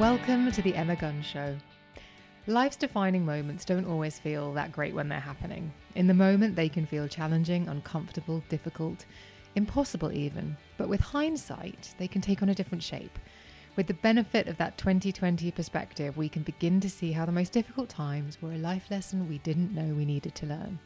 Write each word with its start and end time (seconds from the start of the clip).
Welcome 0.00 0.50
to 0.52 0.62
the 0.62 0.74
Emma 0.74 0.96
Guns 0.96 1.26
Show. 1.26 1.54
Life's 2.46 2.78
defining 2.78 3.26
moments 3.26 3.66
don't 3.66 3.84
always 3.84 4.18
feel 4.18 4.50
that 4.54 4.72
great 4.72 4.94
when 4.94 5.10
they're 5.10 5.20
happening. 5.20 5.70
In 5.94 6.06
the 6.06 6.14
moment, 6.14 6.56
they 6.56 6.70
can 6.70 6.86
feel 6.86 7.06
challenging, 7.06 7.68
uncomfortable, 7.68 8.42
difficult, 8.48 9.04
impossible 9.56 10.10
even. 10.10 10.56
But 10.78 10.88
with 10.88 11.02
hindsight, 11.02 11.94
they 11.98 12.08
can 12.08 12.22
take 12.22 12.40
on 12.40 12.48
a 12.48 12.54
different 12.54 12.82
shape. 12.82 13.18
With 13.76 13.88
the 13.88 13.92
benefit 13.92 14.48
of 14.48 14.56
that 14.56 14.78
2020 14.78 15.50
perspective, 15.50 16.16
we 16.16 16.30
can 16.30 16.44
begin 16.44 16.80
to 16.80 16.88
see 16.88 17.12
how 17.12 17.26
the 17.26 17.32
most 17.32 17.52
difficult 17.52 17.90
times 17.90 18.40
were 18.40 18.52
a 18.52 18.56
life 18.56 18.90
lesson 18.90 19.28
we 19.28 19.36
didn't 19.40 19.74
know 19.74 19.94
we 19.94 20.06
needed 20.06 20.34
to 20.36 20.46
learn. 20.46 20.78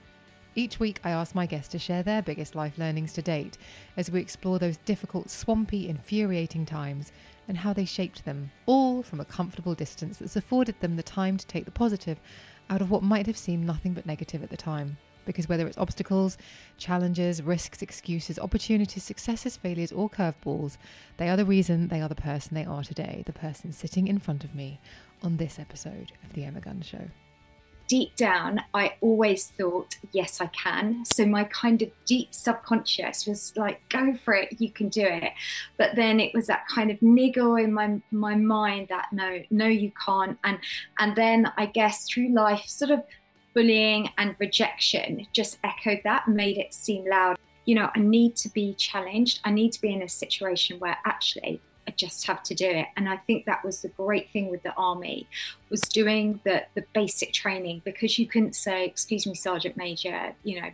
Each 0.57 0.81
week, 0.81 1.01
I 1.05 1.11
ask 1.11 1.37
my 1.37 1.47
guests 1.47 1.71
to 1.73 1.79
share 1.79 2.03
their 2.03 2.23
biggest 2.23 2.55
life 2.55 2.79
learnings 2.79 3.13
to 3.13 3.23
date 3.23 3.59
as 3.97 4.11
we 4.11 4.21
explore 4.21 4.59
those 4.59 4.77
difficult, 4.79 5.31
swampy, 5.31 5.89
infuriating 5.89 6.67
times 6.67 7.13
and 7.49 7.59
how 7.59 7.73
they 7.73 7.85
shaped 7.85 8.25
them, 8.25 8.51
all 8.67 9.03
from 9.03 9.21
a 9.21 9.25
comfortable 9.25 9.75
distance 9.75 10.19
that's 10.19 10.37
afforded 10.37 10.79
them 10.81 10.97
the 10.97 11.03
time 11.03 11.37
to 11.37 11.47
take 11.47 11.65
the 11.65 11.71
positive 11.71 12.19
out 12.71 12.81
of 12.81 12.91
what 12.91 13.03
might 13.03 13.27
have 13.27 13.37
seemed 13.37 13.67
nothing 13.67 13.93
but 13.93 14.07
negative 14.07 14.43
at 14.43 14.51
the 14.51 14.57
time. 14.57 14.97
Because 15.27 15.49
whether 15.49 15.67
it's 15.67 15.79
obstacles, 15.79 16.37
challenges, 16.77 17.43
risks, 17.43 17.81
excuses, 17.81 18.39
opportunities, 18.39 19.05
successes, 19.05 19.57
failures, 19.57 19.93
or 19.93 20.11
curveballs, 20.11 20.77
they 21.17 21.31
are 21.31 21.37
the 21.37 21.47
reason 21.47 21.89
they 21.89 22.03
are 22.03 22.09
the 22.09 22.15
person 22.15 22.55
they 22.55 22.65
are 22.65 22.83
today, 22.83 23.23
the 23.25 23.33
person 23.33 23.73
sitting 23.73 24.07
in 24.07 24.19
front 24.19 24.45
of 24.45 24.55
me 24.55 24.81
on 25.23 25.39
this 25.39 25.59
episode 25.59 26.13
of 26.23 26.35
The 26.35 26.45
Emma 26.45 26.61
Guns 26.61 26.87
Show 26.87 27.09
deep 27.87 28.15
down, 28.17 28.61
I 28.73 28.95
always 29.01 29.49
thought, 29.49 29.97
yes, 30.13 30.41
I 30.41 30.47
can. 30.47 31.05
So 31.05 31.27
my 31.27 31.45
kind 31.45 31.83
of 31.83 31.91
deep 32.07 32.35
subconscious 32.35 33.27
was 33.27 33.53
like, 33.57 33.81
go 33.89 34.17
for 34.25 34.35
it, 34.35 34.57
you 34.59 34.71
can 34.71 34.89
do 34.89 35.05
it. 35.05 35.33
But 35.77 35.97
then 35.97 36.21
it 36.21 36.33
was 36.35 36.47
that 36.47 36.65
kind 36.73 36.91
of 36.91 37.01
niggle 37.03 37.57
in 37.57 37.73
my 37.73 38.01
my 38.11 38.35
mind 38.35 38.89
that 38.89 39.09
no, 39.13 39.43
no, 39.51 39.67
you 39.67 39.93
can't. 40.05 40.39
And 40.45 40.59
and 40.99 41.15
then 41.17 41.53
I 41.57 41.67
guess 41.67 42.09
through 42.09 42.33
life, 42.33 42.65
sort 42.67 42.91
of 42.91 43.03
bullying 43.55 44.11
and 44.19 44.35
rejection 44.39 45.27
just 45.33 45.59
echoed 45.65 46.01
that, 46.05 46.29
made 46.29 46.59
it 46.59 46.75
seem 46.75 47.09
loud. 47.09 47.39
You 47.65 47.77
know, 47.77 47.91
I 47.95 48.01
need 48.01 48.37
to 48.37 48.49
be 48.51 48.75
challenged. 48.75 49.41
I 49.45 49.51
need 49.51 49.73
to 49.73 49.81
be 49.81 49.93
in 49.93 50.03
a 50.03 50.09
situation 50.09 50.79
where 50.79 50.99
actually 51.07 51.63
I 51.87 51.91
just 51.93 52.27
have 52.27 52.43
to 52.45 52.55
do 52.55 52.67
it. 52.67 52.87
And 52.97 53.09
I 53.09 53.17
think 53.17 53.45
that 53.45 53.65
was 53.65 53.83
the 53.83 53.89
great 53.89 54.31
thing 54.31 54.51
with 54.51 54.63
the 54.63 54.75
army 54.75 55.27
was 55.71 55.81
doing 55.83 56.41
the 56.45 56.65
the 56.75 56.85
basic 56.95 57.33
training 57.33 57.83
because 57.85 58.19
you 58.19 58.27
couldn't 58.27 58.57
say, 58.57 58.85
"Excuse 58.85 59.27
me, 59.27 59.35
Sergeant 59.35 59.77
Major," 59.77 60.35
you 60.45 60.61
know, 60.61 60.71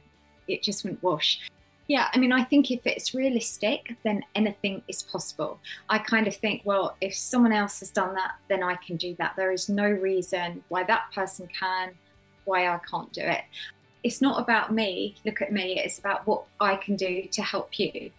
it 0.49 0.63
just 0.63 0.85
wouldn't 0.85 1.03
wash. 1.03 1.41
Yeah, 1.89 2.07
I 2.15 2.19
mean, 2.19 2.31
I 2.31 2.45
think 2.45 2.71
if 2.71 2.87
it's 2.87 3.15
realistic, 3.15 3.97
then 4.05 4.23
anything 4.37 4.83
is 4.87 5.03
possible. 5.03 5.59
I 5.89 5.99
kind 5.99 6.29
of 6.29 6.37
think, 6.37 6.63
well, 6.65 6.97
if 7.01 7.17
someone 7.17 7.53
else 7.53 7.81
has 7.81 7.91
done 7.91 8.15
that, 8.15 8.37
then 8.49 8.63
I 8.63 8.77
can 8.77 8.97
do 8.97 9.17
that. 9.19 9.35
There 9.37 9.51
is 9.51 9.69
no 9.69 9.89
reason 9.89 10.63
why 10.69 10.85
that 10.85 11.11
person 11.13 11.49
can, 11.49 11.91
why 12.45 12.69
I 12.69 12.79
can't 12.89 13.13
do 13.13 13.23
it. 13.23 13.41
It's 14.05 14.23
not 14.23 14.41
about 14.41 14.73
me, 14.73 15.17
look 15.27 15.43
at 15.43 15.53
me, 15.53 15.81
it's 15.81 15.99
about 15.99 16.25
what 16.29 16.45
I 16.61 16.77
can 16.77 16.95
do 16.95 17.25
to 17.33 17.43
help 17.43 17.77
you 17.77 18.13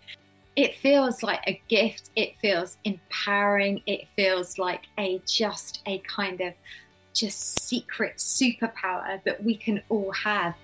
it 0.55 0.75
feels 0.75 1.23
like 1.23 1.41
a 1.47 1.61
gift. 1.67 2.09
It 2.16 2.35
feels 2.41 2.77
empowering. 2.83 3.81
It 3.85 4.07
feels 4.16 4.57
like 4.57 4.83
a 4.97 5.21
just 5.25 5.81
a 5.85 5.99
kind 5.99 6.41
of 6.41 6.53
just 7.13 7.61
secret 7.61 8.17
superpower 8.17 9.23
that 9.23 9.44
we 9.44 9.55
can 9.55 9.81
all 9.89 10.11
have. 10.11 10.55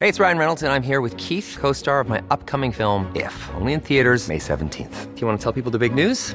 Hey, 0.00 0.08
it's 0.08 0.18
Ryan 0.18 0.38
Reynolds, 0.38 0.62
and 0.64 0.72
I'm 0.72 0.82
here 0.82 1.00
with 1.00 1.16
Keith, 1.16 1.56
co 1.60 1.72
star 1.72 2.00
of 2.00 2.08
my 2.08 2.22
upcoming 2.30 2.72
film, 2.72 3.10
If, 3.14 3.50
only 3.54 3.72
in 3.72 3.80
theaters, 3.80 4.26
May 4.28 4.38
17th. 4.38 5.14
Do 5.14 5.20
you 5.20 5.26
want 5.28 5.38
to 5.38 5.42
tell 5.42 5.52
people 5.52 5.70
the 5.70 5.78
big 5.78 5.94
news? 5.94 6.34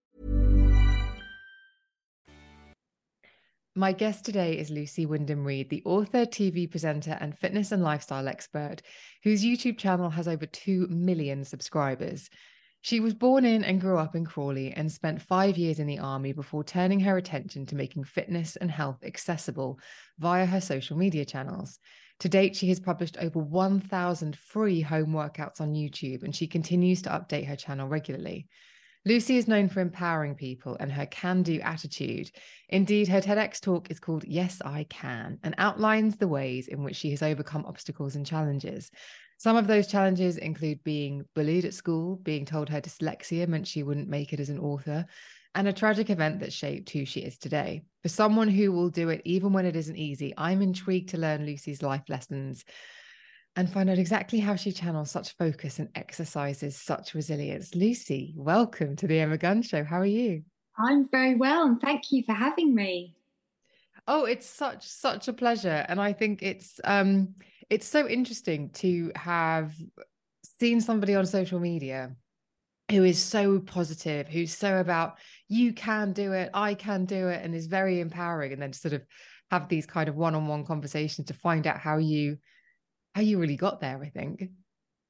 My 3.73 3.93
guest 3.93 4.25
today 4.25 4.57
is 4.57 4.69
Lucy 4.69 5.05
Wyndham-Read, 5.05 5.69
the 5.69 5.81
author, 5.85 6.25
TV 6.25 6.69
presenter, 6.69 7.17
and 7.21 7.37
fitness 7.39 7.71
and 7.71 7.81
lifestyle 7.81 8.27
expert, 8.27 8.81
whose 9.23 9.45
YouTube 9.45 9.77
channel 9.77 10.09
has 10.09 10.27
over 10.27 10.45
2 10.45 10.87
million 10.89 11.45
subscribers. 11.45 12.29
She 12.81 12.99
was 12.99 13.13
born 13.13 13.45
in 13.45 13.63
and 13.63 13.79
grew 13.79 13.97
up 13.97 14.13
in 14.13 14.25
Crawley 14.25 14.73
and 14.73 14.91
spent 14.91 15.21
five 15.21 15.57
years 15.57 15.79
in 15.79 15.87
the 15.87 15.99
army 15.99 16.33
before 16.33 16.65
turning 16.65 16.99
her 16.99 17.15
attention 17.15 17.65
to 17.67 17.77
making 17.77 18.03
fitness 18.03 18.57
and 18.57 18.69
health 18.69 19.05
accessible 19.05 19.79
via 20.19 20.45
her 20.45 20.59
social 20.59 20.97
media 20.97 21.23
channels. 21.23 21.79
To 22.19 22.27
date, 22.27 22.57
she 22.57 22.67
has 22.67 22.79
published 22.81 23.15
over 23.21 23.39
1,000 23.39 24.35
free 24.35 24.81
home 24.81 25.13
workouts 25.13 25.61
on 25.61 25.75
YouTube, 25.75 26.23
and 26.23 26.35
she 26.35 26.45
continues 26.45 27.03
to 27.03 27.09
update 27.09 27.47
her 27.47 27.55
channel 27.55 27.87
regularly. 27.87 28.49
Lucy 29.03 29.37
is 29.37 29.47
known 29.47 29.67
for 29.67 29.79
empowering 29.79 30.35
people 30.35 30.77
and 30.79 30.91
her 30.91 31.07
can 31.07 31.41
do 31.41 31.59
attitude. 31.61 32.29
Indeed, 32.69 33.07
her 33.07 33.19
TEDx 33.19 33.59
talk 33.59 33.89
is 33.89 33.99
called 33.99 34.23
Yes, 34.27 34.61
I 34.63 34.85
Can 34.89 35.39
and 35.43 35.55
outlines 35.57 36.17
the 36.17 36.27
ways 36.27 36.67
in 36.67 36.83
which 36.83 36.97
she 36.97 37.09
has 37.09 37.23
overcome 37.23 37.65
obstacles 37.65 38.15
and 38.15 38.25
challenges. 38.25 38.91
Some 39.39 39.57
of 39.57 39.65
those 39.65 39.87
challenges 39.87 40.37
include 40.37 40.83
being 40.83 41.25
bullied 41.33 41.65
at 41.65 41.73
school, 41.73 42.17
being 42.17 42.45
told 42.45 42.69
her 42.69 42.79
dyslexia 42.79 43.47
meant 43.47 43.65
she 43.65 43.81
wouldn't 43.81 44.07
make 44.07 44.33
it 44.33 44.39
as 44.39 44.49
an 44.49 44.59
author, 44.59 45.07
and 45.55 45.67
a 45.67 45.73
tragic 45.73 46.11
event 46.11 46.39
that 46.39 46.53
shaped 46.53 46.91
who 46.91 47.03
she 47.03 47.21
is 47.21 47.39
today. 47.39 47.81
For 48.03 48.09
someone 48.09 48.49
who 48.49 48.71
will 48.71 48.89
do 48.89 49.09
it 49.09 49.23
even 49.25 49.51
when 49.51 49.65
it 49.65 49.75
isn't 49.75 49.97
easy, 49.97 50.31
I'm 50.37 50.61
intrigued 50.61 51.09
to 51.09 51.17
learn 51.17 51.47
Lucy's 51.47 51.81
life 51.81 52.03
lessons 52.07 52.63
and 53.55 53.69
find 53.69 53.89
out 53.89 53.97
exactly 53.97 54.39
how 54.39 54.55
she 54.55 54.71
channels 54.71 55.11
such 55.11 55.35
focus 55.37 55.79
and 55.79 55.89
exercises 55.95 56.75
such 56.75 57.13
resilience. 57.13 57.75
Lucy, 57.75 58.33
welcome 58.37 58.95
to 58.95 59.07
the 59.07 59.19
Emma 59.19 59.37
Guns 59.37 59.67
Show. 59.67 59.83
How 59.83 59.99
are 59.99 60.05
you? 60.05 60.43
I'm 60.77 61.07
very 61.09 61.35
well, 61.35 61.65
and 61.65 61.79
thank 61.81 62.11
you 62.11 62.23
for 62.23 62.33
having 62.33 62.73
me. 62.73 63.15
Oh, 64.07 64.25
it's 64.25 64.47
such 64.47 64.87
such 64.87 65.27
a 65.27 65.33
pleasure, 65.33 65.85
and 65.87 65.99
I 65.99 66.13
think 66.13 66.41
it's 66.41 66.79
um 66.83 67.35
it's 67.69 67.87
so 67.87 68.07
interesting 68.07 68.69
to 68.71 69.11
have 69.15 69.75
seen 70.59 70.81
somebody 70.81 71.15
on 71.15 71.25
social 71.25 71.59
media 71.59 72.15
who 72.89 73.03
is 73.03 73.21
so 73.21 73.59
positive, 73.59 74.27
who's 74.27 74.53
so 74.53 74.79
about 74.79 75.17
you 75.47 75.73
can 75.73 76.13
do 76.13 76.33
it, 76.33 76.49
I 76.53 76.73
can 76.73 77.05
do 77.05 77.27
it, 77.27 77.43
and 77.43 77.53
is 77.53 77.67
very 77.67 77.99
empowering, 77.99 78.53
and 78.53 78.61
then 78.61 78.73
sort 78.73 78.93
of 78.93 79.03
have 79.51 79.67
these 79.67 79.85
kind 79.85 80.07
of 80.07 80.15
one-on-one 80.15 80.65
conversations 80.65 81.27
to 81.27 81.33
find 81.33 81.67
out 81.67 81.77
how 81.77 81.97
you 81.97 82.37
how 83.13 83.21
you 83.21 83.39
really 83.39 83.57
got 83.57 83.81
there, 83.81 84.01
I 84.01 84.09
think. 84.09 84.49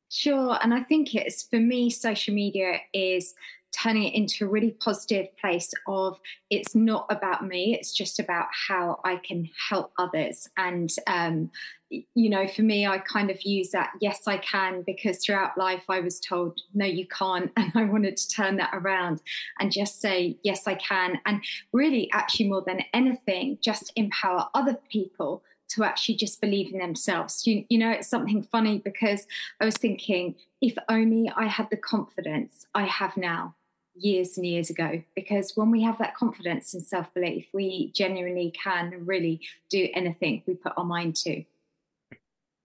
Sure. 0.10 0.58
And 0.62 0.74
I 0.74 0.82
think 0.82 1.16
it's 1.16 1.44
for 1.44 1.60
me, 1.60 1.90
social 1.90 2.34
media 2.34 2.80
is 2.94 3.34
turning 3.72 4.04
it 4.04 4.14
into 4.14 4.46
a 4.46 4.48
really 4.48 4.72
positive 4.72 5.28
place 5.38 5.72
of 5.88 6.20
it's 6.50 6.76
not 6.76 7.06
about 7.10 7.46
me 7.46 7.74
it's 7.74 7.94
just 7.94 8.20
about 8.20 8.48
how 8.68 9.00
i 9.04 9.16
can 9.18 9.50
help 9.70 9.92
others 9.98 10.48
and 10.58 10.90
um, 11.08 11.50
you 11.90 12.30
know 12.30 12.48
for 12.48 12.62
me 12.62 12.86
i 12.86 12.98
kind 12.98 13.30
of 13.30 13.42
use 13.44 13.72
that 13.72 13.92
yes 14.02 14.28
i 14.28 14.38
can 14.38 14.82
because 14.86 15.24
throughout 15.24 15.58
life 15.58 15.84
i 15.90 16.00
was 16.00 16.20
told 16.20 16.60
no 16.74 16.86
you 16.86 17.08
can't 17.08 17.52
and 17.58 17.72
i 17.76 17.84
wanted 17.84 18.18
to 18.18 18.30
turn 18.30 18.58
that 18.58 18.72
around 18.74 19.22
and 19.60 19.72
just 19.72 20.02
say 20.02 20.38
yes 20.44 20.68
i 20.68 20.76
can 20.76 21.20
and 21.26 21.42
really 21.74 22.10
actually 22.12 22.48
more 22.48 22.64
than 22.66 22.82
anything 22.94 23.58
just 23.62 23.92
empower 23.96 24.48
other 24.54 24.78
people 24.90 25.44
to 25.72 25.84
actually 25.84 26.16
just 26.16 26.42
believe 26.42 26.74
in 26.74 26.80
themselves. 26.80 27.46
You, 27.46 27.66
you 27.70 27.78
know, 27.78 27.92
it's 27.92 28.08
something 28.08 28.44
funny 28.44 28.80
because 28.80 29.26
I 29.60 29.66
was 29.66 29.78
thinking, 29.78 30.36
if 30.62 30.76
only 30.90 31.32
I 31.36 31.46
had 31.46 31.70
the 31.70 31.78
confidence 31.78 32.68
I 32.74 32.84
have 32.86 33.16
now 33.18 33.56
years 33.96 34.38
and 34.38 34.46
years 34.46 34.70
ago 34.70 35.04
because 35.16 35.54
when 35.56 35.70
we 35.70 35.82
have 35.84 35.98
that 36.00 36.16
confidence 36.16 36.74
and 36.74 36.84
self 36.84 37.14
belief, 37.14 37.48
we 37.54 37.92
genuinely 37.94 38.52
can 38.52 39.06
really 39.06 39.42
do 39.70 39.90
anything 39.94 40.44
we 40.46 40.56
put 40.56 40.74
our 40.78 40.86
mind 40.86 41.16
to. 41.18 41.44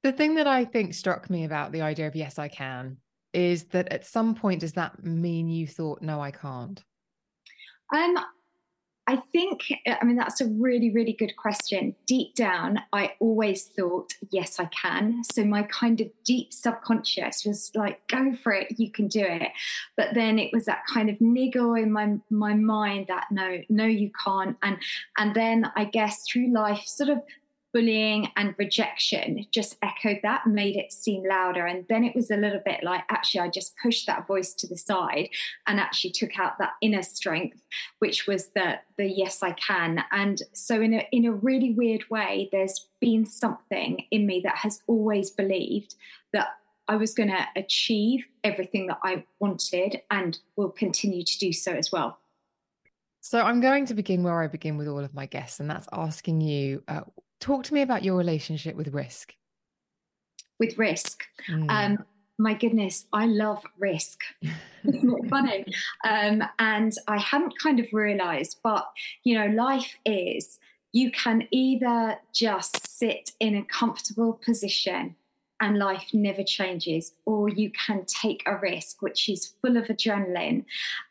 The 0.02 0.12
thing 0.12 0.36
that 0.36 0.46
I 0.46 0.64
think 0.64 0.94
struck 0.94 1.28
me 1.30 1.44
about 1.44 1.72
the 1.72 1.82
idea 1.82 2.06
of 2.06 2.14
yes, 2.14 2.38
I 2.38 2.48
can 2.48 2.98
is 3.32 3.64
that 3.64 3.92
at 3.92 4.06
some 4.06 4.34
point, 4.34 4.60
does 4.60 4.72
that 4.72 5.04
mean 5.04 5.48
you 5.48 5.66
thought, 5.66 6.00
no, 6.00 6.20
I 6.20 6.30
can't? 6.30 6.82
Um, 7.94 8.16
I 9.08 9.22
think, 9.32 9.72
I 9.86 10.04
mean, 10.04 10.16
that's 10.16 10.40
a 10.40 10.46
really, 10.46 10.90
really 10.90 11.12
good 11.12 11.36
question. 11.36 11.94
Deep 12.06 12.34
down, 12.34 12.80
I 12.92 13.12
always 13.20 13.64
thought, 13.64 14.12
yes, 14.30 14.58
I 14.58 14.64
can. 14.66 15.22
So 15.32 15.44
my 15.44 15.62
kind 15.64 16.00
of 16.00 16.08
deep 16.24 16.52
subconscious 16.52 17.44
was 17.44 17.70
like, 17.74 18.06
go 18.08 18.34
for 18.42 18.52
it, 18.52 18.74
you 18.78 18.90
can 18.90 19.06
do 19.06 19.22
it. 19.24 19.52
But 19.96 20.14
then 20.14 20.40
it 20.40 20.50
was 20.52 20.64
that 20.64 20.82
kind 20.92 21.08
of 21.08 21.20
niggle 21.20 21.74
in 21.74 21.92
my 21.92 22.16
my 22.30 22.54
mind 22.54 23.06
that 23.08 23.26
no, 23.30 23.58
no, 23.68 23.84
you 23.84 24.10
can't. 24.24 24.56
And 24.62 24.78
and 25.18 25.34
then 25.34 25.70
I 25.76 25.84
guess 25.84 26.24
through 26.28 26.52
life, 26.52 26.82
sort 26.86 27.10
of 27.10 27.18
bullying 27.76 28.32
and 28.36 28.54
rejection 28.56 29.44
just 29.50 29.76
echoed 29.82 30.18
that, 30.22 30.46
made 30.46 30.76
it 30.76 30.90
seem 30.90 31.22
louder. 31.28 31.66
And 31.66 31.84
then 31.90 32.04
it 32.04 32.16
was 32.16 32.30
a 32.30 32.36
little 32.38 32.62
bit 32.64 32.82
like, 32.82 33.02
actually, 33.10 33.42
I 33.42 33.50
just 33.50 33.74
pushed 33.82 34.06
that 34.06 34.26
voice 34.26 34.54
to 34.54 34.66
the 34.66 34.78
side 34.78 35.28
and 35.66 35.78
actually 35.78 36.12
took 36.12 36.38
out 36.40 36.56
that 36.58 36.72
inner 36.80 37.02
strength, 37.02 37.60
which 37.98 38.26
was 38.26 38.48
the 38.54 38.76
the 38.96 39.04
yes, 39.04 39.42
I 39.42 39.52
can. 39.52 40.02
And 40.10 40.40
so 40.54 40.80
in 40.80 40.94
a 40.94 41.06
in 41.12 41.26
a 41.26 41.32
really 41.32 41.74
weird 41.74 42.04
way, 42.08 42.48
there's 42.50 42.88
been 42.98 43.26
something 43.26 44.06
in 44.10 44.26
me 44.26 44.40
that 44.44 44.56
has 44.56 44.80
always 44.86 45.28
believed 45.28 45.96
that 46.32 46.48
I 46.88 46.96
was 46.96 47.12
going 47.12 47.28
to 47.28 47.46
achieve 47.56 48.24
everything 48.42 48.86
that 48.86 49.00
I 49.02 49.24
wanted 49.38 50.00
and 50.10 50.38
will 50.56 50.70
continue 50.70 51.24
to 51.24 51.38
do 51.38 51.52
so 51.52 51.72
as 51.72 51.92
well. 51.92 52.20
So 53.20 53.42
I'm 53.42 53.60
going 53.60 53.84
to 53.86 53.94
begin 53.94 54.22
where 54.22 54.40
I 54.40 54.46
begin 54.46 54.78
with 54.78 54.88
all 54.88 55.00
of 55.00 55.12
my 55.12 55.26
guests, 55.26 55.60
and 55.60 55.68
that's 55.68 55.88
asking 55.92 56.40
you 56.40 56.82
uh, 56.88 57.00
talk 57.40 57.64
to 57.64 57.74
me 57.74 57.82
about 57.82 58.04
your 58.04 58.16
relationship 58.16 58.76
with 58.76 58.88
risk. 58.88 59.34
With 60.58 60.78
risk. 60.78 61.24
Mm. 61.50 61.70
Um, 61.70 62.04
my 62.38 62.54
goodness, 62.54 63.06
I 63.12 63.26
love 63.26 63.62
risk. 63.78 64.20
it's 64.84 65.02
not 65.02 65.26
funny. 65.28 65.64
Um, 66.06 66.42
and 66.58 66.92
I 67.08 67.18
hadn't 67.18 67.58
kind 67.58 67.80
of 67.80 67.86
realized, 67.92 68.58
but 68.62 68.86
you 69.24 69.38
know, 69.38 69.46
life 69.46 69.96
is 70.04 70.58
you 70.92 71.10
can 71.10 71.46
either 71.50 72.16
just 72.32 72.98
sit 72.98 73.32
in 73.40 73.56
a 73.56 73.64
comfortable 73.64 74.40
position 74.44 75.16
and 75.60 75.78
life 75.78 76.08
never 76.12 76.42
changes, 76.42 77.14
or 77.24 77.48
you 77.48 77.70
can 77.70 78.04
take 78.06 78.42
a 78.46 78.56
risk 78.56 79.02
which 79.02 79.28
is 79.28 79.52
full 79.62 79.76
of 79.76 79.84
adrenaline, 79.86 80.64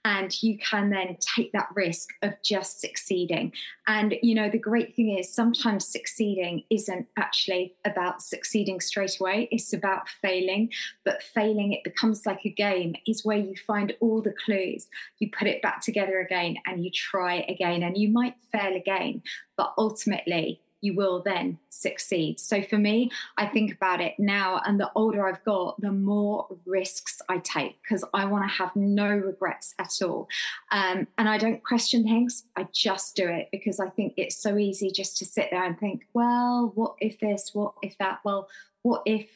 and 0.03 0.41
you 0.43 0.57
can 0.57 0.89
then 0.89 1.17
take 1.19 1.51
that 1.53 1.69
risk 1.73 2.09
of 2.21 2.33
just 2.43 2.79
succeeding. 2.79 3.51
And 3.87 4.15
you 4.21 4.35
know, 4.35 4.49
the 4.49 4.59
great 4.59 4.95
thing 4.95 5.17
is 5.17 5.33
sometimes 5.33 5.87
succeeding 5.87 6.63
isn't 6.69 7.07
actually 7.17 7.75
about 7.85 8.21
succeeding 8.21 8.79
straight 8.79 9.19
away, 9.19 9.47
it's 9.51 9.73
about 9.73 10.09
failing. 10.09 10.69
But 11.03 11.23
failing, 11.23 11.73
it 11.73 11.83
becomes 11.83 12.25
like 12.25 12.45
a 12.45 12.49
game, 12.49 12.95
is 13.07 13.25
where 13.25 13.37
you 13.37 13.55
find 13.67 13.93
all 13.99 14.21
the 14.21 14.33
clues, 14.45 14.87
you 15.19 15.29
put 15.31 15.47
it 15.47 15.61
back 15.61 15.81
together 15.81 16.19
again, 16.19 16.57
and 16.65 16.83
you 16.83 16.91
try 16.91 17.45
again, 17.49 17.83
and 17.83 17.97
you 17.97 18.09
might 18.09 18.35
fail 18.51 18.75
again, 18.75 19.21
but 19.57 19.73
ultimately, 19.77 20.61
you 20.85 20.93
will 20.93 21.23
then 21.23 21.57
succeed. 21.69 22.39
So 22.39 22.61
for 22.61 22.77
me, 22.77 23.09
I 23.37 23.47
think 23.47 23.73
about 23.73 24.01
it 24.01 24.13
now, 24.19 24.61
and 24.65 24.79
the 24.79 24.91
older 24.93 25.27
I've 25.27 25.43
got, 25.43 25.81
the 25.81 25.91
more 25.91 26.47
risks 26.65 27.21
I 27.27 27.39
take 27.39 27.77
because 27.81 28.05
I 28.13 28.25
want 28.25 28.43
to 28.43 28.55
have 28.55 28.75
no 28.75 29.07
regrets 29.07 29.73
at 29.79 29.93
all. 30.03 30.27
Um, 30.71 31.07
and 31.17 31.27
I 31.27 31.39
don't 31.39 31.63
question 31.63 32.03
things, 32.03 32.43
I 32.55 32.67
just 32.71 33.15
do 33.15 33.27
it 33.27 33.49
because 33.51 33.79
I 33.79 33.89
think 33.89 34.13
it's 34.15 34.37
so 34.37 34.57
easy 34.57 34.91
just 34.91 35.17
to 35.17 35.25
sit 35.25 35.47
there 35.49 35.63
and 35.63 35.79
think, 35.79 36.03
well, 36.13 36.71
what 36.75 36.93
if 37.01 37.19
this? 37.19 37.49
What 37.53 37.73
if 37.81 37.97
that? 37.97 38.19
Well, 38.23 38.47
what 38.83 39.01
if 39.07 39.27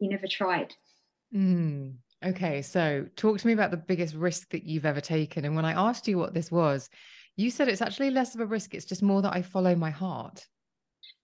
you 0.00 0.10
never 0.10 0.26
tried? 0.26 0.74
Mm. 1.32 1.94
Okay, 2.24 2.62
so 2.62 3.06
talk 3.14 3.38
to 3.38 3.46
me 3.46 3.52
about 3.52 3.70
the 3.70 3.76
biggest 3.76 4.14
risk 4.16 4.50
that 4.50 4.64
you've 4.64 4.86
ever 4.86 5.00
taken. 5.00 5.44
And 5.44 5.54
when 5.54 5.64
I 5.64 5.88
asked 5.88 6.08
you 6.08 6.18
what 6.18 6.34
this 6.34 6.50
was, 6.50 6.90
you 7.36 7.50
said 7.50 7.68
it's 7.68 7.82
actually 7.82 8.10
less 8.10 8.34
of 8.34 8.40
a 8.40 8.46
risk, 8.46 8.74
it's 8.74 8.86
just 8.86 9.02
more 9.02 9.22
that 9.22 9.34
I 9.34 9.42
follow 9.42 9.76
my 9.76 9.90
heart. 9.90 10.48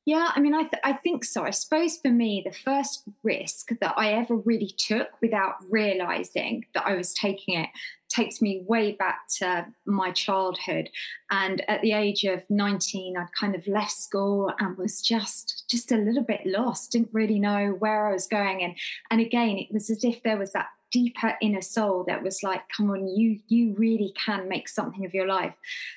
Yeah, 0.04 0.32
I 0.34 0.40
mean, 0.40 0.52
I, 0.52 0.62
th- 0.62 0.82
I 0.82 0.94
think 0.94 1.22
so. 1.22 1.44
I 1.44 1.50
suppose 1.50 1.98
for 1.98 2.10
me, 2.10 2.42
the 2.44 2.52
first 2.52 3.04
risk 3.22 3.68
that 3.80 3.94
I 3.96 4.14
ever 4.14 4.34
really 4.34 4.74
took 4.76 5.08
without 5.20 5.54
realizing 5.70 6.66
that 6.74 6.84
I 6.84 6.96
was 6.96 7.14
taking 7.14 7.60
it 7.60 7.68
takes 8.08 8.42
me 8.42 8.62
way 8.66 8.92
back 8.92 9.20
to 9.38 9.64
my 9.86 10.10
childhood. 10.10 10.90
And 11.30 11.62
at 11.68 11.82
the 11.82 11.92
age 11.92 12.24
of 12.24 12.42
19, 12.50 13.16
I'd 13.16 13.26
kind 13.38 13.54
of 13.54 13.66
left 13.66 13.92
school 13.92 14.52
and 14.58 14.76
was 14.76 15.00
just 15.00 15.64
just 15.70 15.92
a 15.92 15.96
little 15.96 16.24
bit 16.24 16.42
lost, 16.44 16.92
didn't 16.92 17.10
really 17.12 17.38
know 17.38 17.76
where 17.78 18.08
I 18.08 18.12
was 18.12 18.26
going. 18.26 18.62
And 18.62 18.76
and 19.10 19.20
again, 19.20 19.56
it 19.56 19.72
was 19.72 19.88
as 19.88 20.02
if 20.02 20.22
there 20.24 20.36
was 20.36 20.52
that 20.52 20.66
deeper 20.92 21.34
inner 21.40 21.62
soul 21.62 22.04
that 22.04 22.22
was 22.22 22.42
like 22.42 22.62
come 22.76 22.90
on 22.90 23.08
you 23.08 23.38
you 23.48 23.74
really 23.76 24.14
can 24.16 24.48
make 24.48 24.68
something 24.68 25.04
of 25.04 25.14
your 25.14 25.26
life 25.26 25.54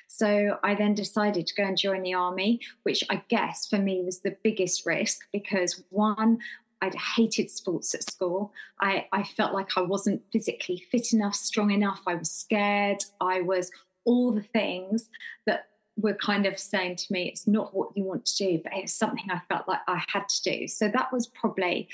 so 0.08 0.58
i 0.64 0.74
then 0.74 0.94
decided 0.94 1.46
to 1.46 1.54
go 1.54 1.64
and 1.64 1.76
join 1.76 2.02
the 2.02 2.14
army 2.14 2.58
which 2.82 3.04
i 3.10 3.22
guess 3.28 3.66
for 3.66 3.78
me 3.78 4.02
was 4.02 4.20
the 4.20 4.36
biggest 4.42 4.86
risk 4.86 5.20
because 5.32 5.82
one 5.90 6.38
I'd 6.82 6.94
hated 6.94 7.50
sports 7.50 7.94
at 7.94 8.02
school. 8.02 8.52
I, 8.80 9.06
I 9.10 9.22
felt 9.22 9.54
like 9.54 9.78
I 9.78 9.80
wasn't 9.80 10.22
physically 10.30 10.84
fit 10.90 11.14
enough, 11.14 11.34
strong 11.34 11.70
enough. 11.70 12.02
I 12.06 12.16
was 12.16 12.30
scared. 12.30 13.02
I 13.18 13.40
was 13.40 13.70
all 14.04 14.30
the 14.30 14.42
things 14.42 15.08
that 15.46 15.68
were 15.96 16.14
kind 16.14 16.46
of 16.46 16.58
saying 16.58 16.96
to 16.96 17.12
me, 17.12 17.28
it's 17.28 17.46
not 17.46 17.74
what 17.74 17.96
you 17.96 18.04
want 18.04 18.26
to 18.26 18.36
do, 18.36 18.60
but 18.62 18.74
it 18.74 18.82
was 18.82 18.94
something 18.94 19.24
I 19.30 19.40
felt 19.48 19.66
like 19.66 19.80
I 19.88 20.02
had 20.08 20.28
to 20.28 20.42
do. 20.42 20.68
So 20.68 20.88
that 20.88 21.12
was 21.12 21.26
probably 21.26 21.88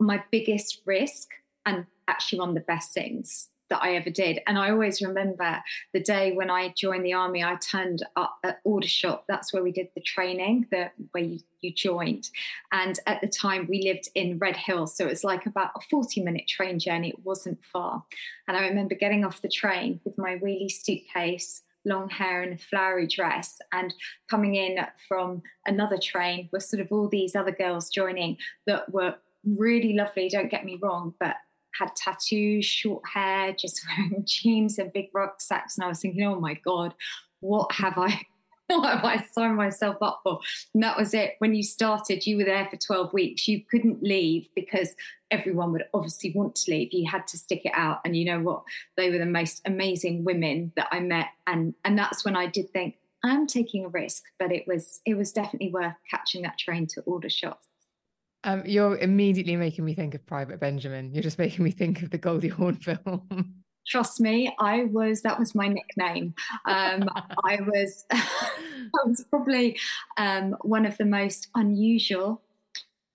my 0.00 0.22
biggest 0.30 0.80
risk 0.86 1.28
and 1.66 1.86
actually 2.08 2.40
one 2.40 2.50
of 2.50 2.54
the 2.54 2.60
best 2.62 2.92
things 2.92 3.48
that 3.70 3.82
I 3.82 3.94
ever 3.96 4.10
did. 4.10 4.40
And 4.46 4.58
I 4.58 4.70
always 4.70 5.02
remember 5.02 5.62
the 5.92 6.00
day 6.00 6.32
when 6.32 6.50
I 6.50 6.72
joined 6.76 7.04
the 7.04 7.12
army, 7.12 7.44
I 7.44 7.56
turned 7.56 8.04
up 8.16 8.38
at 8.44 8.60
Aldershot. 8.64 9.24
That's 9.28 9.52
where 9.52 9.62
we 9.62 9.72
did 9.72 9.88
the 9.94 10.00
training, 10.00 10.66
the 10.70 10.90
where 11.12 11.24
you, 11.24 11.40
you 11.60 11.72
joined. 11.72 12.30
And 12.72 12.98
at 13.06 13.20
the 13.20 13.28
time 13.28 13.66
we 13.68 13.82
lived 13.82 14.08
in 14.14 14.38
Redhill. 14.38 14.86
So 14.86 15.04
it 15.04 15.10
was 15.10 15.24
like 15.24 15.46
about 15.46 15.70
a 15.76 15.80
40 15.90 16.22
minute 16.22 16.48
train 16.48 16.78
journey. 16.78 17.10
It 17.10 17.24
wasn't 17.24 17.58
far. 17.72 18.04
And 18.46 18.56
I 18.56 18.66
remember 18.68 18.94
getting 18.94 19.24
off 19.24 19.42
the 19.42 19.48
train 19.48 20.00
with 20.04 20.16
my 20.18 20.36
wheelie 20.36 20.70
suitcase, 20.70 21.62
long 21.84 22.08
hair 22.08 22.42
and 22.42 22.54
a 22.54 22.58
flowery 22.58 23.06
dress 23.06 23.58
and 23.72 23.94
coming 24.28 24.56
in 24.56 24.78
from 25.06 25.42
another 25.66 25.96
train 25.96 26.48
were 26.52 26.60
sort 26.60 26.80
of 26.80 26.90
all 26.90 27.08
these 27.08 27.34
other 27.34 27.52
girls 27.52 27.88
joining 27.88 28.36
that 28.66 28.92
were 28.92 29.14
really 29.44 29.94
lovely, 29.94 30.28
don't 30.28 30.50
get 30.50 30.64
me 30.64 30.78
wrong, 30.82 31.14
but 31.20 31.36
had 31.78 31.94
tattoos, 31.96 32.64
short 32.64 33.02
hair, 33.06 33.52
just 33.52 33.80
wearing 33.98 34.24
jeans 34.24 34.78
and 34.78 34.92
big 34.92 35.10
rucksacks. 35.12 35.76
And 35.76 35.84
I 35.84 35.88
was 35.88 36.00
thinking, 36.00 36.24
oh 36.24 36.40
my 36.40 36.54
God, 36.54 36.94
what 37.40 37.72
have 37.72 37.96
I 37.96 38.22
what 38.68 38.94
have 38.94 39.04
I 39.04 39.24
signed 39.32 39.56
myself 39.56 39.96
up 40.02 40.20
for? 40.22 40.40
And 40.74 40.82
that 40.82 40.98
was 40.98 41.14
it. 41.14 41.36
When 41.38 41.54
you 41.54 41.62
started, 41.62 42.26
you 42.26 42.36
were 42.36 42.44
there 42.44 42.68
for 42.70 42.76
12 42.76 43.14
weeks. 43.14 43.48
You 43.48 43.62
couldn't 43.70 44.02
leave 44.02 44.48
because 44.54 44.94
everyone 45.30 45.72
would 45.72 45.84
obviously 45.94 46.32
want 46.34 46.54
to 46.56 46.70
leave. 46.70 46.92
You 46.92 47.10
had 47.10 47.26
to 47.28 47.38
stick 47.38 47.64
it 47.64 47.72
out. 47.74 48.00
And 48.04 48.14
you 48.14 48.26
know 48.26 48.40
what? 48.40 48.64
They 48.96 49.10
were 49.10 49.18
the 49.18 49.24
most 49.24 49.62
amazing 49.64 50.24
women 50.24 50.72
that 50.76 50.88
I 50.92 51.00
met. 51.00 51.28
And 51.46 51.74
and 51.84 51.98
that's 51.98 52.24
when 52.26 52.36
I 52.36 52.46
did 52.46 52.70
think, 52.70 52.96
I'm 53.24 53.46
taking 53.46 53.84
a 53.84 53.88
risk, 53.88 54.24
but 54.38 54.52
it 54.52 54.66
was 54.66 55.00
it 55.06 55.14
was 55.14 55.32
definitely 55.32 55.70
worth 55.70 55.94
catching 56.10 56.42
that 56.42 56.58
train 56.58 56.86
to 56.88 57.00
Aldershot. 57.02 57.58
Um, 58.44 58.62
you're 58.64 58.96
immediately 58.98 59.56
making 59.56 59.84
me 59.84 59.94
think 59.94 60.14
of 60.14 60.24
Private 60.26 60.60
Benjamin. 60.60 61.12
You're 61.12 61.22
just 61.22 61.38
making 61.38 61.64
me 61.64 61.70
think 61.70 62.02
of 62.02 62.10
the 62.10 62.18
Goldie 62.18 62.48
Hawn 62.48 62.74
film. 62.76 63.54
Trust 63.86 64.20
me, 64.20 64.54
I 64.60 64.84
was 64.84 65.22
that 65.22 65.38
was 65.38 65.54
my 65.54 65.68
nickname. 65.68 66.34
Um, 66.66 67.08
I 67.44 67.58
was 67.60 68.04
I 68.10 68.20
was 69.06 69.24
probably 69.30 69.78
um, 70.18 70.56
one 70.60 70.84
of 70.84 70.98
the 70.98 71.06
most 71.06 71.48
unusual 71.54 72.42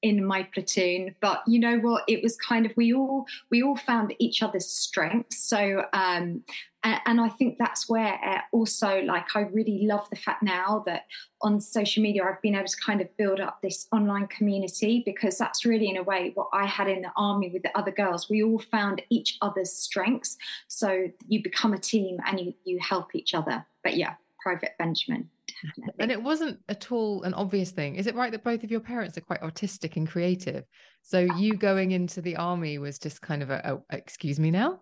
in 0.04 0.24
my 0.24 0.44
platoon 0.54 1.16
but 1.20 1.42
you 1.48 1.60
know 1.60 1.78
what? 1.80 2.04
It 2.08 2.22
was 2.22 2.36
kind 2.38 2.66
of 2.66 2.74
we 2.76 2.94
all 2.94 3.26
we 3.50 3.64
all 3.64 3.78
found 3.78 4.14
each 4.20 4.44
other's 4.44 4.68
strengths. 4.68 5.44
So 5.44 5.86
um 5.94 6.44
and, 6.84 7.00
and 7.06 7.22
i 7.22 7.30
think 7.30 7.58
that's 7.58 7.88
where 7.88 8.20
uh, 8.26 8.40
also 8.52 9.02
like 9.04 9.36
i 9.36 9.42
really 9.42 9.86
love 9.86 10.06
the 10.10 10.18
fact 10.18 10.44
now 10.44 10.84
that 10.86 11.06
on 11.42 11.62
social 11.62 12.04
media 12.04 12.24
i've 12.24 12.42
been 12.42 12.56
able 12.56 12.68
to 12.68 12.78
kind 12.86 13.00
of 13.00 13.08
build 13.16 13.40
up 13.40 13.62
this 13.62 13.88
online 13.94 14.28
community 14.28 15.02
because 15.06 15.38
that's 15.38 15.64
really 15.64 15.90
in 15.90 15.96
a 15.96 16.04
way 16.04 16.32
what 16.36 16.50
i 16.52 16.66
had 16.66 16.90
in 16.90 17.02
the 17.02 17.12
army 17.16 17.50
with 17.50 17.64
the 17.64 17.78
other 17.78 17.92
girls. 17.92 18.30
We 18.30 18.44
all 18.44 18.60
found 18.60 19.02
each 19.10 19.38
other's 19.42 19.72
strengths. 19.72 20.38
So 20.68 21.08
you 21.28 21.42
become 21.42 21.74
a 21.74 21.78
team 21.78 22.18
and 22.28 22.40
you 22.40 22.54
you 22.66 22.80
help 22.80 23.16
each 23.16 23.34
other. 23.34 23.66
But 23.84 23.96
yeah 23.96 24.16
private 24.42 24.74
benjamin 24.78 25.30
Definitely. 25.48 25.94
And 26.00 26.12
it 26.12 26.22
wasn't 26.22 26.60
at 26.70 26.92
all 26.92 27.24
an 27.24 27.34
obvious 27.34 27.72
thing. 27.72 27.96
Is 27.96 28.08
it 28.08 28.16
right 28.16 28.32
that 28.32 28.44
both 28.44 28.64
of 28.64 28.72
your 28.72 28.80
parents 28.80 29.18
are 29.18 29.22
quite 29.22 29.42
artistic 29.42 29.98
and 29.98 30.08
creative? 30.08 30.64
So 31.02 31.20
you 31.20 31.56
going 31.56 31.92
into 31.92 32.22
the 32.22 32.36
army 32.38 32.78
was 32.78 33.00
just 33.00 33.22
kind 33.22 33.44
of 33.44 33.50
a, 33.50 33.82
a 33.92 33.96
excuse 33.98 34.40
me 34.40 34.52
now? 34.52 34.82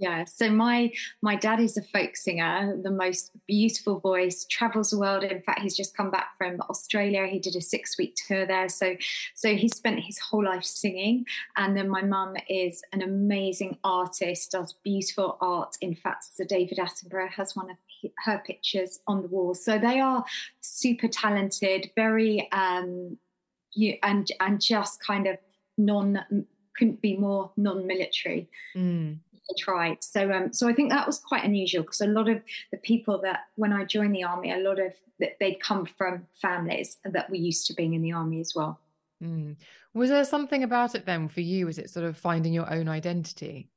Yeah, 0.00 0.24
so 0.24 0.50
my 0.50 0.90
my 1.20 1.36
dad 1.36 1.60
is 1.60 1.76
a 1.76 1.82
folk 1.82 2.16
singer, 2.16 2.74
the 2.82 2.90
most 2.90 3.32
beautiful 3.46 4.00
voice, 4.00 4.46
travels 4.50 4.90
the 4.90 4.98
world. 4.98 5.24
In 5.24 5.42
fact, 5.42 5.60
he's 5.60 5.76
just 5.76 5.94
come 5.94 6.10
back 6.10 6.30
from 6.38 6.58
Australia. 6.70 7.26
He 7.26 7.38
did 7.38 7.54
a 7.54 7.60
six 7.60 7.98
week 7.98 8.16
tour 8.26 8.46
there, 8.46 8.70
so 8.70 8.96
so 9.34 9.54
he 9.54 9.68
spent 9.68 10.00
his 10.00 10.18
whole 10.18 10.42
life 10.42 10.64
singing. 10.64 11.26
And 11.58 11.76
then 11.76 11.90
my 11.90 12.00
mum 12.00 12.34
is 12.48 12.82
an 12.94 13.02
amazing 13.02 13.76
artist, 13.84 14.52
does 14.52 14.74
beautiful 14.82 15.36
art. 15.42 15.76
In 15.82 15.94
fact, 15.94 16.24
Sir 16.24 16.46
David 16.48 16.78
Attenborough 16.78 17.32
has 17.32 17.54
one 17.54 17.70
of 17.70 17.76
her 18.24 18.42
pictures 18.46 19.00
on 19.06 19.22
the 19.22 19.28
wall. 19.28 19.54
So 19.54 19.78
they 19.78 20.00
are 20.00 20.24
super 20.60 21.08
talented, 21.08 21.90
very 21.96 22.50
um, 22.52 23.18
you 23.72 23.96
and 24.02 24.30
and 24.40 24.60
just 24.60 25.04
kind 25.04 25.26
of 25.26 25.38
non 25.78 26.46
couldn't 26.76 27.00
be 27.00 27.16
more 27.16 27.52
non-military. 27.56 28.48
Mm 28.76 29.18
tried. 29.58 30.02
So 30.02 30.30
um, 30.32 30.52
so 30.52 30.68
I 30.68 30.72
think 30.72 30.90
that 30.90 31.06
was 31.06 31.18
quite 31.18 31.44
unusual 31.44 31.82
because 31.82 32.00
a 32.00 32.06
lot 32.06 32.28
of 32.28 32.42
the 32.70 32.78
people 32.78 33.20
that 33.22 33.46
when 33.56 33.72
I 33.72 33.84
joined 33.84 34.14
the 34.14 34.24
army, 34.24 34.52
a 34.52 34.58
lot 34.58 34.78
of 34.78 34.92
that 35.18 35.36
they'd 35.38 35.60
come 35.60 35.86
from 35.86 36.26
families 36.40 36.98
that 37.04 37.28
were 37.30 37.36
used 37.36 37.66
to 37.66 37.74
being 37.74 37.94
in 37.94 38.02
the 38.02 38.12
army 38.12 38.40
as 38.40 38.54
well. 38.54 38.80
Mm. 39.22 39.56
Was 39.92 40.10
there 40.10 40.24
something 40.24 40.62
about 40.62 40.94
it 40.94 41.04
then 41.04 41.28
for 41.28 41.40
you? 41.40 41.66
Was 41.66 41.78
it 41.78 41.90
sort 41.90 42.06
of 42.06 42.16
finding 42.16 42.52
your 42.52 42.72
own 42.72 42.88
identity? 42.88 43.68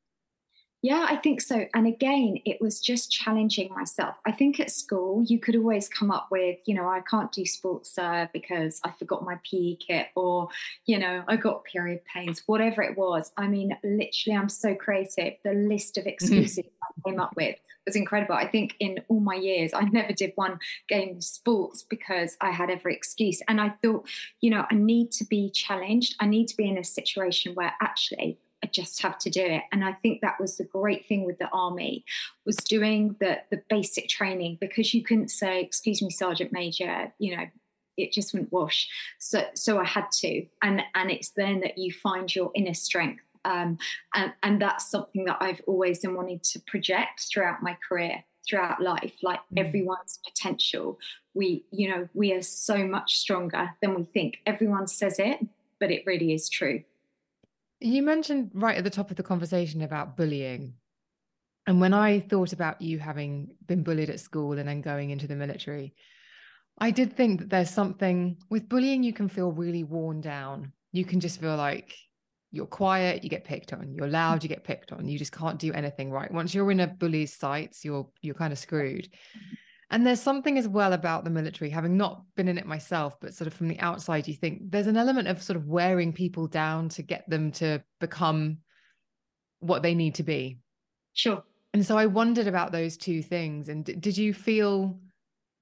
Yeah, 0.84 1.06
I 1.10 1.16
think 1.16 1.40
so. 1.40 1.66
And 1.74 1.88
again, 1.88 2.40
it 2.44 2.60
was 2.60 2.82
just 2.82 3.10
challenging 3.10 3.74
myself. 3.74 4.16
I 4.26 4.34
think 4.34 4.60
at 4.60 4.70
school, 4.70 5.24
you 5.26 5.40
could 5.40 5.56
always 5.56 5.88
come 5.88 6.12
up 6.12 6.28
with, 6.30 6.60
you 6.66 6.76
know, 6.76 6.90
I 6.90 7.00
can't 7.10 7.32
do 7.32 7.46
sports 7.46 7.98
uh, 7.98 8.28
because 8.34 8.82
I 8.84 8.92
forgot 8.92 9.24
my 9.24 9.40
PE 9.50 9.76
kit, 9.76 10.08
or, 10.14 10.50
you 10.86 11.00
know, 11.00 11.24
I 11.26 11.38
got 11.38 11.64
period 11.64 12.02
pains, 12.14 12.44
whatever 12.48 12.84
it 12.84 12.98
was. 12.98 13.32
I 13.38 13.48
mean, 13.48 13.78
literally, 13.82 14.38
I'm 14.38 14.50
so 14.50 14.76
creative. 14.76 15.36
The 15.46 15.54
list 15.54 15.98
of 15.98 16.06
excuses 16.06 16.66
I 16.84 17.10
came 17.10 17.18
up 17.18 17.34
with 17.38 17.56
was 17.86 17.96
incredible. 17.96 18.36
I 18.36 18.48
think 18.50 18.76
in 18.82 19.00
all 19.08 19.22
my 19.22 19.36
years, 19.36 19.74
I 19.74 19.84
never 19.84 20.12
did 20.12 20.34
one 20.36 20.60
game 20.90 21.16
of 21.16 21.24
sports 21.24 21.84
because 21.90 22.36
I 22.42 22.52
had 22.52 22.70
every 22.70 22.94
excuse. 22.94 23.42
And 23.48 23.62
I 23.62 23.70
thought, 23.82 24.10
you 24.42 24.50
know, 24.50 24.66
I 24.70 24.76
need 24.76 25.14
to 25.14 25.24
be 25.24 25.50
challenged. 25.50 26.18
I 26.20 26.26
need 26.26 26.48
to 26.48 26.58
be 26.58 26.68
in 26.68 26.78
a 26.78 26.84
situation 26.84 27.56
where 27.56 27.74
actually 27.82 28.38
I 28.64 28.68
just 28.68 29.02
have 29.02 29.18
to 29.20 29.30
do 29.30 29.44
it. 29.44 29.64
And 29.74 29.84
I 29.84 29.92
think 29.92 30.22
that 30.22 30.40
was 30.40 30.58
the 30.58 30.64
great 30.64 31.06
thing 31.08 31.26
with 31.26 31.38
the 31.38 31.50
army 31.50 32.06
was 32.46 32.56
doing 32.56 33.16
the 33.20 33.40
the 33.52 33.62
basic 33.70 34.08
training 34.08 34.58
because 34.62 34.94
you 34.94 35.04
couldn't 35.04 35.30
say, 35.30 35.62
"Excuse 35.62 36.02
me, 36.02 36.10
Sergeant 36.10 36.54
Major," 36.54 37.12
you 37.20 37.36
know, 37.36 37.44
it 37.98 38.14
just 38.14 38.34
wouldn't 38.34 38.54
wash. 38.54 38.88
So 39.20 39.44
so 39.54 39.80
I 39.80 39.84
had 39.84 40.12
to, 40.20 40.46
and 40.62 40.82
and 40.96 41.12
it's 41.12 41.32
then 41.32 41.60
that 41.60 41.78
you 41.78 41.92
find 41.92 42.34
your 42.34 42.52
inner 42.56 42.74
strength. 42.74 43.24
Um, 43.46 43.78
and 44.16 44.34
and 44.42 44.62
that's 44.62 44.90
something 44.90 45.26
that 45.26 45.38
I've 45.42 45.62
always 45.68 46.00
been 46.00 46.16
wanting 46.16 46.40
to 46.40 46.60
project 46.62 47.28
throughout 47.32 47.62
my 47.62 47.78
career 47.88 48.24
throughout 48.48 48.82
life 48.82 49.14
like 49.22 49.40
mm. 49.40 49.66
everyone's 49.66 50.20
potential 50.26 51.00
we 51.34 51.64
you 51.72 51.90
know 51.90 52.10
we 52.14 52.34
are 52.34 52.42
so 52.42 52.86
much 52.86 53.18
stronger 53.18 53.72
than 53.82 53.96
we 53.96 54.04
think 54.04 54.40
everyone 54.46 54.86
says 54.86 55.18
it 55.18 55.40
but 55.80 55.92
it 55.92 56.04
really 56.06 56.34
is 56.34 56.50
true 56.50 56.84
you 57.84 58.02
mentioned 58.02 58.52
right 58.54 58.78
at 58.78 58.84
the 58.84 58.90
top 58.90 59.12
of 59.12 59.18
the 59.18 59.24
conversation 59.24 59.82
about 59.82 60.16
bullying. 60.18 60.74
And 61.68 61.80
when 61.80 61.94
I 61.94 62.22
thought 62.22 62.54
about 62.54 62.82
you 62.82 63.00
having 63.00 63.56
been 63.66 63.84
bullied 63.84 64.10
at 64.10 64.20
school 64.20 64.58
and 64.58 64.68
then 64.68 64.82
going 64.82 65.12
into 65.12 65.28
the 65.28 65.36
military, 65.36 65.94
I 66.78 66.92
did 66.92 67.16
think 67.16 67.40
that 67.40 67.50
there's 67.50 67.70
something 67.70 68.38
with 68.50 68.68
bullying, 68.68 69.04
you 69.04 69.14
can 69.14 69.30
feel 69.30 69.52
really 69.52 69.84
worn 69.84 70.22
down. 70.22 70.74
You 70.92 71.06
can 71.06 71.20
just 71.20 71.40
feel 71.40 71.56
like 71.56 71.94
you're 72.52 72.66
quiet, 72.66 73.24
you 73.24 73.30
get 73.30 73.46
picked 73.46 73.74
on. 73.74 73.94
You're 73.96 74.08
loud, 74.08 74.44
you 74.44 74.50
get 74.50 74.64
picked 74.64 74.92
on. 74.92 75.08
You 75.08 75.18
just 75.18 75.32
can't 75.32 75.60
do 75.60 75.74
anything 75.74 76.12
right. 76.12 76.32
Once 76.32 76.54
you're 76.54 76.72
in 76.72 76.82
a 76.82 76.88
bully's 76.88 77.34
sights, 77.34 77.84
you're 77.84 78.08
you're 78.22 78.36
kind 78.36 78.54
of 78.54 78.60
screwed. 78.60 79.10
And 79.94 80.08
there's 80.08 80.20
something 80.20 80.58
as 80.58 80.68
well 80.68 80.94
about 80.94 81.24
the 81.24 81.30
military, 81.30 81.70
having 81.70 81.98
not 81.98 82.24
been 82.36 82.48
in 82.48 82.58
it 82.58 82.66
myself, 82.66 83.16
but 83.22 83.36
sort 83.36 83.48
of 83.48 83.54
from 83.54 83.68
the 83.68 83.80
outside, 83.80 84.28
you 84.28 84.34
think 84.34 84.72
there's 84.72 84.88
an 84.88 84.98
element 84.98 85.28
of 85.28 85.44
sort 85.44 85.56
of 85.56 85.68
wearing 85.68 86.12
people 86.12 86.48
down 86.48 86.90
to 86.90 87.04
get 87.04 87.30
them 87.30 87.52
to 87.52 87.80
become 88.00 88.58
what 89.60 89.84
they 89.84 89.94
need 89.94 90.16
to 90.16 90.24
be. 90.24 90.58
Sure. 91.14 91.44
And 91.76 91.86
so 91.86 91.96
I 91.96 92.08
wondered 92.08 92.48
about 92.48 92.72
those 92.72 92.98
two 92.98 93.22
things. 93.22 93.70
And 93.70 93.86
did 93.86 94.18
you 94.18 94.34
feel, 94.34 95.00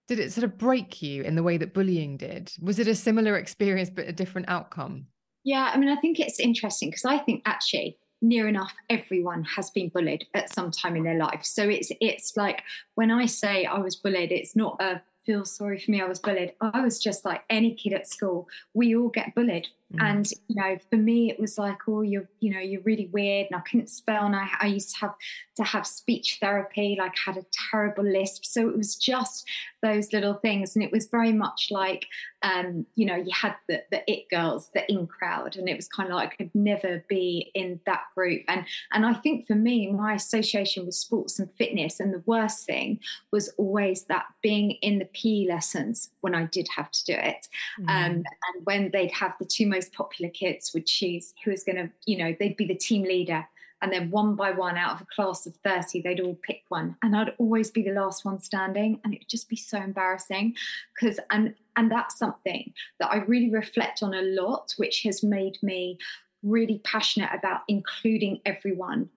did 0.07 0.17
it 0.17 0.31
sort 0.31 0.45
of 0.45 0.57
break 0.57 1.01
you 1.01 1.23
in 1.23 1.35
the 1.35 1.43
way 1.43 1.57
that 1.57 1.73
bullying 1.73 2.15
did? 2.15 2.53
Was 2.61 2.79
it 2.79 2.87
a 2.87 2.95
similar 2.95 3.35
experience, 3.35 3.89
but 3.89 4.07
a 4.07 4.13
different 4.13 4.47
outcome? 4.47 5.07
Yeah, 5.43 5.71
I 5.73 5.77
mean, 5.77 5.89
I 5.89 5.97
think 5.97 6.21
it's 6.21 6.39
interesting 6.39 6.89
because 6.89 7.03
I 7.03 7.17
think 7.17 7.41
actually 7.45 7.97
near 8.21 8.47
enough 8.47 8.73
everyone 8.89 9.43
has 9.43 9.71
been 9.71 9.89
bullied 9.89 10.27
at 10.33 10.53
some 10.53 10.71
time 10.71 10.95
in 10.95 11.03
their 11.03 11.17
life. 11.17 11.43
So 11.43 11.67
it's 11.67 11.91
it's 11.99 12.37
like 12.37 12.63
when 12.95 13.11
I 13.11 13.25
say 13.25 13.65
I 13.65 13.79
was 13.79 13.95
bullied, 13.95 14.31
it's 14.31 14.55
not 14.55 14.81
a 14.81 15.01
feel 15.25 15.45
sorry 15.45 15.79
for 15.79 15.91
me, 15.91 16.01
I 16.01 16.07
was 16.07 16.19
bullied. 16.19 16.53
I 16.61 16.81
was 16.81 16.99
just 16.99 17.25
like 17.25 17.43
any 17.49 17.73
kid 17.75 17.93
at 17.93 18.07
school. 18.07 18.47
We 18.73 18.95
all 18.95 19.09
get 19.09 19.35
bullied. 19.35 19.67
Mm. 19.93 20.03
And, 20.03 20.31
you 20.47 20.55
know, 20.55 20.77
for 20.89 20.97
me, 20.97 21.29
it 21.29 21.39
was 21.39 21.57
like, 21.57 21.77
oh, 21.87 22.01
you're, 22.01 22.29
you 22.39 22.53
know, 22.53 22.59
you're 22.59 22.81
really 22.81 23.09
weird. 23.11 23.47
And 23.51 23.59
I 23.59 23.61
couldn't 23.61 23.89
spell. 23.89 24.25
And 24.25 24.35
I, 24.35 24.47
I 24.59 24.67
used 24.67 24.95
to 24.95 24.99
have 25.01 25.15
to 25.57 25.63
have 25.63 25.85
speech 25.85 26.37
therapy, 26.39 26.95
like 26.97 27.13
had 27.17 27.37
a 27.37 27.45
terrible 27.71 28.03
lisp. 28.03 28.45
So 28.45 28.69
it 28.69 28.77
was 28.77 28.95
just 28.95 29.47
those 29.81 30.13
little 30.13 30.35
things. 30.35 30.75
And 30.75 30.83
it 30.83 30.91
was 30.91 31.07
very 31.07 31.33
much 31.33 31.67
like, 31.71 32.05
um, 32.43 32.85
you 32.95 33.05
know, 33.05 33.15
you 33.15 33.31
had 33.33 33.55
the, 33.67 33.83
the 33.91 34.09
it 34.11 34.29
girls, 34.29 34.69
the 34.73 34.89
in 34.91 35.07
crowd. 35.07 35.57
And 35.57 35.67
it 35.67 35.75
was 35.75 35.87
kind 35.87 36.09
of 36.09 36.15
like 36.15 36.33
I 36.33 36.35
could 36.35 36.55
never 36.55 37.03
be 37.09 37.51
in 37.53 37.79
that 37.85 38.03
group. 38.15 38.43
And, 38.47 38.65
and 38.93 39.05
I 39.05 39.13
think 39.13 39.47
for 39.47 39.55
me, 39.55 39.91
my 39.91 40.13
association 40.13 40.85
with 40.85 40.95
sports 40.95 41.39
and 41.39 41.49
fitness 41.57 41.99
and 41.99 42.13
the 42.13 42.23
worst 42.25 42.65
thing 42.65 42.99
was 43.31 43.49
always 43.57 44.05
that 44.05 44.25
being 44.41 44.71
in 44.81 44.99
the 44.99 45.05
PE 45.05 45.47
lessons 45.47 46.09
when 46.21 46.35
I 46.35 46.45
did 46.45 46.67
have 46.75 46.91
to 46.91 47.05
do 47.05 47.13
it. 47.13 47.47
Mm. 47.79 47.89
Um, 47.89 48.11
and 48.13 48.65
when 48.65 48.91
they'd 48.91 49.11
have 49.11 49.33
the 49.39 49.45
two 49.45 49.67
most 49.67 49.80
most 49.81 49.93
popular 49.93 50.31
kids 50.31 50.71
would 50.73 50.85
choose 50.85 51.33
who 51.43 51.51
was 51.51 51.63
going 51.63 51.75
to, 51.75 51.89
you 52.05 52.17
know, 52.17 52.35
they'd 52.39 52.57
be 52.57 52.67
the 52.67 52.75
team 52.75 53.03
leader. 53.03 53.47
And 53.81 53.91
then 53.91 54.11
one 54.11 54.35
by 54.35 54.51
one, 54.51 54.77
out 54.77 54.93
of 54.93 55.01
a 55.01 55.07
class 55.15 55.47
of 55.47 55.55
30, 55.63 56.01
they'd 56.01 56.19
all 56.19 56.37
pick 56.43 56.61
one. 56.69 56.95
And 57.01 57.15
I'd 57.15 57.33
always 57.39 57.71
be 57.71 57.81
the 57.81 57.93
last 57.93 58.23
one 58.23 58.39
standing. 58.39 58.99
And 59.03 59.11
it 59.11 59.21
would 59.21 59.29
just 59.29 59.49
be 59.49 59.55
so 59.55 59.79
embarrassing. 59.79 60.53
Because, 60.93 61.19
and, 61.31 61.55
and 61.75 61.91
that's 61.91 62.19
something 62.19 62.73
that 62.99 63.09
I 63.11 63.17
really 63.17 63.49
reflect 63.49 64.03
on 64.03 64.13
a 64.13 64.21
lot, 64.21 64.75
which 64.77 65.01
has 65.01 65.23
made 65.23 65.57
me 65.63 65.97
really 66.43 66.79
passionate 66.83 67.31
about 67.33 67.61
including 67.67 68.39
everyone 68.45 69.09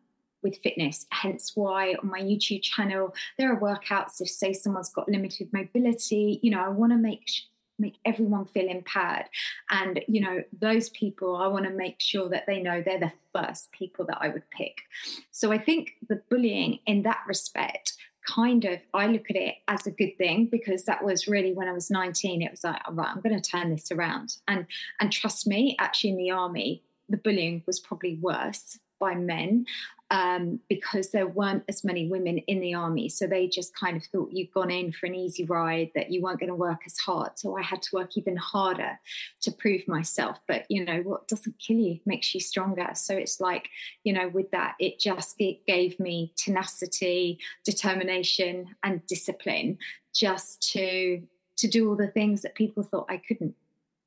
with 0.42 0.58
fitness. 0.62 1.04
Hence 1.10 1.52
why 1.54 1.94
on 2.02 2.08
my 2.08 2.22
YouTube 2.22 2.62
channel, 2.62 3.14
there 3.36 3.52
are 3.52 3.60
workouts 3.60 4.20
if, 4.20 4.30
say, 4.30 4.54
someone's 4.54 4.90
got 4.90 5.10
limited 5.10 5.52
mobility. 5.52 6.40
You 6.42 6.52
know, 6.52 6.64
I 6.64 6.68
want 6.68 6.92
to 6.92 6.98
make 6.98 7.28
make 7.78 7.96
everyone 8.04 8.46
feel 8.46 8.68
empowered. 8.68 9.26
And 9.70 10.00
you 10.08 10.20
know 10.20 10.42
those 10.58 10.90
people 10.90 11.36
i 11.36 11.46
want 11.46 11.64
to 11.64 11.70
make 11.70 11.96
sure 12.00 12.28
that 12.28 12.46
they 12.46 12.60
know 12.62 12.82
they're 12.82 12.98
the 13.00 13.12
first 13.34 13.72
people 13.72 14.04
that 14.06 14.18
i 14.20 14.28
would 14.28 14.48
pick. 14.50 14.82
So 15.30 15.52
i 15.52 15.58
think 15.58 15.92
the 16.08 16.22
bullying 16.30 16.80
in 16.86 17.02
that 17.02 17.20
respect 17.26 17.94
kind 18.26 18.64
of 18.64 18.78
i 18.94 19.06
look 19.06 19.28
at 19.28 19.36
it 19.36 19.56
as 19.68 19.86
a 19.86 19.90
good 19.90 20.16
thing 20.16 20.48
because 20.50 20.84
that 20.84 21.04
was 21.04 21.28
really 21.28 21.52
when 21.52 21.68
i 21.68 21.72
was 21.72 21.90
19 21.90 22.40
it 22.40 22.50
was 22.50 22.64
like 22.64 22.80
all 22.86 22.94
right 22.94 23.10
i'm 23.14 23.20
going 23.20 23.38
to 23.38 23.50
turn 23.50 23.70
this 23.70 23.90
around. 23.92 24.36
And 24.48 24.66
and 25.00 25.12
trust 25.12 25.46
me 25.46 25.76
actually 25.78 26.10
in 26.10 26.16
the 26.16 26.30
army 26.30 26.82
the 27.08 27.16
bullying 27.18 27.62
was 27.66 27.80
probably 27.80 28.18
worse 28.20 28.78
by 28.98 29.14
men 29.14 29.66
um, 30.10 30.60
because 30.68 31.10
there 31.10 31.26
weren't 31.26 31.64
as 31.68 31.82
many 31.82 32.08
women 32.08 32.38
in 32.38 32.60
the 32.60 32.74
army. 32.74 33.08
So 33.08 33.26
they 33.26 33.48
just 33.48 33.74
kind 33.74 33.96
of 33.96 34.04
thought 34.04 34.32
you'd 34.32 34.52
gone 34.52 34.70
in 34.70 34.92
for 34.92 35.06
an 35.06 35.14
easy 35.14 35.44
ride, 35.44 35.90
that 35.94 36.10
you 36.10 36.22
weren't 36.22 36.40
going 36.40 36.50
to 36.50 36.54
work 36.54 36.80
as 36.86 36.98
hard. 36.98 37.38
So 37.38 37.56
I 37.56 37.62
had 37.62 37.82
to 37.82 37.88
work 37.94 38.16
even 38.16 38.36
harder 38.36 38.98
to 39.42 39.52
prove 39.52 39.88
myself. 39.88 40.38
But, 40.46 40.66
you 40.68 40.84
know, 40.84 41.00
what 41.00 41.26
doesn't 41.26 41.58
kill 41.58 41.78
you 41.78 42.00
makes 42.04 42.34
you 42.34 42.40
stronger. 42.40 42.90
So 42.94 43.14
it's 43.14 43.40
like, 43.40 43.68
you 44.04 44.12
know, 44.12 44.28
with 44.28 44.50
that, 44.50 44.74
it 44.78 45.00
just 45.00 45.36
it 45.38 45.66
gave 45.66 45.98
me 45.98 46.32
tenacity, 46.36 47.38
determination, 47.64 48.66
and 48.82 49.04
discipline 49.06 49.78
just 50.14 50.72
to 50.72 51.22
to 51.56 51.68
do 51.68 51.88
all 51.88 51.96
the 51.96 52.08
things 52.08 52.42
that 52.42 52.54
people 52.54 52.82
thought 52.82 53.06
I 53.08 53.16
couldn't. 53.16 53.54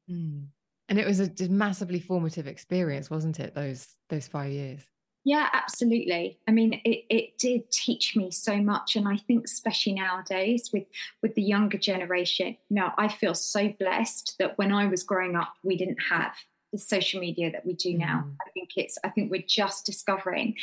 Mm. 0.09 0.47
And 0.89 0.99
it 0.99 1.05
was 1.05 1.19
a 1.19 1.49
massively 1.49 1.99
formative 1.99 2.47
experience, 2.47 3.09
wasn't 3.09 3.39
it? 3.39 3.55
Those 3.55 3.87
those 4.09 4.27
five 4.27 4.51
years. 4.51 4.81
Yeah, 5.27 5.49
absolutely. 5.51 6.39
I 6.47 6.51
mean, 6.51 6.79
it, 6.85 7.03
it 7.09 7.37
did 7.37 7.69
teach 7.69 8.15
me 8.15 8.31
so 8.31 8.55
much, 8.55 8.95
and 8.95 9.05
I 9.05 9.17
think 9.17 9.43
especially 9.43 9.91
nowadays 9.95 10.69
with 10.71 10.85
with 11.21 11.35
the 11.35 11.41
younger 11.41 11.77
generation, 11.77 12.55
you 12.69 12.75
know, 12.77 12.91
I 12.97 13.09
feel 13.09 13.33
so 13.33 13.67
blessed 13.77 14.35
that 14.39 14.57
when 14.57 14.71
I 14.71 14.87
was 14.87 15.03
growing 15.03 15.35
up, 15.35 15.53
we 15.63 15.75
didn't 15.75 15.97
have 16.09 16.31
the 16.71 16.79
social 16.79 17.19
media 17.19 17.51
that 17.51 17.65
we 17.65 17.73
do 17.73 17.97
now. 17.97 18.23
Mm. 18.25 18.35
I 18.47 18.51
think 18.51 18.69
it's 18.77 18.97
I 19.03 19.09
think 19.09 19.29
we're 19.29 19.43
just 19.45 19.85
discovering 19.85 20.55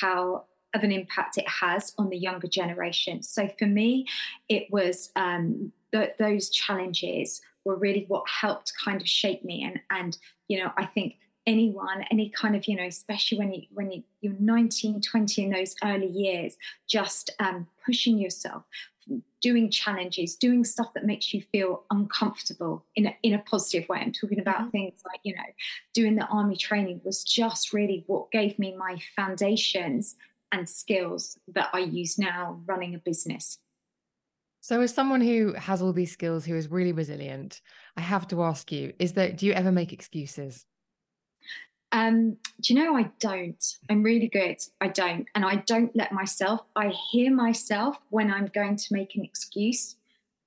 how 0.00 0.46
of 0.74 0.82
an 0.82 0.90
impact 0.90 1.38
it 1.38 1.48
has 1.48 1.94
on 1.96 2.10
the 2.10 2.18
younger 2.18 2.48
generation. 2.48 3.22
So 3.22 3.48
for 3.56 3.66
me, 3.66 4.04
it 4.48 4.66
was 4.72 5.12
um, 5.14 5.70
th- 5.92 6.14
those 6.18 6.50
challenges 6.50 7.40
were 7.64 7.76
really 7.76 8.04
what 8.08 8.24
helped 8.28 8.72
kind 8.84 9.00
of 9.00 9.08
shape 9.08 9.44
me, 9.44 9.62
and 9.62 9.78
and 9.92 10.18
you 10.48 10.58
know, 10.58 10.72
I 10.76 10.86
think 10.86 11.18
anyone 11.48 12.04
any 12.10 12.28
kind 12.28 12.54
of 12.54 12.68
you 12.68 12.76
know 12.76 12.84
especially 12.84 13.38
when 13.38 13.52
you 13.52 13.62
when 13.72 13.90
you, 13.90 14.02
you're 14.20 14.34
19 14.38 15.00
20 15.00 15.42
in 15.42 15.50
those 15.50 15.74
early 15.82 16.06
years 16.06 16.56
just 16.86 17.30
um, 17.40 17.66
pushing 17.84 18.18
yourself 18.18 18.64
doing 19.40 19.70
challenges 19.70 20.36
doing 20.36 20.62
stuff 20.62 20.92
that 20.94 21.06
makes 21.06 21.32
you 21.32 21.40
feel 21.40 21.84
uncomfortable 21.90 22.84
in 22.96 23.06
a, 23.06 23.16
in 23.22 23.32
a 23.32 23.38
positive 23.38 23.88
way 23.88 23.98
i'm 23.98 24.12
talking 24.12 24.38
about 24.38 24.58
mm-hmm. 24.58 24.70
things 24.70 25.00
like 25.06 25.20
you 25.24 25.34
know 25.34 25.50
doing 25.94 26.14
the 26.14 26.26
army 26.26 26.56
training 26.56 27.00
was 27.02 27.24
just 27.24 27.72
really 27.72 28.04
what 28.06 28.30
gave 28.30 28.58
me 28.58 28.76
my 28.76 28.98
foundations 29.16 30.16
and 30.52 30.68
skills 30.68 31.38
that 31.48 31.70
i 31.72 31.78
use 31.78 32.18
now 32.18 32.60
running 32.66 32.94
a 32.94 32.98
business 32.98 33.58
so, 34.60 34.82
as 34.82 34.92
someone 34.92 35.22
who 35.22 35.54
has 35.54 35.80
all 35.80 35.94
these 35.94 36.12
skills, 36.12 36.44
who 36.44 36.54
is 36.54 36.68
really 36.68 36.92
resilient, 36.92 37.62
I 37.96 38.02
have 38.02 38.26
to 38.28 38.42
ask 38.42 38.70
you: 38.70 38.92
Is 38.98 39.14
that 39.14 39.38
do 39.38 39.46
you 39.46 39.52
ever 39.52 39.72
make 39.72 39.94
excuses? 39.94 40.66
Um, 41.92 42.36
do 42.60 42.74
you 42.74 42.80
know 42.80 42.96
I 42.96 43.10
don't? 43.18 43.64
I'm 43.88 44.02
really 44.02 44.28
good. 44.28 44.58
I 44.80 44.88
don't, 44.88 45.26
and 45.34 45.44
I 45.44 45.56
don't 45.56 45.94
let 45.96 46.12
myself. 46.12 46.60
I 46.76 46.88
hear 46.88 47.32
myself 47.32 47.96
when 48.10 48.30
I'm 48.30 48.46
going 48.46 48.76
to 48.76 48.86
make 48.94 49.14
an 49.16 49.24
excuse, 49.24 49.96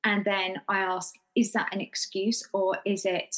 and 0.04 0.24
then 0.26 0.62
I 0.68 0.80
ask, 0.80 1.16
"Is 1.36 1.54
that 1.54 1.74
an 1.74 1.82
excuse, 1.82 2.48
or 2.54 2.78
is 2.86 3.06
it 3.06 3.38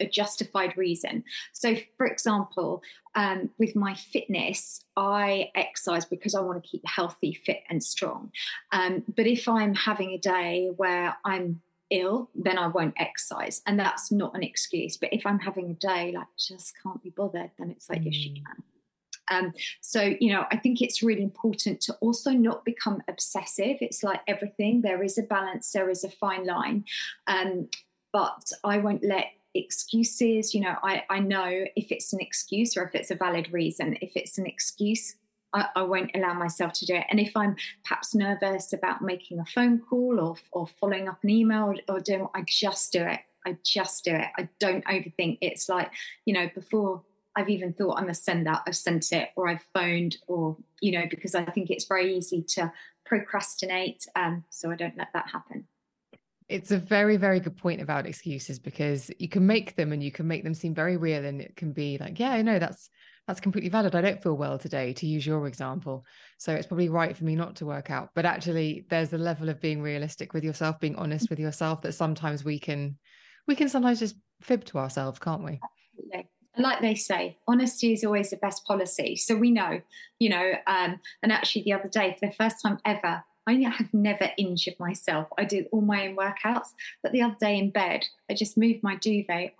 a 0.00 0.06
justified 0.06 0.76
reason. 0.76 1.24
So, 1.52 1.76
for 1.96 2.06
example, 2.06 2.82
um, 3.14 3.50
with 3.58 3.74
my 3.76 3.94
fitness, 3.94 4.84
I 4.96 5.50
exercise 5.54 6.04
because 6.04 6.34
I 6.34 6.40
want 6.40 6.62
to 6.62 6.68
keep 6.68 6.82
healthy, 6.86 7.34
fit, 7.34 7.62
and 7.68 7.82
strong. 7.82 8.30
Um, 8.72 9.04
but 9.16 9.26
if 9.26 9.48
I'm 9.48 9.74
having 9.74 10.10
a 10.10 10.18
day 10.18 10.70
where 10.76 11.16
I'm 11.24 11.60
ill, 11.94 12.30
then 12.34 12.58
I 12.58 12.66
won't 12.66 12.94
exercise. 12.98 13.62
And 13.66 13.78
that's 13.78 14.10
not 14.10 14.34
an 14.34 14.42
excuse. 14.42 14.96
But 14.96 15.12
if 15.12 15.24
I'm 15.24 15.38
having 15.38 15.70
a 15.70 15.74
day 15.74 16.12
like 16.14 16.26
just 16.38 16.74
can't 16.82 17.02
be 17.02 17.10
bothered, 17.10 17.50
then 17.58 17.70
it's 17.70 17.88
like, 17.88 18.02
mm. 18.02 18.06
yes, 18.06 18.16
you 18.16 18.32
mm. 18.32 18.44
can. 18.44 18.62
Um, 19.28 19.54
so, 19.80 20.14
you 20.20 20.32
know, 20.32 20.44
I 20.50 20.58
think 20.58 20.82
it's 20.82 21.02
really 21.02 21.22
important 21.22 21.80
to 21.82 21.94
also 22.00 22.30
not 22.30 22.64
become 22.64 23.02
obsessive. 23.08 23.78
It's 23.80 24.02
like 24.02 24.20
everything, 24.26 24.82
there 24.82 25.02
is 25.02 25.16
a 25.16 25.22
balance, 25.22 25.72
there 25.72 25.88
is 25.88 26.04
a 26.04 26.10
fine 26.10 26.46
line. 26.46 26.84
Um, 27.26 27.68
but 28.12 28.50
I 28.62 28.78
won't 28.78 29.02
let 29.02 29.26
excuses 29.54 30.52
you 30.52 30.60
know 30.60 30.74
I, 30.82 31.04
I 31.08 31.20
know 31.20 31.64
if 31.76 31.92
it's 31.92 32.12
an 32.12 32.20
excuse 32.20 32.76
or 32.76 32.82
if 32.82 32.94
it's 32.96 33.12
a 33.12 33.14
valid 33.14 33.52
reason 33.52 33.96
if 34.00 34.16
it's 34.16 34.36
an 34.36 34.46
excuse 34.46 35.14
I, 35.54 35.68
I, 35.76 35.82
won't 35.82 36.10
allow 36.14 36.34
myself 36.34 36.72
to 36.74 36.86
do 36.86 36.94
it 36.94 37.04
and 37.10 37.20
if 37.20 37.36
i'm 37.36 37.56
perhaps 37.84 38.14
nervous 38.14 38.72
about 38.72 39.02
making 39.02 39.38
a 39.38 39.44
phone 39.46 39.78
call 39.78 40.20
or, 40.20 40.36
or 40.52 40.66
following 40.66 41.08
up 41.08 41.22
an 41.22 41.30
email 41.30 41.74
or, 41.88 41.94
or 41.96 42.00
doing 42.00 42.26
i 42.34 42.42
just 42.46 42.92
do 42.92 43.02
it 43.04 43.20
i 43.46 43.56
just 43.64 44.04
do 44.04 44.12
it 44.14 44.28
i 44.36 44.48
don't 44.58 44.84
overthink 44.86 45.38
it's 45.40 45.68
like 45.68 45.90
you 46.24 46.34
know 46.34 46.50
before 46.54 47.02
I've 47.36 47.48
even 47.48 47.72
thought 47.72 47.98
I 47.98 48.04
must 48.04 48.24
send 48.24 48.46
that, 48.46 48.62
I've 48.66 48.76
sent 48.76 49.12
it, 49.12 49.30
or 49.36 49.48
I've 49.48 49.64
phoned, 49.74 50.16
or, 50.28 50.56
you 50.80 50.92
know, 50.92 51.04
because 51.10 51.34
I 51.34 51.44
think 51.46 51.70
it's 51.70 51.86
very 51.86 52.16
easy 52.16 52.42
to 52.50 52.72
procrastinate. 53.04 54.06
Um, 54.14 54.44
so 54.50 54.70
I 54.70 54.76
don't 54.76 54.96
let 54.96 55.08
that 55.14 55.28
happen. 55.30 55.66
It's 56.48 56.70
a 56.70 56.78
very, 56.78 57.16
very 57.16 57.40
good 57.40 57.56
point 57.56 57.80
about 57.80 58.06
excuses 58.06 58.58
because 58.58 59.10
you 59.18 59.28
can 59.28 59.46
make 59.46 59.76
them 59.76 59.92
and 59.92 60.02
you 60.02 60.12
can 60.12 60.28
make 60.28 60.44
them 60.44 60.54
seem 60.54 60.74
very 60.74 60.96
real 60.96 61.24
and 61.24 61.40
it 61.40 61.56
can 61.56 61.72
be 61.72 61.98
like, 61.98 62.20
yeah, 62.20 62.32
I 62.32 62.42
know 62.42 62.58
that's 62.58 62.90
that's 63.26 63.40
completely 63.40 63.70
valid. 63.70 63.94
I 63.94 64.02
don't 64.02 64.22
feel 64.22 64.36
well 64.36 64.58
today, 64.58 64.92
to 64.94 65.06
use 65.06 65.26
your 65.26 65.46
example. 65.46 66.04
So 66.38 66.54
it's 66.54 66.66
probably 66.66 66.88
right 66.88 67.16
for 67.16 67.24
me 67.24 67.34
not 67.34 67.56
to 67.56 67.66
work 67.66 67.90
out. 67.90 68.10
But 68.14 68.26
actually 68.26 68.86
there's 68.90 69.12
a 69.12 69.18
level 69.18 69.48
of 69.48 69.60
being 69.60 69.80
realistic 69.80 70.34
with 70.34 70.44
yourself, 70.44 70.78
being 70.78 70.96
honest 70.96 71.30
with 71.30 71.38
yourself 71.38 71.82
that 71.82 71.92
sometimes 71.92 72.44
we 72.44 72.58
can 72.58 72.98
we 73.46 73.54
can 73.54 73.68
sometimes 73.68 73.98
just 73.98 74.16
fib 74.42 74.64
to 74.64 74.78
ourselves, 74.78 75.18
can't 75.18 75.44
we? 75.44 75.60
Absolutely. 75.98 76.30
like 76.58 76.80
they 76.80 76.94
say, 76.94 77.38
honesty 77.46 77.92
is 77.92 78.04
always 78.04 78.30
the 78.30 78.36
best 78.36 78.64
policy. 78.64 79.16
So 79.16 79.36
we 79.36 79.50
know, 79.50 79.80
you 80.18 80.30
know, 80.30 80.52
um, 80.66 81.00
and 81.22 81.32
actually 81.32 81.62
the 81.62 81.74
other 81.74 81.88
day, 81.88 82.16
for 82.18 82.26
the 82.26 82.34
first 82.34 82.62
time 82.62 82.78
ever, 82.84 83.22
I 83.46 83.52
have 83.52 83.92
never 83.92 84.30
injured 84.38 84.76
myself. 84.78 85.28
I 85.38 85.44
do 85.44 85.66
all 85.70 85.82
my 85.82 86.08
own 86.08 86.16
workouts. 86.16 86.68
But 87.02 87.12
the 87.12 87.22
other 87.22 87.36
day 87.40 87.58
in 87.58 87.70
bed, 87.70 88.06
I 88.30 88.34
just 88.34 88.56
moved 88.56 88.82
my 88.82 88.96
duvet. 88.96 89.54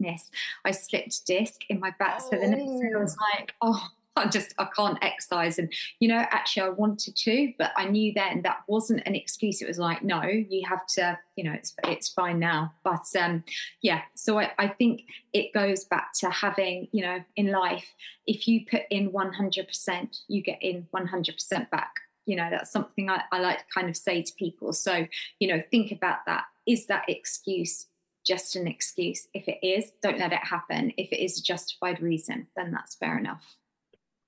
Oh. 0.00 0.30
I 0.64 0.70
slipped 0.70 1.26
disc 1.26 1.62
in 1.68 1.80
my 1.80 1.92
back. 1.98 2.20
Oh. 2.22 2.28
So 2.30 2.38
the 2.38 2.48
next 2.48 2.80
day 2.80 2.90
I 2.94 3.00
was 3.00 3.16
like, 3.34 3.54
oh, 3.62 3.88
I 4.16 4.26
just 4.26 4.52
I 4.58 4.66
can't 4.76 4.98
exercise. 5.00 5.58
And 5.58 5.72
you 6.00 6.08
know, 6.08 6.16
actually 6.16 6.64
I 6.64 6.68
wanted 6.70 7.14
to, 7.16 7.52
but 7.56 7.70
I 7.76 7.86
knew 7.86 8.12
then 8.12 8.42
that 8.42 8.62
wasn't 8.66 9.02
an 9.06 9.14
excuse. 9.14 9.62
It 9.62 9.68
was 9.68 9.78
like, 9.78 10.02
no, 10.02 10.22
you 10.24 10.66
have 10.68 10.86
to, 10.88 11.16
you 11.36 11.44
know, 11.44 11.52
it's 11.52 11.74
it's 11.84 12.08
fine 12.08 12.40
now. 12.40 12.72
But 12.82 13.04
um 13.18 13.44
yeah, 13.80 14.02
so 14.14 14.40
I, 14.40 14.50
I 14.58 14.68
think 14.68 15.04
it 15.32 15.52
goes 15.54 15.84
back 15.84 16.12
to 16.14 16.30
having, 16.30 16.88
you 16.90 17.02
know, 17.02 17.22
in 17.36 17.52
life, 17.52 17.94
if 18.26 18.48
you 18.48 18.66
put 18.68 18.82
in 18.90 19.12
100%, 19.12 20.18
you 20.26 20.42
get 20.42 20.60
in 20.62 20.86
100% 20.92 21.70
back 21.70 21.92
you 22.26 22.36
know 22.36 22.48
that's 22.50 22.70
something 22.70 23.08
I, 23.08 23.22
I 23.32 23.40
like 23.40 23.58
to 23.58 23.64
kind 23.74 23.88
of 23.88 23.96
say 23.96 24.22
to 24.22 24.32
people 24.34 24.74
so 24.74 25.06
you 25.40 25.48
know 25.48 25.62
think 25.70 25.90
about 25.92 26.18
that 26.26 26.44
is 26.66 26.86
that 26.86 27.04
excuse 27.08 27.86
just 28.28 28.54
an 28.56 28.68
excuse. 28.68 29.26
If 29.34 29.48
it 29.48 29.58
is 29.62 29.90
don't 30.02 30.18
let 30.18 30.32
it 30.32 30.44
happen. 30.44 30.92
If 30.96 31.12
it 31.12 31.24
is 31.24 31.38
a 31.38 31.42
justified 31.42 32.00
reason 32.02 32.46
then 32.54 32.70
that's 32.70 32.96
fair 32.96 33.18
enough. 33.18 33.56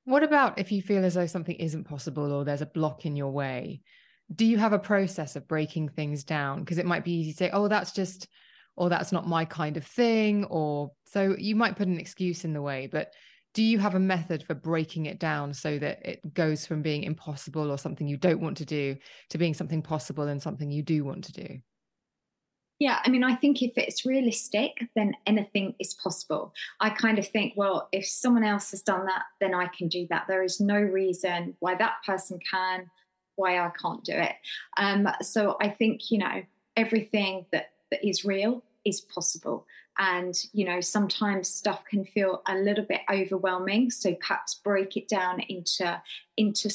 What 0.05 0.23
about 0.23 0.59
if 0.59 0.73
you 0.73 0.81
feel 0.81 1.05
as 1.05 1.15
though 1.15 1.27
something 1.27 1.57
isn't 1.57 1.85
possible 1.85 2.33
or 2.33 2.45
there's 2.45 2.63
a 2.63 2.67
block 2.67 3.05
in 3.05 3.15
your 3.15 3.31
way? 3.31 3.83
Do 4.35 4.47
you 4.47 4.59
have 4.59 4.73
a 4.73 4.79
process 4.79 5.37
of 5.37 5.47
breaking 5.47 5.91
things 5.91 6.25
down? 6.25 6.61
Because 6.61 6.79
it 6.79 6.87
might 6.87 7.05
be 7.05 7.13
easy 7.13 7.33
to 7.33 7.37
say 7.37 7.51
oh 7.53 7.69
that's 7.69 7.93
just 7.93 8.27
or 8.77 8.89
that's 8.89 9.13
not 9.13 9.29
my 9.29 9.45
kind 9.45 9.77
of 9.77 9.85
thing 9.85 10.45
or 10.45 10.91
so 11.05 11.37
you 11.39 11.55
might 11.55 11.77
put 11.77 11.89
an 11.89 12.01
excuse 12.01 12.45
in 12.45 12.55
the 12.55 12.63
way 12.63 12.89
but 12.91 13.13
do 13.53 13.63
you 13.63 13.79
have 13.79 13.95
a 13.95 14.01
method 14.01 14.45
for 14.45 14.55
breaking 14.55 15.07
it 15.07 15.19
down 15.19 15.53
so 15.53 15.79
that 15.79 15.99
it 16.05 16.35
goes 16.35 16.67
from 16.67 16.83
being 16.83 17.03
impossible 17.03 17.71
or 17.71 17.77
something 17.77 18.07
you 18.07 18.17
don't 18.17 18.41
want 18.41 18.57
to 18.57 18.65
do 18.65 18.97
to 19.29 19.39
being 19.39 19.55
something 19.55 19.83
possible 19.83 20.29
and 20.29 20.41
something 20.41 20.71
you 20.71 20.83
do 20.83 21.05
want 21.05 21.25
to 21.25 21.33
do 21.33 21.59
yeah, 22.81 22.99
I 23.05 23.11
mean, 23.11 23.23
I 23.23 23.35
think 23.35 23.63
if 23.63 23.77
it's 23.77 24.07
realistic, 24.07 24.89
then 24.97 25.15
anything 25.27 25.75
is 25.79 25.93
possible. 25.93 26.55
I 26.81 26.89
kind 26.89 27.19
of 27.19 27.29
think, 27.29 27.53
well, 27.55 27.89
if 27.93 28.07
someone 28.07 28.43
else 28.43 28.71
has 28.71 28.81
done 28.81 29.05
that, 29.05 29.25
then 29.39 29.55
I 29.55 29.67
can 29.67 29.89
do 29.89 30.07
that. 30.09 30.25
There 30.27 30.43
is 30.43 30.61
no 30.61 30.81
reason 30.81 31.55
why 31.61 31.75
that 31.75 31.97
person 32.07 32.41
can, 32.51 32.91
why 33.37 33.59
I 33.59 33.71
can't 33.81 34.03
do 34.03 34.15
it. 34.15 34.33
Um, 34.79 35.07
so 35.21 35.59
I 35.61 35.69
think, 35.69 36.11
you 36.11 36.19
know, 36.19 36.43
everything 36.75 37.45
that, 37.53 37.73
that 37.91 38.03
is 38.03 38.25
real 38.25 38.65
is 38.87 39.03
possible 39.03 39.67
and 39.99 40.47
you 40.55 40.65
know 40.65 40.81
sometimes 40.81 41.47
stuff 41.47 41.85
can 41.85 42.07
feel 42.07 42.41
a 42.47 42.55
little 42.55 42.85
bit 42.85 43.03
overwhelming 43.13 43.91
so 43.91 44.15
perhaps 44.15 44.55
break 44.55 44.97
it 44.97 45.07
down 45.07 45.41
into 45.41 46.01
into 46.39 46.71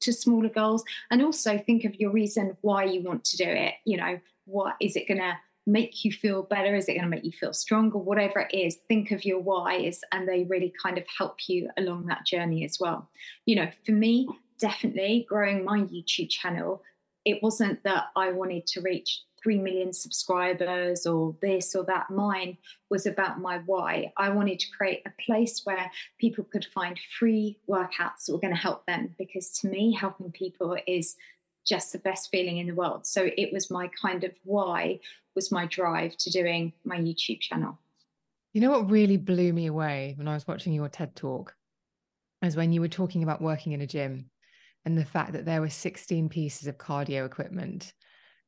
to 0.00 0.12
smaller 0.12 0.48
goals 0.48 0.82
and 1.10 1.20
also 1.20 1.58
think 1.58 1.84
of 1.84 1.94
your 2.00 2.10
reason 2.10 2.56
why 2.62 2.84
you 2.84 3.02
want 3.02 3.22
to 3.22 3.36
do 3.36 3.44
it 3.44 3.74
you 3.84 3.98
know 3.98 4.18
what 4.46 4.76
is 4.80 4.96
it 4.96 5.06
going 5.06 5.20
to 5.20 5.36
make 5.66 6.04
you 6.04 6.12
feel 6.12 6.42
better 6.42 6.74
is 6.74 6.88
it 6.88 6.94
going 6.94 7.04
to 7.04 7.08
make 7.08 7.24
you 7.24 7.32
feel 7.32 7.52
stronger 7.52 7.98
whatever 7.98 8.40
it 8.40 8.56
is 8.56 8.76
think 8.88 9.10
of 9.10 9.24
your 9.24 9.40
whys 9.40 10.00
and 10.12 10.28
they 10.28 10.44
really 10.44 10.72
kind 10.82 10.98
of 10.98 11.04
help 11.16 11.36
you 11.48 11.68
along 11.76 12.06
that 12.06 12.24
journey 12.26 12.64
as 12.64 12.78
well 12.80 13.08
you 13.46 13.54
know 13.54 13.68
for 13.84 13.92
me 13.92 14.28
definitely 14.58 15.26
growing 15.28 15.64
my 15.64 15.78
youtube 15.80 16.30
channel 16.30 16.82
it 17.24 17.42
wasn't 17.42 17.82
that 17.84 18.06
i 18.16 18.30
wanted 18.30 18.66
to 18.66 18.80
reach 18.80 19.22
3 19.42 19.58
million 19.58 19.92
subscribers 19.92 21.06
or 21.06 21.34
this 21.40 21.74
or 21.74 21.84
that. 21.84 22.10
Mine 22.10 22.58
was 22.90 23.06
about 23.06 23.40
my 23.40 23.58
why. 23.66 24.12
I 24.16 24.30
wanted 24.30 24.58
to 24.60 24.70
create 24.76 25.02
a 25.06 25.22
place 25.24 25.62
where 25.64 25.90
people 26.18 26.44
could 26.44 26.66
find 26.66 26.98
free 27.18 27.58
workouts 27.68 28.26
that 28.26 28.32
were 28.32 28.40
going 28.40 28.54
to 28.54 28.60
help 28.60 28.86
them 28.86 29.14
because 29.18 29.50
to 29.60 29.68
me, 29.68 29.94
helping 29.94 30.32
people 30.32 30.76
is 30.86 31.16
just 31.66 31.92
the 31.92 31.98
best 31.98 32.30
feeling 32.30 32.58
in 32.58 32.66
the 32.66 32.74
world. 32.74 33.06
So 33.06 33.30
it 33.36 33.52
was 33.52 33.70
my 33.70 33.88
kind 33.88 34.24
of 34.24 34.32
why, 34.44 35.00
was 35.34 35.52
my 35.52 35.66
drive 35.66 36.16
to 36.18 36.30
doing 36.30 36.72
my 36.84 36.96
YouTube 36.96 37.40
channel. 37.40 37.78
You 38.52 38.60
know 38.60 38.70
what 38.70 38.90
really 38.90 39.16
blew 39.16 39.52
me 39.52 39.66
away 39.66 40.14
when 40.16 40.28
I 40.28 40.34
was 40.34 40.46
watching 40.46 40.72
your 40.72 40.88
TED 40.88 41.14
talk? 41.14 41.54
Is 42.42 42.56
when 42.56 42.72
you 42.72 42.80
were 42.80 42.88
talking 42.88 43.22
about 43.22 43.42
working 43.42 43.72
in 43.72 43.82
a 43.82 43.86
gym 43.86 44.30
and 44.84 44.96
the 44.96 45.04
fact 45.04 45.32
that 45.32 45.44
there 45.44 45.60
were 45.60 45.68
16 45.68 46.28
pieces 46.30 46.66
of 46.66 46.78
cardio 46.78 47.26
equipment 47.26 47.92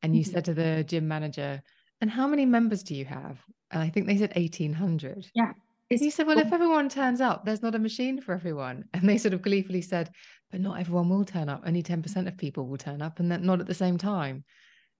and 0.03 0.17
you 0.17 0.23
mm-hmm. 0.23 0.33
said 0.33 0.45
to 0.47 0.55
the 0.55 0.83
gym 0.85 1.07
manager, 1.07 1.63
and 2.01 2.11
how 2.11 2.27
many 2.27 2.45
members 2.45 2.83
do 2.83 2.95
you 2.95 3.05
have? 3.05 3.39
And 3.71 3.81
I 3.81 3.89
think 3.89 4.07
they 4.07 4.17
said 4.17 4.33
1800. 4.35 5.31
Yeah. 5.35 5.53
He 5.89 6.11
said, 6.11 6.27
Well, 6.27 6.39
if 6.39 6.53
everyone 6.53 6.89
turns 6.89 7.21
up, 7.21 7.45
there's 7.45 7.63
not 7.63 7.75
a 7.75 7.79
machine 7.79 8.21
for 8.21 8.35
everyone. 8.35 8.85
And 8.95 9.09
they 9.09 9.19
sort 9.19 9.35
of 9.35 9.43
gleefully 9.43 9.83
said, 9.83 10.11
But 10.51 10.61
not 10.61 10.81
everyone 10.81 11.09
will 11.09 11.25
turn 11.25 11.49
up. 11.49 11.63
Only 11.67 11.83
10% 11.83 12.27
of 12.27 12.37
people 12.37 12.67
will 12.67 12.79
turn 12.79 13.03
up 13.03 13.21
and 13.21 13.31
that 13.31 13.43
not 13.43 13.61
at 13.61 13.67
the 13.67 13.75
same 13.75 13.99
time. 13.99 14.45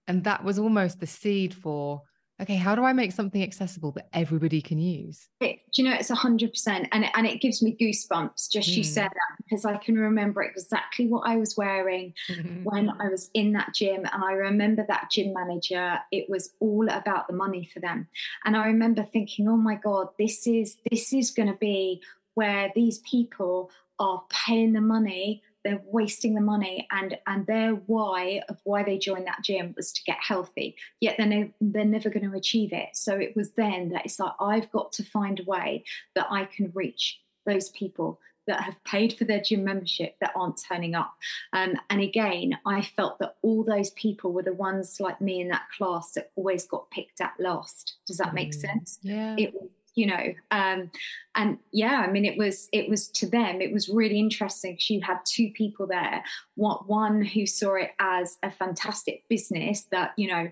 And 0.07 0.23
that 0.25 0.43
was 0.43 0.59
almost 0.59 0.99
the 0.99 1.07
seed 1.07 1.53
for 1.53 2.03
okay, 2.41 2.55
how 2.55 2.75
do 2.75 2.83
I 2.83 2.93
make 2.93 3.11
something 3.11 3.41
accessible 3.41 3.91
that 3.93 4.09
everybody 4.11 4.61
can 4.61 4.79
use? 4.79 5.29
It, 5.39 5.59
do 5.73 5.81
you 5.81 5.89
know, 5.89 5.95
it's 5.95 6.09
100%. 6.09 6.87
And, 6.91 7.05
and 7.15 7.27
it 7.27 7.41
gives 7.41 7.61
me 7.61 7.77
goosebumps 7.79 8.51
just 8.51 8.69
mm. 8.69 8.77
you 8.77 8.83
said 8.83 9.09
that 9.09 9.37
because 9.43 9.65
I 9.65 9.77
can 9.77 9.95
remember 9.95 10.41
exactly 10.41 11.07
what 11.07 11.27
I 11.27 11.37
was 11.37 11.55
wearing 11.55 12.13
mm-hmm. 12.29 12.63
when 12.63 12.89
I 12.89 13.09
was 13.09 13.29
in 13.33 13.53
that 13.53 13.73
gym. 13.73 14.05
And 14.11 14.23
I 14.23 14.33
remember 14.33 14.85
that 14.87 15.09
gym 15.11 15.33
manager, 15.33 15.99
it 16.11 16.29
was 16.29 16.51
all 16.59 16.87
about 16.89 17.27
the 17.27 17.33
money 17.33 17.69
for 17.71 17.79
them. 17.79 18.07
And 18.45 18.57
I 18.57 18.67
remember 18.67 19.03
thinking, 19.03 19.47
oh 19.47 19.57
my 19.57 19.75
God, 19.75 20.07
this 20.17 20.47
is, 20.47 20.77
this 20.89 21.13
is 21.13 21.31
going 21.31 21.49
to 21.49 21.57
be 21.57 22.01
where 22.33 22.71
these 22.75 22.99
people 22.99 23.69
are 23.99 24.23
paying 24.29 24.73
the 24.73 24.81
money 24.81 25.43
they're 25.63 25.81
wasting 25.85 26.35
the 26.35 26.41
money 26.41 26.87
and 26.91 27.17
and 27.27 27.45
their 27.47 27.71
why 27.71 28.41
of 28.49 28.57
why 28.63 28.83
they 28.83 28.97
joined 28.97 29.27
that 29.27 29.43
gym 29.43 29.73
was 29.75 29.91
to 29.91 30.03
get 30.03 30.17
healthy 30.19 30.75
yet 30.99 31.15
they're, 31.17 31.27
no, 31.27 31.49
they're 31.61 31.85
never 31.85 32.09
going 32.09 32.29
to 32.29 32.35
achieve 32.35 32.73
it 32.73 32.89
so 32.93 33.15
it 33.15 33.35
was 33.35 33.51
then 33.51 33.89
that 33.89 34.05
it's 34.05 34.19
like 34.19 34.33
i've 34.39 34.71
got 34.71 34.91
to 34.91 35.03
find 35.03 35.39
a 35.39 35.43
way 35.43 35.83
that 36.15 36.27
i 36.29 36.45
can 36.45 36.71
reach 36.73 37.19
those 37.45 37.69
people 37.69 38.19
that 38.47 38.61
have 38.61 38.83
paid 38.83 39.13
for 39.17 39.23
their 39.23 39.39
gym 39.39 39.63
membership 39.63 40.15
that 40.19 40.33
aren't 40.35 40.61
turning 40.61 40.95
up. 40.95 41.13
Um, 41.53 41.75
and 41.89 42.01
again, 42.01 42.57
I 42.65 42.81
felt 42.81 43.19
that 43.19 43.35
all 43.41 43.63
those 43.63 43.91
people 43.91 44.33
were 44.33 44.43
the 44.43 44.53
ones 44.53 44.97
like 44.99 45.21
me 45.21 45.41
in 45.41 45.47
that 45.49 45.63
class 45.77 46.11
that 46.13 46.31
always 46.35 46.65
got 46.65 46.91
picked 46.91 47.21
at 47.21 47.33
last. 47.39 47.95
Does 48.05 48.17
that 48.17 48.33
make 48.33 48.51
mm, 48.51 48.55
sense? 48.55 48.99
Yeah. 49.01 49.35
It 49.37 49.53
you 49.95 50.07
know 50.07 50.33
um, 50.51 50.89
and 51.35 51.57
yeah 51.71 52.03
i 52.07 52.11
mean 52.11 52.25
it 52.25 52.37
was 52.37 52.69
it 52.71 52.89
was 52.89 53.07
to 53.09 53.27
them 53.27 53.61
it 53.61 53.71
was 53.71 53.89
really 53.89 54.19
interesting 54.19 54.73
because 54.73 54.89
you 54.89 55.01
had 55.01 55.19
two 55.25 55.51
people 55.53 55.87
there. 55.87 56.23
What 56.55 56.87
one 56.87 57.23
who 57.23 57.45
saw 57.45 57.75
it 57.75 57.91
as 57.99 58.37
a 58.43 58.51
fantastic 58.51 59.23
business 59.29 59.83
that 59.91 60.13
you 60.17 60.27
know 60.27 60.49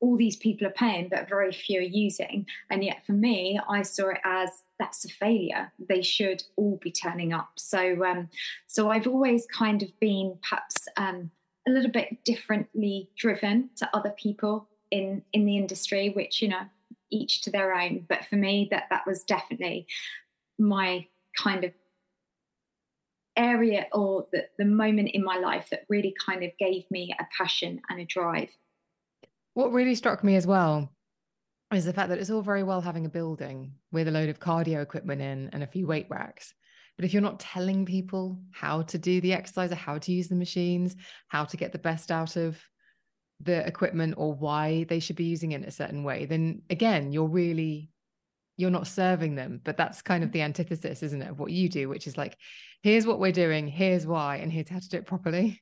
all 0.00 0.16
these 0.16 0.36
people 0.36 0.66
are 0.66 0.72
paying 0.72 1.08
but 1.08 1.28
very 1.28 1.50
few 1.52 1.80
are 1.80 1.82
using. 1.82 2.46
And 2.70 2.84
yet 2.84 3.06
for 3.06 3.12
me 3.12 3.58
i 3.68 3.82
saw 3.82 4.08
it 4.08 4.20
as 4.24 4.50
that's 4.78 5.04
a 5.04 5.08
failure. 5.08 5.72
They 5.78 6.02
should 6.02 6.42
all 6.56 6.78
be 6.82 6.92
turning 6.92 7.32
up. 7.32 7.50
So 7.56 8.04
um 8.04 8.28
so 8.66 8.90
i've 8.90 9.06
always 9.06 9.46
kind 9.46 9.82
of 9.82 9.88
been 10.00 10.38
perhaps 10.42 10.76
um 10.96 11.30
a 11.66 11.70
little 11.70 11.90
bit 11.90 12.24
differently 12.24 13.08
driven 13.16 13.70
to 13.76 13.88
other 13.96 14.10
people 14.10 14.68
in 14.90 15.22
in 15.32 15.46
the 15.46 15.56
industry 15.56 16.10
which 16.10 16.42
you 16.42 16.48
know 16.48 16.64
each 17.10 17.42
to 17.42 17.50
their 17.50 17.74
own. 17.74 18.06
But 18.08 18.24
for 18.26 18.36
me, 18.36 18.68
that 18.70 18.84
that 18.90 19.06
was 19.06 19.24
definitely 19.24 19.86
my 20.58 21.06
kind 21.36 21.64
of 21.64 21.72
area 23.36 23.86
or 23.92 24.26
the, 24.32 24.46
the 24.58 24.64
moment 24.64 25.10
in 25.12 25.24
my 25.24 25.36
life 25.36 25.68
that 25.70 25.84
really 25.88 26.14
kind 26.24 26.44
of 26.44 26.50
gave 26.58 26.84
me 26.90 27.14
a 27.18 27.26
passion 27.36 27.80
and 27.90 28.00
a 28.00 28.04
drive. 28.04 28.50
What 29.54 29.72
really 29.72 29.94
struck 29.94 30.22
me 30.22 30.36
as 30.36 30.46
well 30.46 30.90
is 31.72 31.84
the 31.84 31.92
fact 31.92 32.08
that 32.10 32.18
it's 32.18 32.30
all 32.30 32.42
very 32.42 32.62
well 32.62 32.80
having 32.80 33.06
a 33.06 33.10
building 33.10 33.72
with 33.90 34.08
a 34.08 34.10
load 34.10 34.28
of 34.28 34.40
cardio 34.40 34.82
equipment 34.82 35.20
in 35.20 35.50
and 35.52 35.62
a 35.62 35.66
few 35.66 35.86
weight 35.86 36.06
racks. 36.08 36.54
But 36.96 37.04
if 37.04 37.12
you're 37.12 37.22
not 37.22 37.40
telling 37.40 37.84
people 37.84 38.38
how 38.52 38.82
to 38.82 38.98
do 38.98 39.20
the 39.20 39.32
exercise 39.32 39.72
or 39.72 39.76
how 39.76 39.98
to 39.98 40.12
use 40.12 40.28
the 40.28 40.36
machines, 40.36 40.94
how 41.28 41.44
to 41.44 41.56
get 41.56 41.72
the 41.72 41.78
best 41.78 42.12
out 42.12 42.36
of 42.36 42.60
the 43.40 43.66
equipment 43.66 44.14
or 44.16 44.34
why 44.34 44.84
they 44.88 45.00
should 45.00 45.16
be 45.16 45.24
using 45.24 45.52
it 45.52 45.62
in 45.62 45.64
a 45.64 45.70
certain 45.70 46.04
way, 46.04 46.24
then 46.26 46.62
again, 46.70 47.12
you're 47.12 47.28
really 47.28 47.90
you're 48.56 48.70
not 48.70 48.86
serving 48.86 49.34
them. 49.34 49.60
But 49.64 49.76
that's 49.76 50.02
kind 50.02 50.22
of 50.22 50.30
mm. 50.30 50.34
the 50.34 50.42
antithesis, 50.42 51.02
isn't 51.02 51.22
it, 51.22 51.30
of 51.30 51.38
what 51.38 51.50
you 51.50 51.68
do, 51.68 51.88
which 51.88 52.06
is 52.06 52.16
like, 52.16 52.36
here's 52.82 53.06
what 53.06 53.18
we're 53.18 53.32
doing, 53.32 53.66
here's 53.66 54.06
why, 54.06 54.36
and 54.36 54.52
here's 54.52 54.68
how 54.68 54.78
to 54.78 54.88
do 54.88 54.98
it 54.98 55.06
properly. 55.06 55.60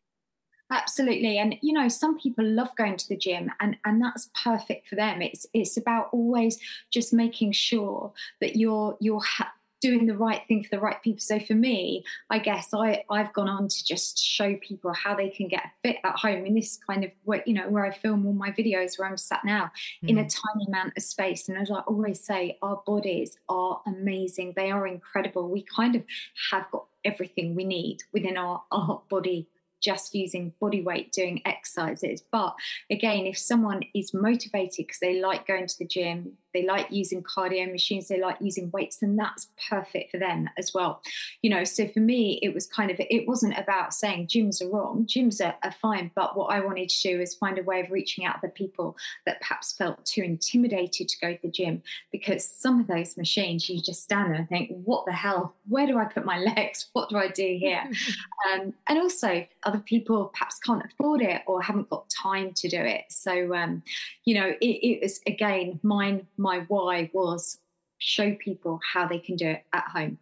Absolutely. 0.71 1.37
And 1.37 1.57
you 1.61 1.75
know, 1.75 1.89
some 1.89 2.19
people 2.19 2.45
love 2.47 2.75
going 2.77 2.97
to 2.97 3.09
the 3.09 3.17
gym 3.17 3.51
and 3.61 3.77
and 3.85 4.01
that's 4.01 4.31
perfect 4.43 4.89
for 4.89 4.97
them. 4.97 5.21
It's 5.21 5.47
it's 5.53 5.77
about 5.77 6.09
always 6.13 6.59
just 6.91 7.13
making 7.13 7.53
sure 7.53 8.13
that 8.41 8.57
you're 8.57 8.97
you're 8.99 9.21
ha- 9.21 9.53
doing 9.83 10.07
the 10.07 10.17
right 10.17 10.41
thing 10.49 10.63
for 10.63 10.71
the 10.71 10.81
right 10.81 11.03
people. 11.03 11.21
So 11.21 11.41
for 11.41 11.55
me, 11.55 12.05
I 12.31 12.39
guess 12.39 12.73
I 12.73 13.05
I've 13.11 13.33
gone 13.33 13.49
on 13.49 13.69
to 13.69 13.85
just 13.85 14.19
show 14.19 14.57
people 14.57 14.93
how 14.93 15.15
they 15.15 15.29
can 15.29 15.49
get 15.49 15.73
fit 15.83 15.97
at 16.05 16.17
home 16.17 16.47
in 16.47 16.55
this 16.55 16.79
kind 16.87 17.05
of 17.05 17.11
where 17.25 17.43
you 17.45 17.55
know 17.55 17.69
where 17.69 17.85
I 17.85 17.91
film 17.91 18.25
all 18.25 18.33
my 18.33 18.51
videos 18.53 18.99
where 18.99 19.09
I'm 19.09 19.17
sat 19.17 19.45
now 19.45 19.71
mm. 20.03 20.09
in 20.09 20.19
a 20.19 20.25
mm. 20.25 20.35
tiny 20.35 20.67
amount 20.69 20.93
of 20.97 21.03
space. 21.03 21.49
And 21.49 21.59
as 21.59 21.71
I 21.71 21.81
always 21.81 22.25
say, 22.25 22.59
our 22.63 22.83
bodies 22.87 23.37
are 23.49 23.83
amazing. 23.87 24.55
They 24.57 24.71
are 24.71 24.87
incredible. 24.87 25.49
We 25.49 25.63
kind 25.63 25.97
of 25.97 26.05
have 26.51 26.71
got 26.71 26.87
everything 27.05 27.57
we 27.57 27.65
need 27.65 27.99
within 28.13 28.37
our, 28.37 28.63
our 28.71 29.03
body 29.11 29.49
just 29.83 30.15
using 30.15 30.53
body 30.61 30.81
weight 30.81 31.13
doing 31.13 31.43
exercises. 31.45 32.23
But 32.31 32.55
again, 32.89 33.27
if 33.27 33.37
someone 33.37 33.83
is 33.95 34.15
motivated 34.15 34.87
because 34.87 35.01
they 35.01 35.21
like 35.21 35.47
going 35.47 35.67
to 35.67 35.79
the 35.79 35.87
gym, 35.87 36.35
they 36.53 36.67
like 36.67 36.87
using 36.91 37.23
cardio 37.23 37.71
machines, 37.71 38.09
they 38.09 38.21
like 38.21 38.37
using 38.41 38.71
weights, 38.73 39.03
and 39.03 39.19
that's 39.19 39.49
perfect 39.69 40.11
for 40.11 40.19
them 40.19 40.49
as 40.59 40.73
well. 40.75 41.03
You 41.43 41.51
know, 41.51 41.65
so 41.65 41.89
for 41.89 42.01
me, 42.01 42.39
it 42.43 42.55
was 42.55 42.67
kind 42.67 42.91
of, 42.91 42.97
it 42.99 43.27
wasn't 43.27 43.59
about 43.59 43.95
saying 43.95 44.29
gyms 44.29 44.63
are 44.63 44.69
wrong, 44.69 45.07
gyms 45.07 45.45
are, 45.45 45.55
are 45.63 45.73
fine. 45.73 46.11
But 46.15 46.37
what 46.37 46.53
I 46.53 46.61
wanted 46.61 46.89
to 46.89 47.03
do 47.03 47.21
is 47.21 47.35
find 47.35 47.59
a 47.59 47.63
way 47.63 47.81
of 47.81 47.91
reaching 47.91 48.25
out 48.25 48.41
to 48.41 48.47
the 48.47 48.53
people 48.53 48.97
that 49.27 49.41
perhaps 49.41 49.73
felt 49.73 50.05
too 50.05 50.23
intimidated 50.23 51.09
to 51.09 51.19
go 51.21 51.33
to 51.35 51.43
the 51.43 51.51
gym 51.51 51.83
because 52.11 52.45
some 52.45 52.81
of 52.81 52.87
those 52.87 53.17
machines, 53.17 53.69
you 53.69 53.81
just 53.81 54.03
stand 54.03 54.31
there 54.31 54.35
and 54.35 54.49
think, 54.49 54.71
what 54.85 55.07
the 55.07 55.13
hell? 55.13 55.55
Where 55.69 55.87
do 55.87 55.99
I 55.99 56.05
put 56.05 56.25
my 56.25 56.39
legs? 56.57 56.89
What 56.93 57.09
do 57.09 57.17
I 57.17 57.29
do 57.29 57.57
here? 57.59 57.83
um, 58.53 58.75
and 58.89 58.99
also, 58.99 59.47
other 59.65 59.79
people 59.79 60.27
perhaps 60.27 60.59
can't 60.59 60.83
afford 60.85 61.23
it 61.23 61.43
or 61.47 61.63
haven't 61.63 61.89
got 61.89 62.09
time 62.11 62.53
to 62.55 62.69
do 62.69 62.81
it. 62.81 63.05
So, 63.09 63.55
um, 63.55 63.83
you 64.25 64.35
know, 64.35 64.49
it, 64.61 64.67
it 64.67 65.03
was 65.03 65.21
again 65.27 65.81
mine 65.83 66.27
my 66.43 66.65
why 66.69 67.11
was 67.15 67.59
show 67.99 68.35
people 68.35 68.81
how 68.93 69.07
they 69.07 69.19
can 69.19 69.37
do 69.37 69.47
it 69.47 69.65
at 69.73 69.85
home. 69.85 70.19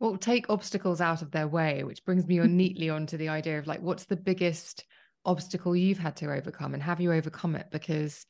Well, 0.00 0.16
take 0.16 0.50
obstacles 0.50 1.00
out 1.00 1.22
of 1.22 1.30
their 1.30 1.48
way, 1.48 1.84
which 1.84 2.04
brings 2.04 2.26
me 2.26 2.38
on 2.38 2.56
neatly 2.56 2.90
onto 2.90 3.16
the 3.16 3.28
idea 3.28 3.58
of 3.58 3.66
like, 3.66 3.80
what's 3.80 4.04
the 4.04 4.16
biggest 4.16 4.84
obstacle 5.24 5.76
you've 5.76 5.98
had 5.98 6.16
to 6.16 6.32
overcome, 6.32 6.74
and 6.74 6.82
have 6.82 7.00
you 7.00 7.12
overcome 7.12 7.56
it? 7.56 7.66
Because 7.70 8.26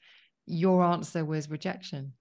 your 0.47 0.83
answer 0.85 1.25
was 1.25 1.51
rejection. 1.51 2.13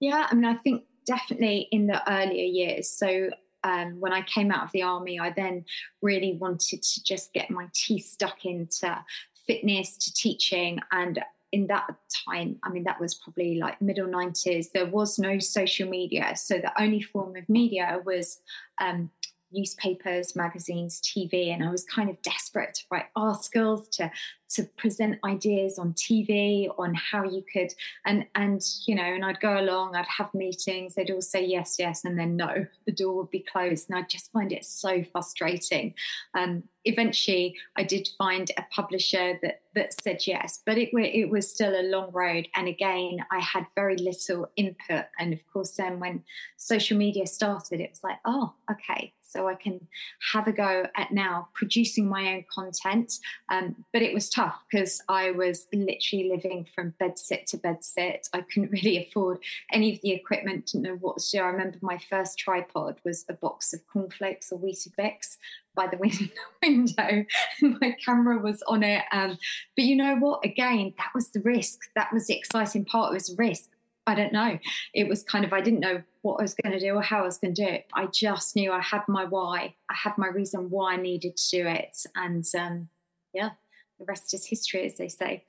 Yeah, 0.00 0.26
I 0.28 0.34
mean, 0.34 0.44
I 0.44 0.54
think 0.54 0.84
definitely 1.06 1.68
in 1.70 1.86
the 1.86 2.10
earlier 2.10 2.44
years. 2.44 2.90
So 2.90 3.30
um, 3.64 4.00
when 4.00 4.12
I 4.12 4.22
came 4.22 4.50
out 4.50 4.64
of 4.64 4.72
the 4.72 4.82
army, 4.82 5.20
I 5.20 5.30
then 5.30 5.64
really 6.00 6.36
wanted 6.40 6.82
to 6.82 7.04
just 7.04 7.32
get 7.32 7.50
my 7.50 7.68
teeth 7.74 8.06
stuck 8.06 8.44
into 8.44 8.98
fitness, 9.46 9.96
to 9.98 10.12
teaching, 10.12 10.78
and 10.90 11.22
in 11.52 11.66
that 11.66 11.86
time, 12.26 12.56
I 12.64 12.70
mean, 12.70 12.84
that 12.84 13.00
was 13.00 13.14
probably 13.14 13.56
like 13.56 13.80
middle 13.80 14.08
90s, 14.08 14.72
there 14.72 14.86
was 14.86 15.18
no 15.18 15.38
social 15.38 15.88
media. 15.88 16.34
So 16.34 16.56
the 16.56 16.72
only 16.80 17.02
form 17.02 17.36
of 17.36 17.48
media 17.48 18.00
was 18.04 18.40
um, 18.80 19.10
newspapers, 19.52 20.34
magazines, 20.36 21.00
TV, 21.00 21.52
and 21.52 21.64
I 21.64 21.70
was 21.70 21.84
kind 21.84 22.10
of 22.10 22.20
desperate 22.22 22.74
to 22.74 22.82
write 22.90 23.06
articles, 23.16 23.88
to 23.96 24.10
to 24.54 24.64
present 24.76 25.18
ideas 25.24 25.78
on 25.78 25.94
TV 25.94 26.68
on 26.78 26.94
how 26.94 27.24
you 27.24 27.42
could 27.52 27.72
and 28.04 28.26
and 28.34 28.60
you 28.86 28.94
know, 28.94 29.02
and 29.02 29.24
I'd 29.24 29.40
go 29.40 29.58
along, 29.58 29.96
I'd 29.96 30.06
have 30.06 30.32
meetings, 30.34 30.94
they'd 30.94 31.10
all 31.10 31.22
say 31.22 31.44
yes, 31.44 31.76
yes, 31.78 32.04
and 32.04 32.18
then 32.18 32.36
no, 32.36 32.66
the 32.86 32.92
door 32.92 33.14
would 33.14 33.30
be 33.30 33.44
closed, 33.50 33.88
and 33.88 33.98
I 33.98 34.02
just 34.02 34.30
find 34.32 34.52
it 34.52 34.64
so 34.64 35.04
frustrating. 35.12 35.94
Um, 36.34 36.64
eventually, 36.84 37.56
I 37.76 37.84
did 37.84 38.08
find 38.18 38.50
a 38.56 38.64
publisher 38.70 39.38
that 39.42 39.62
that 39.74 39.94
said 40.02 40.26
yes, 40.26 40.62
but 40.64 40.76
it 40.76 40.90
it 40.92 41.30
was 41.30 41.50
still 41.50 41.74
a 41.74 41.88
long 41.88 42.10
road, 42.12 42.48
and 42.54 42.68
again, 42.68 43.18
I 43.30 43.40
had 43.40 43.66
very 43.74 43.96
little 43.96 44.50
input, 44.56 45.06
and 45.18 45.32
of 45.32 45.40
course, 45.52 45.72
then 45.72 46.00
when 46.00 46.24
social 46.56 46.96
media 46.96 47.26
started, 47.26 47.80
it 47.80 47.90
was 47.90 48.04
like, 48.04 48.18
oh, 48.24 48.52
okay, 48.70 49.12
so 49.32 49.48
I 49.48 49.54
can 49.54 49.86
have 50.32 50.46
a 50.46 50.52
go 50.52 50.86
at 50.96 51.12
now 51.12 51.48
producing 51.54 52.08
my 52.08 52.34
own 52.34 52.44
content. 52.52 53.14
Um, 53.48 53.84
but 53.92 54.02
it 54.02 54.14
was 54.14 54.28
tough 54.28 54.62
because 54.70 55.02
I 55.08 55.30
was 55.30 55.66
literally 55.72 56.28
living 56.28 56.66
from 56.74 56.94
bed 56.98 57.18
sit 57.18 57.46
to 57.48 57.56
bed 57.56 57.84
sit. 57.84 58.28
I 58.32 58.42
couldn't 58.42 58.70
really 58.82 59.06
afford 59.06 59.38
any 59.72 59.94
of 59.94 60.00
the 60.02 60.12
equipment, 60.12 60.66
didn't 60.66 60.82
know 60.82 60.96
what 60.96 61.18
to 61.18 61.30
do. 61.30 61.42
I 61.42 61.46
remember 61.46 61.78
my 61.80 61.98
first 61.98 62.38
tripod 62.38 62.96
was 63.04 63.24
a 63.28 63.34
box 63.34 63.72
of 63.72 63.86
cornflakes 63.86 64.52
or 64.52 64.58
Weetabix 64.58 65.36
by 65.74 65.86
the 65.86 65.96
window. 66.62 67.24
my 67.62 67.96
camera 68.04 68.38
was 68.38 68.62
on 68.66 68.82
it. 68.82 69.02
Um, 69.12 69.38
but 69.76 69.84
you 69.84 69.96
know 69.96 70.16
what? 70.16 70.44
Again, 70.44 70.94
that 70.98 71.10
was 71.14 71.30
the 71.30 71.40
risk. 71.40 71.80
That 71.96 72.12
was 72.12 72.26
the 72.26 72.36
exciting 72.36 72.84
part. 72.84 73.12
It 73.12 73.14
was 73.14 73.34
risk. 73.38 73.70
I 74.06 74.14
don't 74.14 74.32
know. 74.32 74.58
It 74.94 75.08
was 75.08 75.22
kind 75.22 75.44
of, 75.44 75.52
I 75.52 75.60
didn't 75.60 75.80
know 75.80 76.02
what 76.22 76.40
I 76.40 76.42
was 76.42 76.54
going 76.54 76.72
to 76.72 76.80
do 76.80 76.94
or 76.94 77.02
how 77.02 77.20
I 77.20 77.22
was 77.22 77.38
going 77.38 77.54
to 77.54 77.64
do 77.64 77.68
it. 77.68 77.86
I 77.94 78.06
just 78.06 78.56
knew 78.56 78.72
I 78.72 78.80
had 78.80 79.02
my 79.08 79.24
why. 79.24 79.74
I 79.88 79.94
had 79.94 80.18
my 80.18 80.28
reason 80.28 80.70
why 80.70 80.94
I 80.94 80.96
needed 80.96 81.36
to 81.36 81.50
do 81.50 81.66
it. 81.66 81.96
And 82.16 82.44
um, 82.58 82.88
yeah, 83.32 83.50
the 83.98 84.04
rest 84.06 84.34
is 84.34 84.44
history, 84.44 84.84
as 84.86 84.96
they 84.96 85.08
say. 85.08 85.44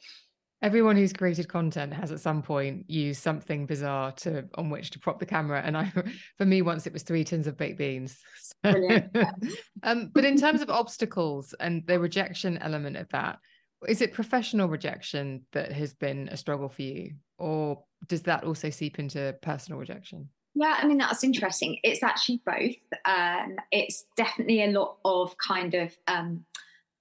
Everyone 0.62 0.96
who's 0.96 1.12
created 1.12 1.50
content 1.50 1.94
has 1.94 2.12
at 2.12 2.22
some 2.22 2.42
point 2.42 2.90
used 2.90 3.22
something 3.22 3.66
bizarre 3.66 4.14
to 4.14 4.46
on 4.56 4.70
which 4.70 4.92
to 4.92 5.00
prop 5.00 5.20
the 5.20 5.26
camera. 5.26 5.62
And 5.66 5.76
I, 5.76 5.92
for 6.38 6.46
me, 6.46 6.62
once 6.62 6.86
it 6.86 6.94
was 6.94 7.04
three 7.04 7.24
tins 7.24 7.48
of 7.48 7.58
baked 7.58 7.80
beans. 7.80 8.20
um, 8.64 10.12
but 10.14 10.26
in 10.26 10.38
terms 10.38 10.62
of 10.62 10.70
obstacles 10.70 11.54
and 11.60 11.86
the 11.88 12.00
rejection 12.00 12.60
element 12.60 12.98
of 12.98 13.10
that, 13.10 13.40
is 13.88 14.02
it 14.02 14.14
professional 14.14 14.70
rejection 14.70 15.44
that 15.52 15.72
has 15.74 15.94
been 15.94 16.30
a 16.30 16.38
struggle 16.38 16.70
for 16.70 16.84
you 16.84 17.14
or 17.44 17.84
does 18.08 18.22
that 18.24 18.44
also 18.44 18.70
seep 18.70 19.00
into 19.00 19.36
personal 19.42 19.80
rejection 19.80 20.30
yeah, 20.56 20.78
I 20.80 20.86
mean, 20.86 21.00
that's 21.00 21.24
interesting. 21.24 21.80
It's 21.84 22.04
actually 22.04 22.42
both. 22.46 22.76
Um, 23.06 23.56
it's 23.72 24.06
definitely 24.16 24.64
a 24.64 24.72
lot 24.72 24.98
of 25.04 25.36
kind 25.38 25.74
of 25.74 25.92
um, 26.08 26.46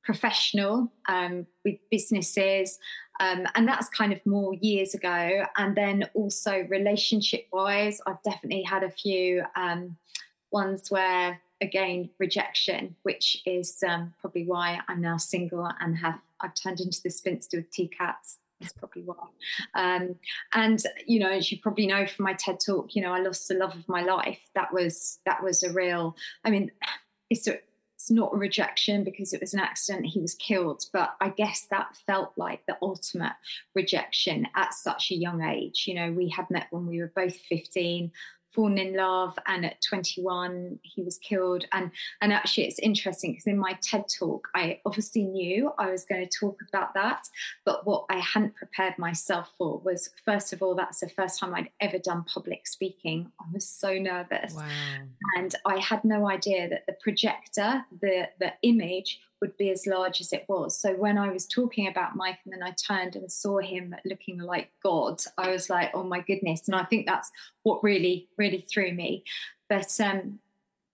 professional 0.02 0.90
um, 1.08 1.46
with 1.64 1.76
businesses. 1.90 2.78
Um, 3.20 3.46
and 3.54 3.68
that's 3.68 3.88
kind 3.90 4.12
of 4.12 4.24
more 4.24 4.54
years 4.54 4.94
ago. 4.94 5.44
And 5.58 5.76
then 5.76 6.08
also 6.14 6.66
relationship 6.70 7.46
wise, 7.52 8.00
I've 8.06 8.22
definitely 8.22 8.62
had 8.62 8.84
a 8.84 8.90
few 8.90 9.44
um, 9.54 9.98
ones 10.50 10.90
where, 10.90 11.38
again, 11.60 12.08
rejection, 12.18 12.96
which 13.02 13.42
is 13.44 13.82
um, 13.86 14.14
probably 14.18 14.46
why 14.46 14.80
I'm 14.88 15.02
now 15.02 15.18
single 15.18 15.70
and 15.80 15.96
have 15.98 16.18
I've 16.40 16.54
turned 16.54 16.80
into 16.80 17.00
the 17.02 17.10
spinster 17.10 17.58
with 17.58 17.70
two 17.70 17.88
cats. 17.88 18.38
Probably 18.78 19.02
why. 19.02 19.14
Um, 19.74 20.16
and 20.52 20.82
you 21.06 21.20
know, 21.20 21.30
as 21.30 21.50
you 21.50 21.58
probably 21.60 21.86
know 21.86 22.06
from 22.06 22.24
my 22.24 22.34
TED 22.34 22.58
talk, 22.64 22.94
you 22.94 23.02
know, 23.02 23.12
I 23.12 23.20
lost 23.20 23.48
the 23.48 23.54
love 23.54 23.74
of 23.74 23.88
my 23.88 24.02
life. 24.02 24.40
That 24.54 24.72
was 24.72 25.18
that 25.26 25.42
was 25.42 25.62
a 25.62 25.72
real. 25.72 26.16
I 26.44 26.50
mean, 26.50 26.70
it's 27.30 27.46
a, 27.46 27.58
it's 27.94 28.10
not 28.10 28.34
a 28.34 28.36
rejection 28.36 29.04
because 29.04 29.32
it 29.32 29.40
was 29.40 29.54
an 29.54 29.60
accident. 29.60 30.06
He 30.06 30.20
was 30.20 30.34
killed, 30.34 30.84
but 30.92 31.14
I 31.20 31.28
guess 31.28 31.66
that 31.70 31.96
felt 32.06 32.32
like 32.36 32.66
the 32.66 32.76
ultimate 32.82 33.34
rejection 33.74 34.48
at 34.56 34.74
such 34.74 35.10
a 35.10 35.16
young 35.16 35.42
age. 35.42 35.84
You 35.86 35.94
know, 35.94 36.12
we 36.12 36.28
had 36.28 36.50
met 36.50 36.66
when 36.70 36.86
we 36.86 37.00
were 37.00 37.12
both 37.14 37.36
fifteen 37.36 38.12
fallen 38.52 38.78
in 38.78 38.96
love 38.96 39.38
and 39.46 39.64
at 39.64 39.80
21 39.88 40.78
he 40.82 41.02
was 41.02 41.18
killed. 41.18 41.64
And 41.72 41.90
and 42.20 42.32
actually 42.32 42.64
it's 42.64 42.78
interesting 42.78 43.32
because 43.32 43.46
in 43.46 43.58
my 43.58 43.78
ted 43.82 44.04
talk 44.18 44.48
i 44.54 44.80
obviously 44.84 45.24
knew 45.24 45.72
i 45.78 45.90
was 45.90 46.04
going 46.04 46.26
to 46.26 46.38
talk 46.38 46.60
about 46.68 46.94
that 46.94 47.22
but 47.64 47.86
what 47.86 48.04
i 48.10 48.18
hadn't 48.18 48.54
prepared 48.54 48.98
myself 48.98 49.52
for 49.58 49.78
was 49.84 50.10
first 50.24 50.52
of 50.52 50.62
all 50.62 50.74
that's 50.74 51.00
the 51.00 51.08
first 51.08 51.38
time 51.38 51.54
i'd 51.54 51.70
ever 51.80 51.98
done 51.98 52.24
public 52.24 52.66
speaking. 52.66 53.30
I 53.40 53.44
was 53.52 53.66
so 53.66 53.94
nervous. 53.98 54.54
Wow. 54.54 54.68
and 55.36 55.54
i 55.66 55.78
had 55.78 56.04
no 56.04 56.28
idea 56.28 56.68
that 56.68 56.86
the 56.86 56.96
projector 57.02 57.84
the 58.00 58.28
the 58.38 58.52
image 58.62 59.20
would 59.42 59.54
be 59.58 59.70
as 59.70 59.86
large 59.86 60.22
as 60.22 60.32
it 60.32 60.46
was. 60.48 60.80
So 60.80 60.94
when 60.94 61.18
I 61.18 61.30
was 61.30 61.46
talking 61.46 61.88
about 61.88 62.16
Mike 62.16 62.38
and 62.44 62.54
then 62.54 62.62
I 62.62 62.70
turned 62.70 63.16
and 63.16 63.30
saw 63.30 63.58
him 63.58 63.94
looking 64.06 64.38
like 64.38 64.70
God, 64.82 65.20
I 65.36 65.50
was 65.50 65.68
like, 65.68 65.90
oh 65.92 66.04
my 66.04 66.20
goodness. 66.20 66.68
And 66.68 66.74
I 66.74 66.84
think 66.84 67.04
that's 67.04 67.30
what 67.64 67.84
really, 67.84 68.28
really 68.38 68.64
threw 68.72 68.94
me. 68.94 69.24
But 69.68 70.00
um, 70.00 70.38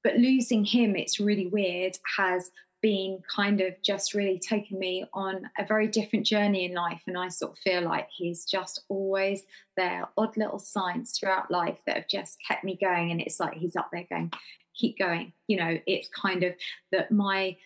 but 0.03 0.17
losing 0.17 0.65
him, 0.65 0.97
it's 0.97 1.21
really 1.21 1.47
weird, 1.47 1.99
has 2.17 2.51
been 2.81 3.21
kind 3.35 3.61
of 3.61 3.75
just 3.83 4.15
really 4.15 4.39
taken 4.39 4.79
me 4.79 5.05
on 5.13 5.51
a 5.59 5.67
very 5.67 5.89
different 5.89 6.25
journey 6.25 6.65
in 6.65 6.75
life. 6.75 7.03
And 7.07 7.19
I 7.19 7.29
sort 7.29 7.53
of 7.53 7.59
feel 7.59 7.83
like 7.83 8.09
he's 8.17 8.45
just 8.45 8.83
always 8.89 9.45
there, 9.77 10.09
odd 10.17 10.37
little 10.37 10.61
signs 10.61 11.19
throughout 11.19 11.51
life 11.51 11.79
that 11.87 11.97
have 11.97 12.09
just 12.09 12.39
kept 12.47 12.65
me 12.65 12.79
going. 12.81 13.11
And 13.11 13.21
it's 13.21 13.41
like 13.41 13.55
he's 13.55 13.77
up 13.77 13.91
there 13.93 14.07
going, 14.09 14.33
keep 14.75 14.99
going. 14.99 15.33
You 15.49 15.59
know, 15.59 15.79
it's 15.87 16.09
kind 16.09 16.45
of 16.45 16.55
that 16.93 17.11
my 17.11 17.57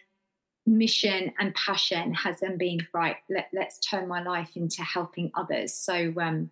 mission 0.66 1.32
and 1.38 1.54
passion 1.54 2.14
has 2.14 2.40
then 2.40 2.56
been 2.56 2.86
right 2.92 3.16
let, 3.28 3.48
let's 3.52 3.78
turn 3.80 4.06
my 4.06 4.22
life 4.22 4.50
into 4.54 4.82
helping 4.82 5.30
others. 5.34 5.74
So 5.74 6.12
um 6.20 6.50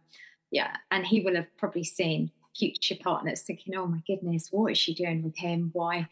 yeah 0.51 0.77
and 0.91 1.07
he 1.07 1.21
will 1.21 1.37
have 1.37 1.57
probably 1.57 1.85
seen 1.85 2.31
future 2.57 2.97
partners 3.01 3.43
thinking 3.43 3.77
oh 3.77 3.87
my 3.87 4.03
goodness 4.07 4.49
what 4.51 4.73
is 4.73 4.79
she 4.79 4.95
doing 4.95 5.23
with 5.23 5.37
him? 5.37 5.71
Why? 5.73 6.09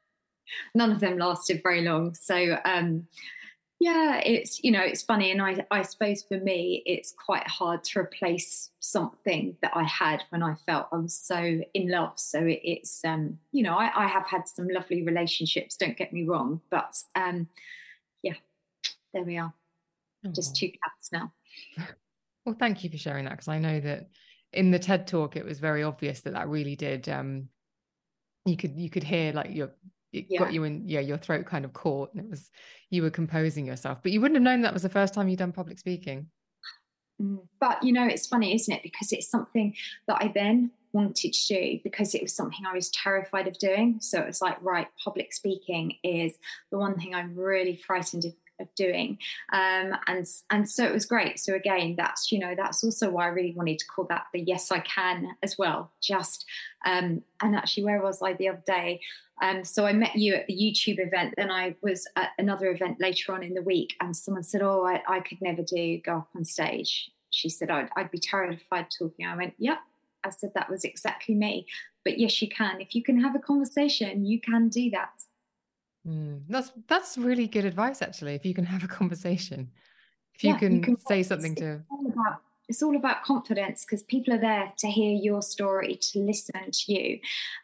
None 0.74 0.90
of 0.90 1.00
them 1.00 1.18
lasted 1.18 1.62
very 1.62 1.82
long. 1.82 2.14
So 2.14 2.58
um 2.64 3.06
yeah 3.80 4.16
it's 4.24 4.62
you 4.64 4.72
know 4.72 4.80
it's 4.80 5.02
funny 5.02 5.30
and 5.30 5.40
i 5.40 5.64
i 5.70 5.82
suppose 5.82 6.22
for 6.22 6.38
me 6.38 6.82
it's 6.84 7.14
quite 7.24 7.46
hard 7.46 7.84
to 7.84 8.00
replace 8.00 8.70
something 8.80 9.56
that 9.62 9.70
i 9.74 9.84
had 9.84 10.22
when 10.30 10.42
i 10.42 10.54
felt 10.66 10.88
i 10.92 10.96
was 10.96 11.14
so 11.14 11.60
in 11.74 11.90
love. 11.90 12.12
So 12.16 12.40
it, 12.40 12.60
it's 12.64 13.04
um 13.04 13.38
you 13.52 13.62
know 13.62 13.74
I, 13.76 14.04
I 14.04 14.06
have 14.06 14.26
had 14.26 14.48
some 14.48 14.68
lovely 14.68 15.04
relationships 15.04 15.76
don't 15.76 15.96
get 15.96 16.12
me 16.12 16.24
wrong 16.24 16.60
but 16.70 16.96
um 17.14 17.48
yeah 18.22 18.34
there 19.14 19.22
we 19.22 19.38
are. 19.38 19.52
Oh. 20.26 20.32
just 20.32 20.56
two 20.56 20.68
cats 20.68 21.12
now. 21.12 21.32
Well 22.46 22.56
thank 22.58 22.82
you 22.82 22.88
for 22.88 22.96
sharing 22.96 23.26
that 23.26 23.32
because 23.32 23.48
i 23.48 23.58
know 23.58 23.78
that 23.78 24.08
in 24.54 24.70
the 24.70 24.78
ted 24.78 25.06
talk 25.06 25.36
it 25.36 25.44
was 25.44 25.58
very 25.58 25.82
obvious 25.82 26.22
that 26.22 26.32
that 26.32 26.48
really 26.48 26.76
did 26.76 27.06
um 27.06 27.50
you 28.46 28.56
could 28.56 28.74
you 28.74 28.88
could 28.88 29.04
hear 29.04 29.32
like 29.34 29.54
your 29.54 29.72
it 30.12 30.26
yeah. 30.28 30.38
got 30.38 30.52
you 30.52 30.64
in 30.64 30.82
yeah 30.86 31.00
your 31.00 31.18
throat 31.18 31.46
kind 31.46 31.64
of 31.64 31.72
caught 31.72 32.12
and 32.12 32.24
it 32.24 32.30
was 32.30 32.50
you 32.90 33.02
were 33.02 33.10
composing 33.10 33.66
yourself 33.66 33.98
but 34.02 34.12
you 34.12 34.20
wouldn't 34.20 34.36
have 34.36 34.42
known 34.42 34.62
that 34.62 34.72
was 34.72 34.82
the 34.82 34.88
first 34.88 35.14
time 35.14 35.28
you'd 35.28 35.38
done 35.38 35.52
public 35.52 35.78
speaking. 35.78 36.26
Mm. 37.20 37.40
but 37.58 37.82
you 37.82 37.92
know 37.92 38.06
it's 38.06 38.26
funny 38.26 38.54
isn't 38.54 38.72
it? 38.72 38.82
Because 38.82 39.12
it's 39.12 39.28
something 39.28 39.74
that 40.06 40.18
i 40.20 40.30
then 40.34 40.70
wanted 40.92 41.32
to 41.32 41.46
do 41.54 41.80
because 41.84 42.14
it 42.14 42.22
was 42.22 42.34
something 42.34 42.60
i 42.66 42.72
was 42.72 42.90
terrified 42.90 43.46
of 43.46 43.58
doing. 43.58 43.98
So 44.00 44.20
it 44.20 44.26
was 44.26 44.40
like 44.40 44.56
right 44.62 44.88
public 45.04 45.32
speaking 45.34 45.96
is 46.02 46.38
the 46.70 46.78
one 46.78 46.96
thing 46.98 47.14
i'm 47.14 47.36
really 47.36 47.76
frightened 47.76 48.24
of 48.24 48.34
of 48.60 48.74
doing. 48.74 49.18
Um, 49.52 49.96
and 50.06 50.26
and 50.50 50.68
so 50.68 50.84
it 50.84 50.92
was 50.92 51.06
great. 51.06 51.38
So 51.38 51.54
again 51.54 51.94
that's 51.96 52.32
you 52.32 52.38
know 52.38 52.54
that's 52.56 52.82
also 52.84 53.10
why 53.10 53.24
i 53.24 53.28
really 53.28 53.54
wanted 53.54 53.78
to 53.78 53.86
call 53.86 54.06
that 54.06 54.26
the 54.32 54.40
yes 54.40 54.70
i 54.70 54.80
can 54.80 55.28
as 55.42 55.56
well. 55.58 55.92
Just 56.02 56.44
um, 56.84 57.22
and 57.42 57.56
actually 57.56 57.84
where 57.84 58.02
was 58.02 58.22
i 58.22 58.32
the 58.32 58.48
other 58.48 58.62
day 58.66 59.00
um, 59.40 59.64
so 59.64 59.86
I 59.86 59.92
met 59.92 60.16
you 60.16 60.34
at 60.34 60.46
the 60.46 60.54
YouTube 60.54 60.98
event, 60.98 61.34
and 61.38 61.52
I 61.52 61.76
was 61.82 62.06
at 62.16 62.30
another 62.38 62.70
event 62.70 63.00
later 63.00 63.32
on 63.32 63.42
in 63.42 63.54
the 63.54 63.62
week, 63.62 63.94
and 64.00 64.16
someone 64.16 64.42
said, 64.42 64.62
"Oh, 64.62 64.84
I, 64.84 65.02
I 65.08 65.20
could 65.20 65.40
never 65.40 65.62
do 65.62 66.00
go 66.04 66.18
up 66.18 66.28
on 66.34 66.44
stage." 66.44 67.10
She 67.30 67.48
said, 67.48 67.70
"I'd, 67.70 67.88
I'd 67.96 68.10
be 68.10 68.18
terrified 68.18 68.86
talking." 68.96 69.26
I 69.26 69.36
went, 69.36 69.54
"Yep." 69.58 69.78
I 70.24 70.30
said 70.30 70.50
that 70.54 70.68
was 70.68 70.84
exactly 70.84 71.34
me. 71.34 71.66
But 72.04 72.18
yes, 72.18 72.40
you 72.42 72.48
can. 72.48 72.80
If 72.80 72.94
you 72.94 73.02
can 73.02 73.20
have 73.20 73.34
a 73.34 73.38
conversation, 73.38 74.24
you 74.24 74.40
can 74.40 74.68
do 74.68 74.90
that. 74.90 75.10
Mm, 76.06 76.42
that's 76.48 76.72
that's 76.88 77.18
really 77.18 77.46
good 77.46 77.64
advice, 77.64 78.02
actually. 78.02 78.34
If 78.34 78.44
you 78.44 78.54
can 78.54 78.64
have 78.64 78.84
a 78.84 78.88
conversation, 78.98 79.70
if 80.34 80.44
you, 80.44 80.50
yeah, 80.50 80.58
can, 80.58 80.76
you 80.76 80.80
can, 80.80 80.98
say 81.00 81.22
something 81.22 81.54
to. 81.56 81.82
About, 82.12 82.40
it's 82.68 82.82
all 82.82 82.96
about 82.96 83.24
confidence 83.24 83.84
because 83.84 84.02
people 84.02 84.34
are 84.34 84.40
there 84.40 84.72
to 84.78 84.88
hear 84.88 85.12
your 85.12 85.42
story, 85.42 85.98
to 86.12 86.20
listen 86.20 86.70
to 86.70 86.92
you, 86.92 87.18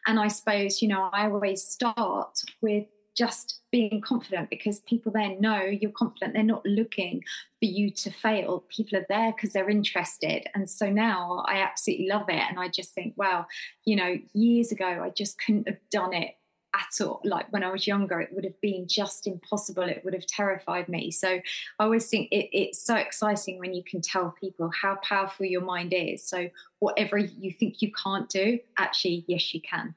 and 0.07 0.19
I 0.19 0.27
suppose 0.27 0.81
you 0.81 0.87
know 0.87 1.09
I 1.13 1.25
always 1.25 1.63
start 1.63 2.39
with 2.61 2.85
just 3.15 3.61
being 3.71 4.01
confident 4.01 4.49
because 4.49 4.81
people 4.81 5.11
then 5.11 5.39
know 5.39 5.61
you're 5.63 5.91
confident. 5.91 6.33
They're 6.33 6.43
not 6.43 6.65
looking 6.65 7.23
for 7.59 7.65
you 7.65 7.89
to 7.91 8.11
fail. 8.11 8.65
People 8.69 8.99
are 8.99 9.05
there 9.07 9.31
because 9.31 9.53
they're 9.53 9.69
interested. 9.69 10.47
And 10.53 10.69
so 10.69 10.89
now 10.89 11.43
I 11.47 11.59
absolutely 11.59 12.07
love 12.07 12.29
it. 12.29 12.41
And 12.49 12.59
I 12.59 12.67
just 12.67 12.93
think, 12.93 13.13
wow, 13.15 13.45
you 13.85 13.95
know, 13.95 14.17
years 14.33 14.71
ago, 14.71 15.01
I 15.03 15.09
just 15.09 15.39
couldn't 15.39 15.67
have 15.67 15.79
done 15.91 16.13
it 16.13 16.31
at 16.75 17.05
all. 17.05 17.21
Like 17.23 17.51
when 17.51 17.63
I 17.63 17.71
was 17.71 17.87
younger, 17.87 18.19
it 18.19 18.29
would 18.33 18.43
have 18.43 18.59
been 18.61 18.87
just 18.87 19.27
impossible. 19.27 19.83
It 19.83 20.01
would 20.03 20.13
have 20.13 20.25
terrified 20.25 20.89
me. 20.89 21.11
So 21.11 21.29
I 21.29 21.41
always 21.83 22.07
think 22.07 22.29
it, 22.31 22.49
it's 22.51 22.83
so 22.85 22.95
exciting 22.95 23.59
when 23.59 23.73
you 23.73 23.83
can 23.83 24.01
tell 24.01 24.35
people 24.39 24.69
how 24.69 24.95
powerful 25.03 25.45
your 25.45 25.61
mind 25.61 25.93
is. 25.93 26.27
So 26.27 26.49
whatever 26.79 27.17
you 27.17 27.51
think 27.51 27.81
you 27.81 27.91
can't 27.91 28.29
do, 28.29 28.59
actually, 28.77 29.25
yes, 29.27 29.53
you 29.53 29.61
can. 29.61 29.95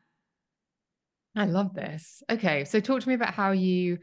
I 1.37 1.47
love 1.47 1.75
this. 1.75 2.23
Okay. 2.31 2.64
So 2.64 2.81
talk 2.81 3.01
to 3.01 3.09
me 3.09 3.14
about 3.14 3.35
how 3.35 3.53
you 3.53 3.99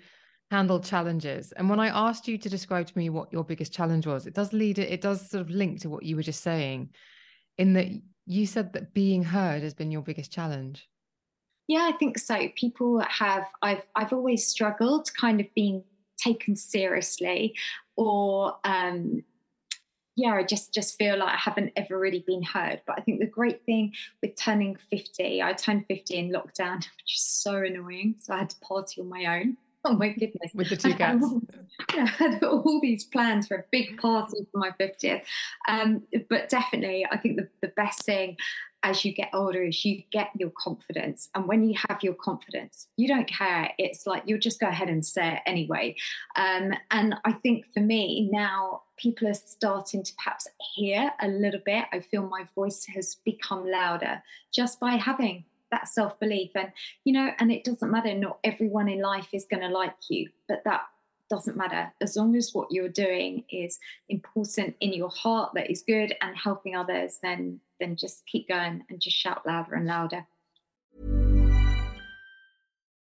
handle 0.52 0.80
challenges. 0.80 1.52
And 1.54 1.70
when 1.70 1.80
I 1.80 1.88
asked 1.88 2.28
you 2.28 2.38
to 2.38 2.50
describe 2.50 2.88
to 2.88 2.98
me 2.98 3.10
what 3.10 3.32
your 3.34 3.44
biggest 3.44 3.74
challenge 3.74 4.06
was, 4.06 4.28
it 4.28 4.34
does 4.34 4.54
lead 4.54 4.80
it, 4.80 4.92
it 4.92 5.02
does 5.02 5.30
sort 5.30 5.42
of 5.42 5.50
link 5.50 5.82
to 5.82 5.90
what 5.90 6.04
you 6.04 6.16
were 6.16 6.24
just 6.24 6.44
saying, 6.44 6.90
in 7.58 7.74
that 7.74 7.88
you 8.26 8.46
said 8.46 8.74
that 8.74 8.94
being 8.94 9.24
heard 9.24 9.64
has 9.64 9.74
been 9.74 9.92
your 9.92 10.02
biggest 10.02 10.32
challenge. 10.32 10.88
Yeah, 11.68 11.90
I 11.92 11.98
think 11.98 12.18
so. 12.18 12.48
People 12.56 13.00
have 13.00 13.46
I've 13.62 13.84
I've 13.96 14.14
always 14.14 14.46
struggled 14.48 15.10
kind 15.20 15.40
of 15.40 15.48
being 15.56 15.84
taken 16.18 16.56
seriously 16.56 17.56
or 17.96 18.58
um 18.64 19.24
yeah, 20.18 20.34
I 20.34 20.44
just 20.44 20.74
just 20.74 20.98
feel 20.98 21.18
like 21.18 21.34
I 21.34 21.38
haven't 21.38 21.74
ever 21.76 22.00
really 22.00 22.24
been 22.26 22.44
heard. 22.44 22.82
But 22.88 22.98
I 22.98 23.02
think 23.02 23.20
the 23.20 23.26
great 23.26 23.66
thing 23.66 23.94
with 24.22 24.36
turning 24.36 24.78
50, 24.90 25.44
I 25.44 25.54
turned 25.54 25.86
50 25.88 26.16
in 26.16 26.32
lockdown, 26.32 26.78
which 26.98 27.16
is 27.16 27.22
so 27.22 27.58
annoying. 27.58 28.16
So 28.20 28.34
I 28.34 28.40
had 28.40 28.50
to 28.52 28.60
party 28.60 29.02
on 29.02 29.10
my 29.10 29.40
own. 29.40 29.58
Oh 29.88 29.94
my 29.94 30.10
goodness. 30.10 30.52
With 30.56 30.70
the 30.70 30.78
two 30.78 30.96
cats. 30.96 31.24
I 31.90 32.06
had 32.06 32.44
all 32.44 32.80
these 32.82 33.04
plans 33.04 33.48
for 33.48 33.58
a 33.58 33.64
big 33.72 34.00
party 34.00 34.48
for 34.52 34.58
my 34.58 34.72
50th. 34.80 35.22
Um, 35.68 36.02
but 36.28 36.50
definitely, 36.50 37.06
I 37.12 37.18
think 37.18 37.38
the, 37.38 37.48
the 37.62 37.68
best 37.68 38.04
thing 38.04 38.38
as 38.86 39.04
you 39.04 39.12
get 39.12 39.32
older 39.34 39.64
is 39.64 39.84
you 39.84 40.04
get 40.12 40.30
your 40.36 40.52
confidence. 40.52 41.28
And 41.34 41.48
when 41.48 41.68
you 41.68 41.76
have 41.90 42.04
your 42.04 42.14
confidence, 42.14 42.88
you 42.98 43.08
don't 43.08 43.28
care. 43.28 43.72
It's 43.80 44.06
like 44.06 44.22
you'll 44.28 44.40
just 44.40 44.60
go 44.60 44.68
ahead 44.68 44.90
and 44.90 45.04
say 45.04 45.34
it 45.34 45.40
anyway. 45.48 45.96
Um, 46.36 46.72
and 46.92 47.16
I 47.26 47.32
think 47.32 47.66
for 47.74 47.80
me 47.80 48.30
now, 48.32 48.84
people 48.96 49.28
are 49.28 49.34
starting 49.34 50.04
to 50.04 50.14
perhaps 50.24 50.48
hear 50.76 51.12
a 51.20 51.28
little 51.28 51.62
bit. 51.66 51.86
I 51.92 52.00
feel 52.00 52.30
my 52.30 52.46
voice 52.54 52.86
has 52.94 53.16
become 53.26 53.68
louder 53.68 54.22
just 54.54 54.80
by 54.80 54.92
having 54.92 55.46
that 55.72 55.88
self 55.88 56.20
belief. 56.20 56.52
And, 56.54 56.72
you 57.06 57.14
know, 57.14 57.32
and 57.40 57.52
it 57.52 57.64
doesn't 57.64 57.90
matter, 57.90 58.14
not 58.14 58.38
everyone 58.44 58.88
in 58.88 59.02
life 59.02 59.30
is 59.34 59.48
going 59.50 59.64
to 59.64 59.70
like 59.70 59.96
you, 60.12 60.30
but 60.48 60.62
that 60.66 60.82
doesn't 61.28 61.58
matter 61.58 61.92
as 62.02 62.16
long 62.16 62.36
as 62.36 62.52
what 62.54 62.68
you're 62.70 62.88
doing 62.88 63.44
is 63.50 63.80
important 64.10 64.76
in 64.80 64.94
your 64.94 65.10
heart 65.10 65.52
that 65.56 65.72
is 65.72 65.82
good 65.82 66.14
and 66.22 66.38
helping 66.38 66.76
others 66.76 67.18
then 67.24 67.60
then 67.80 67.96
just 67.96 68.26
keep 68.26 68.48
going 68.48 68.84
and 68.90 69.00
just 69.00 69.18
shout 69.18 69.46
louder 69.46 69.76
and 69.76 69.86
louder 69.86 70.26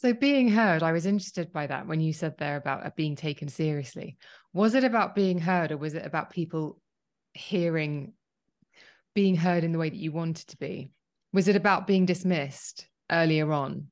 So, 0.00 0.14
being 0.14 0.48
heard, 0.48 0.82
I 0.82 0.92
was 0.92 1.04
interested 1.04 1.52
by 1.52 1.66
that 1.66 1.86
when 1.86 2.00
you 2.00 2.14
said 2.14 2.38
there 2.38 2.56
about 2.56 2.86
uh, 2.86 2.90
being 2.96 3.16
taken 3.16 3.48
seriously. 3.48 4.16
Was 4.54 4.74
it 4.74 4.82
about 4.82 5.14
being 5.14 5.38
heard, 5.38 5.72
or 5.72 5.76
was 5.76 5.92
it 5.92 6.06
about 6.06 6.30
people 6.30 6.80
hearing, 7.34 8.14
being 9.14 9.36
heard 9.36 9.62
in 9.62 9.72
the 9.72 9.78
way 9.78 9.90
that 9.90 9.98
you 9.98 10.10
wanted 10.10 10.48
to 10.48 10.56
be? 10.56 10.90
Was 11.34 11.48
it 11.48 11.56
about 11.56 11.86
being 11.86 12.06
dismissed 12.06 12.88
earlier 13.12 13.52
on? 13.52 13.88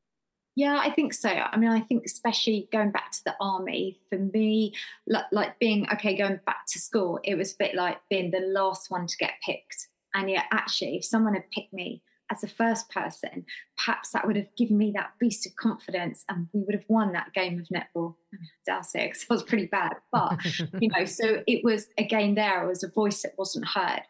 Yeah, 0.56 0.78
I 0.78 0.88
think 0.88 1.12
so. 1.12 1.28
I 1.28 1.58
mean, 1.58 1.68
I 1.68 1.80
think 1.80 2.04
especially 2.06 2.70
going 2.72 2.90
back 2.90 3.12
to 3.12 3.24
the 3.26 3.36
army, 3.38 4.00
for 4.08 4.18
me, 4.18 4.72
like, 5.06 5.26
like 5.30 5.58
being 5.58 5.86
okay, 5.92 6.16
going 6.16 6.40
back 6.46 6.64
to 6.68 6.78
school, 6.78 7.20
it 7.22 7.34
was 7.34 7.52
a 7.52 7.56
bit 7.58 7.74
like 7.74 7.98
being 8.08 8.30
the 8.30 8.40
last 8.40 8.90
one 8.90 9.06
to 9.06 9.16
get 9.18 9.34
picked. 9.44 9.88
And 10.14 10.30
yet, 10.30 10.46
actually, 10.50 10.96
if 10.96 11.04
someone 11.04 11.34
had 11.34 11.50
picked 11.50 11.74
me, 11.74 12.02
as 12.30 12.40
the 12.40 12.48
first 12.48 12.90
person, 12.90 13.44
perhaps 13.78 14.10
that 14.10 14.26
would 14.26 14.36
have 14.36 14.54
given 14.56 14.76
me 14.76 14.90
that 14.94 15.12
boost 15.20 15.46
of 15.46 15.54
confidence 15.54 16.24
and 16.28 16.48
we 16.52 16.60
would 16.62 16.74
have 16.74 16.84
won 16.88 17.12
that 17.12 17.32
game 17.32 17.60
of 17.60 17.68
netball. 17.68 18.16
dare 18.66 18.82
say 18.82 19.06
because 19.06 19.24
I 19.30 19.34
was 19.34 19.42
pretty 19.44 19.66
bad. 19.66 19.94
But, 20.10 20.38
you 20.80 20.90
know, 20.96 21.04
so 21.04 21.42
it 21.46 21.64
was 21.64 21.86
again 21.96 22.34
there 22.34 22.64
it 22.64 22.66
was 22.66 22.82
a 22.82 22.88
voice 22.88 23.22
that 23.22 23.38
wasn't 23.38 23.66
heard. 23.66 24.02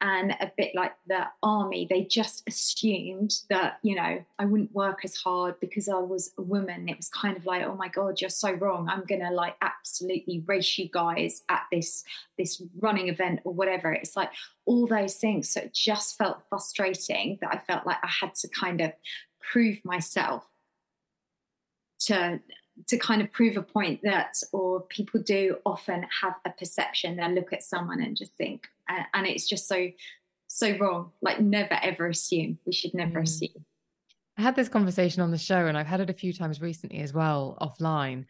And 0.00 0.32
a 0.40 0.52
bit 0.56 0.72
like 0.74 0.92
the 1.06 1.24
army, 1.42 1.86
they 1.88 2.04
just 2.04 2.42
assumed 2.46 3.32
that, 3.48 3.78
you 3.82 3.96
know, 3.96 4.22
I 4.38 4.44
wouldn't 4.44 4.74
work 4.74 5.00
as 5.04 5.16
hard 5.16 5.58
because 5.58 5.88
I 5.88 5.96
was 5.96 6.32
a 6.36 6.42
woman. 6.42 6.88
It 6.88 6.98
was 6.98 7.08
kind 7.08 7.36
of 7.36 7.46
like, 7.46 7.64
oh 7.64 7.74
my 7.74 7.88
God, 7.88 8.20
you're 8.20 8.30
so 8.30 8.52
wrong. 8.52 8.88
I'm 8.88 9.04
gonna 9.08 9.32
like 9.32 9.56
absolutely 9.60 10.44
race 10.46 10.78
you 10.78 10.88
guys 10.88 11.42
at 11.48 11.62
this 11.72 12.04
this 12.38 12.62
running 12.78 13.08
event 13.08 13.40
or 13.44 13.52
whatever. 13.52 13.92
It's 13.92 14.16
like 14.16 14.30
all 14.66 14.86
those 14.86 15.14
things. 15.14 15.48
So 15.48 15.60
it 15.60 15.72
just 15.72 16.18
felt 16.18 16.42
frustrating 16.48 17.38
that 17.40 17.50
I 17.52 17.58
felt 17.58 17.86
like 17.86 17.98
I 18.02 18.10
had 18.20 18.34
to 18.36 18.48
kind 18.48 18.80
of 18.80 18.92
prove 19.50 19.78
myself 19.84 20.44
to 22.00 22.40
to 22.88 22.98
kind 22.98 23.22
of 23.22 23.32
prove 23.32 23.56
a 23.56 23.62
point 23.62 24.00
that 24.02 24.34
or 24.52 24.82
people 24.82 25.20
do 25.22 25.56
often 25.64 26.04
have 26.20 26.34
a 26.44 26.50
perception 26.50 27.16
they 27.16 27.32
look 27.32 27.52
at 27.52 27.62
someone 27.62 28.02
and 28.02 28.16
just 28.16 28.34
think 28.34 28.68
and 29.14 29.26
it's 29.26 29.48
just 29.48 29.66
so 29.66 29.88
so 30.48 30.76
wrong. 30.78 31.10
Like 31.22 31.40
never 31.40 31.78
ever 31.82 32.08
assume. 32.08 32.58
We 32.66 32.72
should 32.72 32.94
never 32.94 33.20
mm. 33.20 33.22
assume. 33.22 33.64
I 34.38 34.42
had 34.42 34.56
this 34.56 34.68
conversation 34.68 35.22
on 35.22 35.30
the 35.30 35.38
show 35.38 35.66
and 35.66 35.78
i've 35.78 35.86
had 35.86 36.00
it 36.00 36.10
a 36.10 36.12
few 36.12 36.30
times 36.30 36.60
recently 36.60 36.98
as 36.98 37.14
well 37.14 37.56
offline 37.58 38.26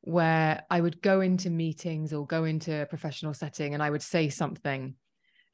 where 0.00 0.62
i 0.70 0.80
would 0.80 1.02
go 1.02 1.20
into 1.20 1.50
meetings 1.50 2.14
or 2.14 2.26
go 2.26 2.44
into 2.44 2.80
a 2.80 2.86
professional 2.86 3.34
setting 3.34 3.74
and 3.74 3.82
i 3.82 3.90
would 3.90 4.00
say 4.00 4.30
something 4.30 4.94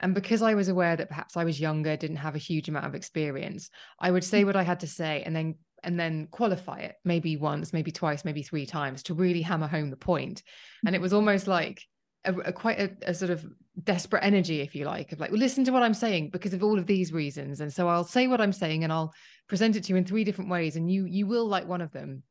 and 0.01 0.15
because 0.15 0.43
I 0.43 0.55
was 0.55 0.69
aware 0.69 0.97
that 0.97 1.09
perhaps 1.09 1.37
I 1.37 1.45
was 1.45 1.61
younger, 1.61 1.97
didn't 1.97 2.17
have 2.17 2.35
a 2.35 2.39
huge 2.39 2.69
amount 2.69 2.87
of 2.87 2.95
experience, 2.95 3.71
I 4.01 4.11
would 4.11 4.25
say 4.25 4.43
mm. 4.43 4.47
what 4.47 4.57
I 4.57 4.63
had 4.63 4.81
to 4.81 4.87
say 4.87 5.23
and 5.25 5.35
then 5.35 5.57
and 5.85 5.99
then 5.99 6.27
qualify 6.31 6.79
it 6.81 6.97
maybe 7.05 7.37
once, 7.37 7.73
maybe 7.73 7.93
twice, 7.93 8.25
maybe 8.25 8.43
three 8.43 8.67
times 8.67 9.05
to 9.05 9.15
really 9.15 9.43
hammer 9.43 9.69
home 9.69 9.91
the 9.91 9.97
point. 9.97 10.43
And 10.85 10.95
it 10.95 11.01
was 11.01 11.13
almost 11.13 11.47
like 11.47 11.83
a, 12.25 12.35
a 12.35 12.53
quite 12.53 12.81
a, 12.81 13.11
a, 13.11 13.15
sort 13.15 13.31
of 13.31 13.47
desperate 13.85 14.25
energy, 14.25 14.61
if 14.61 14.75
you 14.75 14.85
like, 14.87 15.13
of 15.13 15.21
like, 15.21 15.31
well, 15.31 15.39
listen 15.39 15.65
to 15.65 15.71
what 15.71 15.85
I'm 15.85 15.95
saying 15.95 16.31
because 16.31 16.53
of 16.53 16.65
all 16.65 16.79
of 16.79 16.87
these 16.87 17.13
reasons. 17.13 17.61
And 17.61 17.73
so 17.73 17.89
I'll 17.89 18.05
say 18.05 18.27
what 18.27 18.41
I'm 18.41 18.53
saying 18.53 18.83
and 18.83 18.93
I'll 18.93 19.13
present 19.49 19.77
it 19.77 19.85
to 19.85 19.91
you 19.91 19.97
in 19.97 20.05
three 20.05 20.25
different 20.25 20.51
ways, 20.51 20.77
and 20.77 20.91
you 20.91 21.07
you 21.07 21.27
will 21.27 21.47
like 21.47 21.67
one 21.67 21.81
of 21.81 21.93
them. 21.93 22.23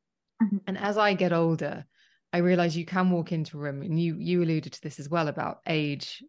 Mm-hmm. 0.42 0.58
And 0.68 0.78
as 0.78 0.98
I 0.98 1.14
get 1.14 1.34
older, 1.34 1.86
I 2.32 2.40
realize 2.40 2.78
you 2.78 2.86
can 2.86 3.10
walk 3.12 3.32
into 3.32 3.58
a 3.58 3.62
room, 3.62 3.82
and 3.82 4.00
you 4.00 4.18
you 4.20 4.44
alluded 4.44 4.74
to 4.74 4.82
this 4.82 5.00
as 5.00 5.10
well 5.10 5.28
about 5.28 5.60
age 5.66 6.22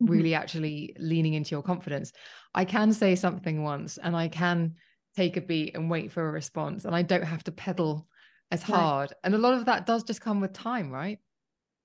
Mm-hmm. 0.00 0.12
really 0.12 0.34
actually 0.34 0.94
leaning 1.00 1.34
into 1.34 1.50
your 1.50 1.62
confidence. 1.62 2.12
I 2.54 2.64
can 2.64 2.92
say 2.92 3.16
something 3.16 3.64
once 3.64 3.98
and 3.98 4.14
I 4.14 4.28
can 4.28 4.76
take 5.16 5.36
a 5.36 5.40
beat 5.40 5.74
and 5.74 5.90
wait 5.90 6.12
for 6.12 6.28
a 6.28 6.30
response 6.30 6.84
and 6.84 6.94
I 6.94 7.02
don't 7.02 7.24
have 7.24 7.42
to 7.44 7.50
pedal 7.50 8.06
as 8.52 8.62
hard. 8.62 9.10
Right. 9.10 9.18
And 9.24 9.34
a 9.34 9.38
lot 9.38 9.54
of 9.54 9.64
that 9.64 9.86
does 9.86 10.04
just 10.04 10.20
come 10.20 10.40
with 10.40 10.52
time, 10.52 10.92
right? 10.92 11.18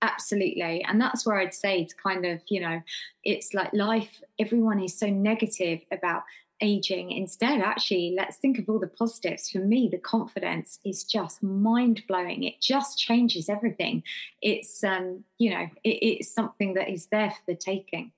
Absolutely. 0.04 0.86
And 0.88 1.02
that's 1.02 1.26
where 1.26 1.38
I'd 1.38 1.56
say 1.56 1.86
to 1.86 1.96
kind 1.96 2.24
of, 2.26 2.40
you 2.50 2.62
know, 2.62 2.82
it's 3.24 3.56
like 3.56 3.74
life, 3.74 4.22
everyone 4.38 4.80
is 4.80 5.00
so 5.00 5.08
negative 5.08 5.80
about 5.92 6.22
aging. 6.64 7.12
Instead, 7.12 7.62
actually, 7.62 8.16
let's 8.18 8.38
think 8.38 8.58
of 8.58 8.70
all 8.70 8.80
the 8.80 8.88
positives. 8.88 9.50
For 9.50 9.60
me, 9.60 9.90
the 9.92 10.00
confidence 10.00 10.80
is 10.84 11.04
just 11.04 11.44
mind 11.44 12.04
blowing. 12.08 12.44
It 12.44 12.62
just 12.62 12.98
changes 12.98 13.50
everything. 13.50 14.02
It's, 14.42 14.84
um, 14.84 15.24
you 15.38 15.52
know, 15.52 15.68
it, 15.84 15.90
it's 16.02 16.34
something 16.34 16.74
that 16.76 16.90
is 16.90 17.08
there 17.08 17.30
for 17.30 17.44
the 17.48 17.56
taking. 17.56 18.14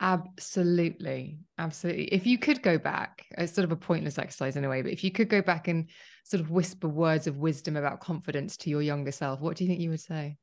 Absolutely. 0.00 1.38
Absolutely. 1.58 2.06
If 2.06 2.26
you 2.26 2.38
could 2.38 2.62
go 2.62 2.78
back, 2.78 3.26
it's 3.36 3.52
sort 3.52 3.66
of 3.66 3.72
a 3.72 3.76
pointless 3.76 4.18
exercise 4.18 4.56
in 4.56 4.64
a 4.64 4.68
way, 4.68 4.82
but 4.82 4.92
if 4.92 5.04
you 5.04 5.10
could 5.10 5.28
go 5.28 5.42
back 5.42 5.68
and 5.68 5.88
sort 6.24 6.40
of 6.40 6.50
whisper 6.50 6.88
words 6.88 7.26
of 7.26 7.36
wisdom 7.36 7.76
about 7.76 8.00
confidence 8.00 8.56
to 8.58 8.70
your 8.70 8.82
younger 8.82 9.12
self, 9.12 9.40
what 9.40 9.56
do 9.56 9.64
you 9.64 9.68
think 9.68 9.80
you 9.80 9.90
would 9.90 10.00
say? 10.00 10.36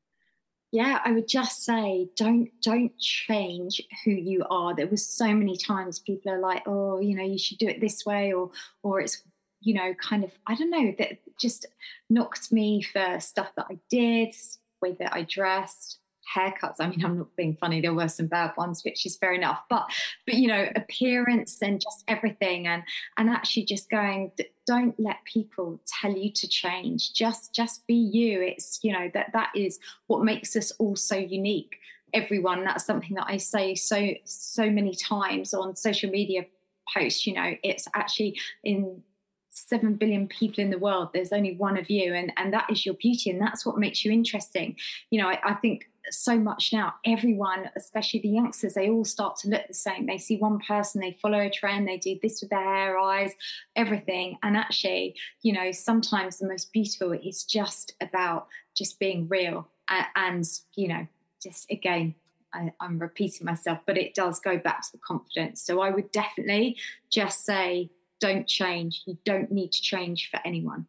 Yeah 0.70 1.00
i 1.04 1.12
would 1.12 1.28
just 1.28 1.64
say 1.64 2.08
don't 2.16 2.50
don't 2.62 2.96
change 2.98 3.80
who 4.04 4.10
you 4.10 4.44
are. 4.50 4.74
There 4.74 4.86
was 4.86 5.06
so 5.06 5.32
many 5.34 5.56
times 5.56 5.98
people 5.98 6.32
are 6.32 6.40
like 6.40 6.62
oh 6.66 7.00
you 7.00 7.16
know 7.16 7.24
you 7.24 7.38
should 7.38 7.58
do 7.58 7.68
it 7.68 7.80
this 7.80 8.04
way 8.04 8.32
or 8.32 8.50
or 8.82 9.00
it's 9.00 9.22
you 9.60 9.74
know 9.74 9.94
kind 9.94 10.24
of 10.24 10.32
i 10.46 10.54
don't 10.54 10.70
know 10.70 10.94
that 10.98 11.18
just 11.40 11.66
knocked 12.08 12.52
me 12.52 12.82
for 12.82 13.18
stuff 13.20 13.50
that 13.56 13.66
i 13.70 13.78
did 13.90 14.34
way 14.80 14.96
that 14.98 15.12
i 15.12 15.22
dressed 15.22 15.98
haircuts. 16.34 16.76
I 16.80 16.88
mean, 16.88 17.04
I'm 17.04 17.18
not 17.18 17.34
being 17.36 17.56
funny. 17.56 17.80
There 17.80 17.94
were 17.94 18.08
some 18.08 18.26
bad 18.26 18.52
ones, 18.56 18.82
which 18.84 19.06
is 19.06 19.16
fair 19.16 19.32
enough. 19.32 19.62
But 19.68 19.90
but 20.26 20.34
you 20.34 20.48
know, 20.48 20.68
appearance 20.76 21.58
and 21.62 21.80
just 21.80 22.04
everything, 22.08 22.66
and 22.66 22.82
and 23.16 23.30
actually 23.30 23.64
just 23.64 23.90
going. 23.90 24.32
Don't 24.66 24.98
let 25.00 25.24
people 25.24 25.80
tell 25.86 26.12
you 26.12 26.30
to 26.32 26.46
change. 26.46 27.14
Just 27.14 27.54
just 27.54 27.86
be 27.86 27.94
you. 27.94 28.42
It's 28.42 28.80
you 28.82 28.92
know 28.92 29.10
that 29.14 29.32
that 29.32 29.50
is 29.54 29.78
what 30.06 30.24
makes 30.24 30.54
us 30.56 30.72
all 30.72 30.96
so 30.96 31.16
unique. 31.16 31.76
Everyone. 32.12 32.64
That's 32.64 32.84
something 32.84 33.14
that 33.16 33.26
I 33.28 33.38
say 33.38 33.74
so 33.74 34.10
so 34.24 34.70
many 34.70 34.94
times 34.94 35.54
on 35.54 35.74
social 35.74 36.10
media 36.10 36.46
posts. 36.94 37.26
You 37.26 37.34
know, 37.34 37.54
it's 37.62 37.88
actually 37.94 38.38
in 38.62 39.02
7 39.50 39.94
billion 39.94 40.28
people 40.28 40.62
in 40.62 40.70
the 40.70 40.78
world 40.78 41.08
there's 41.12 41.32
only 41.32 41.56
one 41.56 41.76
of 41.76 41.90
you 41.90 42.14
and 42.14 42.32
and 42.36 42.52
that 42.52 42.70
is 42.70 42.86
your 42.86 42.94
beauty 42.94 43.30
and 43.30 43.40
that's 43.40 43.66
what 43.66 43.76
makes 43.76 44.04
you 44.04 44.12
interesting 44.12 44.76
you 45.10 45.20
know 45.20 45.28
I, 45.28 45.40
I 45.44 45.54
think 45.54 45.88
so 46.10 46.38
much 46.38 46.70
now. 46.72 46.94
Everyone, 47.04 47.70
especially 47.76 48.20
the 48.20 48.28
youngsters, 48.28 48.74
they 48.74 48.90
all 48.90 49.04
start 49.04 49.36
to 49.38 49.48
look 49.48 49.66
the 49.66 49.74
same. 49.74 50.06
They 50.06 50.18
see 50.18 50.36
one 50.36 50.58
person, 50.60 51.00
they 51.00 51.18
follow 51.20 51.40
a 51.40 51.50
trend, 51.50 51.88
they 51.88 51.98
do 51.98 52.18
this 52.22 52.40
with 52.40 52.50
their 52.50 52.62
hair, 52.62 52.98
eyes, 52.98 53.32
everything. 53.76 54.38
And 54.42 54.56
actually, 54.56 55.16
you 55.42 55.52
know, 55.52 55.72
sometimes 55.72 56.38
the 56.38 56.48
most 56.48 56.72
beautiful 56.72 57.12
is 57.12 57.44
just 57.44 57.94
about 58.00 58.48
just 58.76 58.98
being 58.98 59.28
real 59.28 59.68
and, 60.16 60.44
you 60.74 60.88
know, 60.88 61.06
just 61.42 61.70
again, 61.70 62.14
I, 62.52 62.72
I'm 62.80 62.98
repeating 62.98 63.44
myself, 63.44 63.78
but 63.86 63.98
it 63.98 64.14
does 64.14 64.40
go 64.40 64.58
back 64.58 64.82
to 64.82 64.92
the 64.92 64.98
confidence. 64.98 65.62
So 65.62 65.80
I 65.80 65.90
would 65.90 66.10
definitely 66.12 66.76
just 67.10 67.44
say, 67.44 67.90
don't 68.20 68.46
change. 68.46 69.02
You 69.06 69.18
don't 69.24 69.50
need 69.52 69.72
to 69.72 69.82
change 69.82 70.28
for 70.30 70.40
anyone. 70.44 70.86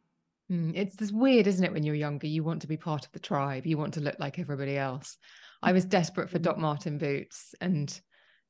Mm, 0.51 0.71
it's 0.75 0.95
this 0.95 1.11
weird, 1.11 1.47
isn't 1.47 1.63
it? 1.63 1.71
When 1.71 1.83
you're 1.83 1.95
younger, 1.95 2.27
you 2.27 2.43
want 2.43 2.61
to 2.61 2.67
be 2.67 2.77
part 2.77 3.05
of 3.05 3.11
the 3.11 3.19
tribe. 3.19 3.65
You 3.65 3.77
want 3.77 3.93
to 3.95 4.01
look 4.01 4.19
like 4.19 4.39
everybody 4.39 4.77
else. 4.77 5.17
I 5.61 5.71
was 5.71 5.85
desperate 5.85 6.29
for 6.29 6.39
Doc 6.39 6.57
Martens 6.57 6.99
boots 6.99 7.53
and 7.61 7.99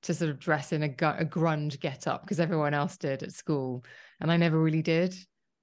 to 0.04 0.14
sort 0.14 0.32
of 0.32 0.39
dress 0.39 0.72
in 0.72 0.84
a, 0.84 0.88
gu- 0.88 1.06
a 1.06 1.26
grunge 1.26 1.80
get 1.80 2.08
up 2.08 2.22
because 2.22 2.39
everyone 2.39 2.74
else 2.74 2.97
did 2.97 3.24
at 3.24 3.34
school, 3.34 3.84
and 4.22 4.32
I 4.32 4.38
never 4.38 4.60
really 4.60 4.82
did. 4.82 5.14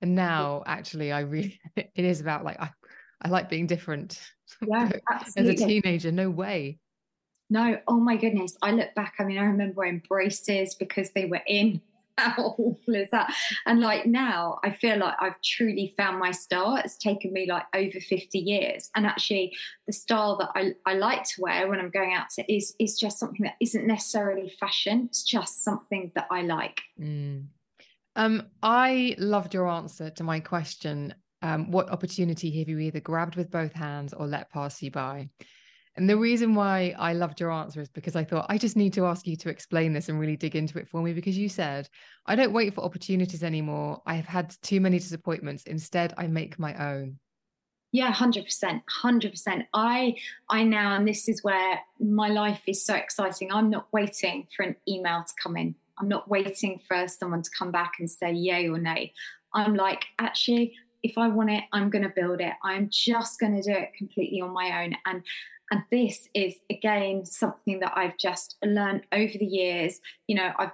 And 0.02 0.14
now, 0.14 0.62
actually, 0.66 1.10
I 1.12 1.20
really 1.20 1.58
it 1.76 1.90
is 2.04 2.20
about 2.20 2.44
like 2.44 2.60
I 2.60 2.70
I 3.22 3.28
like 3.28 3.48
being 3.48 3.66
different. 3.66 4.20
Yeah, 4.66 4.90
As 5.10 5.36
a 5.36 5.54
teenager, 5.54 6.12
no 6.12 6.30
way. 6.30 6.78
No, 7.50 7.78
oh 7.88 7.98
my 7.98 8.16
goodness. 8.16 8.56
I 8.62 8.70
look 8.70 8.94
back, 8.94 9.14
I 9.18 9.24
mean, 9.24 9.38
I 9.38 9.44
remember 9.44 9.74
wearing 9.76 10.02
braces 10.08 10.76
because 10.76 11.10
they 11.10 11.24
were 11.24 11.42
in. 11.46 11.80
How 12.18 12.54
awful 12.58 12.94
is 12.94 13.10
that? 13.10 13.34
And 13.66 13.80
like 13.80 14.06
now, 14.06 14.58
I 14.64 14.70
feel 14.72 14.98
like 14.98 15.14
I've 15.20 15.40
truly 15.44 15.92
found 15.96 16.18
my 16.18 16.30
style. 16.30 16.76
It's 16.76 16.96
taken 16.96 17.32
me 17.32 17.46
like 17.46 17.64
over 17.74 18.00
50 18.00 18.38
years. 18.38 18.90
And 18.96 19.06
actually, 19.06 19.54
the 19.86 19.92
style 19.92 20.38
that 20.38 20.50
I, 20.54 20.72
I 20.86 20.94
like 20.94 21.24
to 21.24 21.40
wear 21.40 21.68
when 21.68 21.78
I'm 21.78 21.90
going 21.90 22.14
out 22.14 22.30
to 22.36 22.52
is, 22.52 22.74
is 22.78 22.98
just 22.98 23.18
something 23.18 23.42
that 23.42 23.56
isn't 23.60 23.86
necessarily 23.86 24.48
fashion. 24.58 25.06
It's 25.10 25.24
just 25.24 25.62
something 25.62 26.10
that 26.14 26.26
I 26.30 26.42
like. 26.42 26.80
Mm. 26.98 27.46
Um, 28.16 28.46
I 28.62 29.14
loved 29.18 29.52
your 29.52 29.68
answer 29.68 30.08
to 30.08 30.24
my 30.24 30.40
question. 30.40 31.14
Um, 31.42 31.70
what 31.70 31.90
opportunity 31.90 32.58
have 32.58 32.68
you 32.68 32.78
either 32.78 33.00
grabbed 33.00 33.36
with 33.36 33.50
both 33.50 33.74
hands 33.74 34.14
or 34.14 34.26
let 34.26 34.50
pass 34.50 34.82
you 34.82 34.90
by? 34.90 35.28
And 35.96 36.10
the 36.10 36.16
reason 36.16 36.54
why 36.54 36.94
I 36.98 37.14
loved 37.14 37.40
your 37.40 37.50
answer 37.50 37.80
is 37.80 37.88
because 37.88 38.16
I 38.16 38.24
thought 38.24 38.46
I 38.50 38.58
just 38.58 38.76
need 38.76 38.92
to 38.94 39.06
ask 39.06 39.26
you 39.26 39.34
to 39.36 39.48
explain 39.48 39.94
this 39.94 40.08
and 40.08 40.20
really 40.20 40.36
dig 40.36 40.54
into 40.54 40.78
it 40.78 40.88
for 40.88 41.02
me 41.02 41.14
because 41.14 41.38
you 41.38 41.48
said, 41.48 41.88
I 42.26 42.36
don't 42.36 42.52
wait 42.52 42.74
for 42.74 42.84
opportunities 42.84 43.42
anymore. 43.42 44.02
I 44.04 44.14
have 44.14 44.26
had 44.26 44.54
too 44.62 44.80
many 44.80 44.98
disappointments. 44.98 45.64
Instead, 45.64 46.12
I 46.18 46.26
make 46.26 46.58
my 46.58 46.74
own. 46.74 47.18
Yeah, 47.92 48.12
hundred 48.12 48.44
percent, 48.44 48.82
hundred 48.90 49.30
percent. 49.30 49.64
I, 49.72 50.16
I 50.50 50.64
now, 50.64 50.96
and 50.96 51.08
this 51.08 51.30
is 51.30 51.42
where 51.42 51.80
my 51.98 52.28
life 52.28 52.60
is 52.66 52.84
so 52.84 52.94
exciting. 52.94 53.50
I'm 53.50 53.70
not 53.70 53.86
waiting 53.90 54.48
for 54.54 54.64
an 54.64 54.76
email 54.86 55.24
to 55.26 55.32
come 55.42 55.56
in. 55.56 55.74
I'm 55.98 56.08
not 56.08 56.28
waiting 56.28 56.80
for 56.86 57.08
someone 57.08 57.40
to 57.40 57.50
come 57.56 57.70
back 57.70 57.94
and 57.98 58.10
say 58.10 58.32
yay 58.32 58.68
or 58.68 58.76
nay. 58.76 59.14
I'm 59.54 59.74
like, 59.74 60.04
actually, 60.18 60.74
if 61.02 61.16
I 61.16 61.28
want 61.28 61.50
it, 61.50 61.64
I'm 61.72 61.88
going 61.88 62.02
to 62.02 62.12
build 62.14 62.40
it. 62.40 62.52
I'm 62.62 62.90
just 62.90 63.40
going 63.40 63.54
to 63.54 63.62
do 63.62 63.72
it 63.72 63.94
completely 63.96 64.40
on 64.40 64.52
my 64.52 64.84
own. 64.84 64.96
And 65.06 65.22
and 65.70 65.82
this 65.90 66.28
is 66.34 66.54
again 66.70 67.24
something 67.24 67.80
that 67.80 67.92
I've 67.96 68.16
just 68.18 68.56
learned 68.64 69.02
over 69.12 69.32
the 69.38 69.46
years. 69.46 70.00
You 70.26 70.36
know, 70.36 70.52
I've 70.58 70.72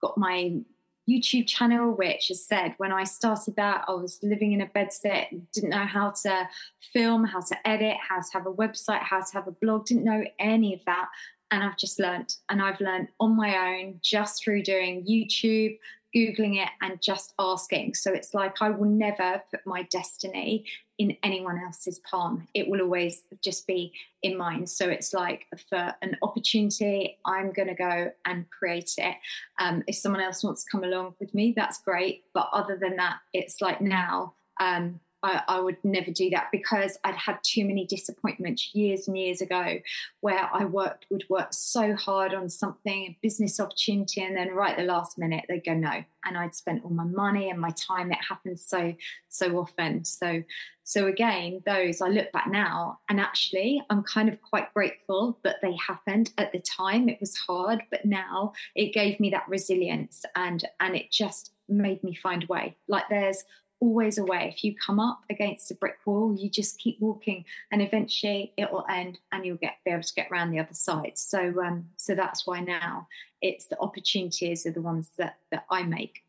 got 0.00 0.16
my 0.16 0.60
YouTube 1.08 1.46
channel, 1.46 1.92
which 1.92 2.28
has 2.28 2.44
said 2.44 2.74
when 2.78 2.92
I 2.92 3.04
started 3.04 3.56
that, 3.56 3.84
I 3.86 3.92
was 3.92 4.18
living 4.22 4.52
in 4.52 4.62
a 4.62 4.66
bedsit, 4.66 5.26
didn't 5.52 5.70
know 5.70 5.84
how 5.84 6.14
to 6.22 6.48
film, 6.92 7.24
how 7.24 7.40
to 7.40 7.68
edit, 7.68 7.96
how 8.08 8.20
to 8.20 8.28
have 8.32 8.46
a 8.46 8.52
website, 8.52 9.02
how 9.02 9.20
to 9.20 9.32
have 9.34 9.46
a 9.46 9.52
blog, 9.52 9.86
didn't 9.86 10.04
know 10.04 10.24
any 10.38 10.74
of 10.74 10.80
that. 10.86 11.08
And 11.50 11.62
I've 11.62 11.76
just 11.76 12.00
learned, 12.00 12.34
and 12.48 12.62
I've 12.62 12.80
learned 12.80 13.08
on 13.20 13.36
my 13.36 13.78
own 13.78 14.00
just 14.02 14.42
through 14.42 14.62
doing 14.62 15.04
YouTube, 15.06 15.78
Googling 16.16 16.62
it, 16.62 16.70
and 16.80 17.02
just 17.02 17.34
asking. 17.38 17.94
So 17.94 18.12
it's 18.12 18.32
like 18.34 18.62
I 18.62 18.70
will 18.70 18.88
never 18.88 19.42
put 19.50 19.60
my 19.66 19.82
destiny 19.82 20.64
in 20.98 21.16
anyone 21.22 21.58
else's 21.58 22.00
palm. 22.08 22.46
It 22.54 22.68
will 22.68 22.80
always 22.80 23.22
just 23.42 23.66
be 23.66 23.92
in 24.22 24.36
mine. 24.36 24.66
So 24.66 24.88
it's 24.88 25.12
like 25.12 25.46
for 25.68 25.94
an 26.02 26.16
opportunity, 26.22 27.18
I'm 27.26 27.52
going 27.52 27.68
to 27.68 27.74
go 27.74 28.10
and 28.24 28.48
create 28.50 28.92
it. 28.98 29.16
Um, 29.58 29.82
if 29.86 29.96
someone 29.96 30.22
else 30.22 30.44
wants 30.44 30.64
to 30.64 30.70
come 30.70 30.84
along 30.84 31.14
with 31.18 31.34
me, 31.34 31.52
that's 31.56 31.82
great. 31.82 32.24
But 32.32 32.48
other 32.52 32.78
than 32.80 32.96
that, 32.96 33.16
it's 33.32 33.60
like 33.60 33.80
now. 33.80 34.34
Um, 34.60 35.00
I, 35.24 35.42
I 35.48 35.60
would 35.60 35.78
never 35.82 36.10
do 36.10 36.28
that 36.30 36.48
because 36.52 36.98
I'd 37.02 37.14
had 37.14 37.38
too 37.42 37.64
many 37.64 37.86
disappointments 37.86 38.74
years 38.74 39.08
and 39.08 39.16
years 39.16 39.40
ago 39.40 39.78
where 40.20 40.50
I 40.52 40.66
worked 40.66 41.06
would 41.10 41.24
work 41.30 41.48
so 41.52 41.94
hard 41.94 42.34
on 42.34 42.50
something, 42.50 43.02
a 43.04 43.18
business 43.22 43.58
opportunity, 43.58 44.22
and 44.22 44.36
then 44.36 44.50
right 44.50 44.76
the 44.76 44.82
last 44.82 45.16
minute 45.16 45.46
they'd 45.48 45.64
go 45.64 45.72
no. 45.72 46.04
And 46.26 46.36
I'd 46.36 46.54
spent 46.54 46.84
all 46.84 46.90
my 46.90 47.04
money 47.04 47.48
and 47.48 47.58
my 47.58 47.70
time. 47.70 48.12
It 48.12 48.18
happens 48.28 48.64
so, 48.66 48.94
so 49.30 49.58
often. 49.58 50.04
So 50.04 50.42
so 50.86 51.06
again, 51.06 51.62
those 51.64 52.02
I 52.02 52.08
look 52.08 52.30
back 52.32 52.46
now 52.46 52.98
and 53.08 53.18
actually 53.18 53.82
I'm 53.88 54.02
kind 54.02 54.28
of 54.28 54.40
quite 54.42 54.72
grateful 54.74 55.38
that 55.42 55.56
they 55.62 55.74
happened 55.76 56.32
at 56.36 56.52
the 56.52 56.58
time. 56.60 57.08
It 57.08 57.20
was 57.20 57.34
hard, 57.36 57.82
but 57.90 58.04
now 58.04 58.52
it 58.74 58.92
gave 58.92 59.18
me 59.18 59.30
that 59.30 59.48
resilience 59.48 60.26
and 60.36 60.62
and 60.80 60.94
it 60.94 61.10
just 61.10 61.52
made 61.70 62.04
me 62.04 62.14
find 62.14 62.44
a 62.44 62.46
way. 62.46 62.76
Like 62.86 63.04
there's 63.08 63.44
always 63.80 64.18
a 64.18 64.24
way. 64.24 64.52
If 64.54 64.64
you 64.64 64.74
come 64.74 65.00
up 65.00 65.20
against 65.30 65.70
a 65.70 65.74
brick 65.74 65.96
wall, 66.06 66.34
you 66.38 66.48
just 66.50 66.78
keep 66.78 67.00
walking 67.00 67.44
and 67.70 67.82
eventually 67.82 68.52
it 68.56 68.72
will 68.72 68.84
end 68.88 69.18
and 69.32 69.44
you'll 69.44 69.56
get 69.56 69.74
be 69.84 69.90
able 69.90 70.02
to 70.02 70.14
get 70.14 70.28
around 70.30 70.50
the 70.50 70.60
other 70.60 70.74
side. 70.74 71.12
So 71.16 71.54
um 71.62 71.86
so 71.96 72.14
that's 72.14 72.46
why 72.46 72.60
now 72.60 73.08
it's 73.42 73.66
the 73.66 73.78
opportunities 73.80 74.66
are 74.66 74.72
the 74.72 74.82
ones 74.82 75.10
that 75.18 75.36
that 75.50 75.64
I 75.70 75.82
make. 75.82 76.22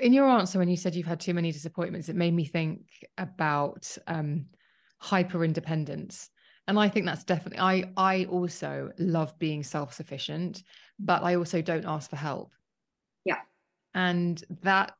In 0.00 0.12
your 0.12 0.28
answer, 0.28 0.58
when 0.58 0.68
you 0.68 0.76
said 0.76 0.94
you've 0.94 1.06
had 1.06 1.20
too 1.20 1.34
many 1.34 1.50
disappointments, 1.50 2.08
it 2.08 2.16
made 2.16 2.34
me 2.34 2.44
think 2.44 2.86
about 3.18 3.96
um, 4.06 4.46
hyper 4.98 5.44
independence. 5.44 6.30
And 6.68 6.78
I 6.78 6.88
think 6.88 7.06
that's 7.06 7.24
definitely, 7.24 7.58
I, 7.58 7.90
I 7.96 8.26
also 8.26 8.92
love 8.98 9.36
being 9.38 9.62
self 9.62 9.92
sufficient, 9.94 10.62
but 10.98 11.22
I 11.22 11.34
also 11.34 11.62
don't 11.62 11.86
ask 11.86 12.10
for 12.10 12.16
help. 12.16 12.52
Yeah. 13.24 13.40
And 13.94 14.44
that 14.62 14.92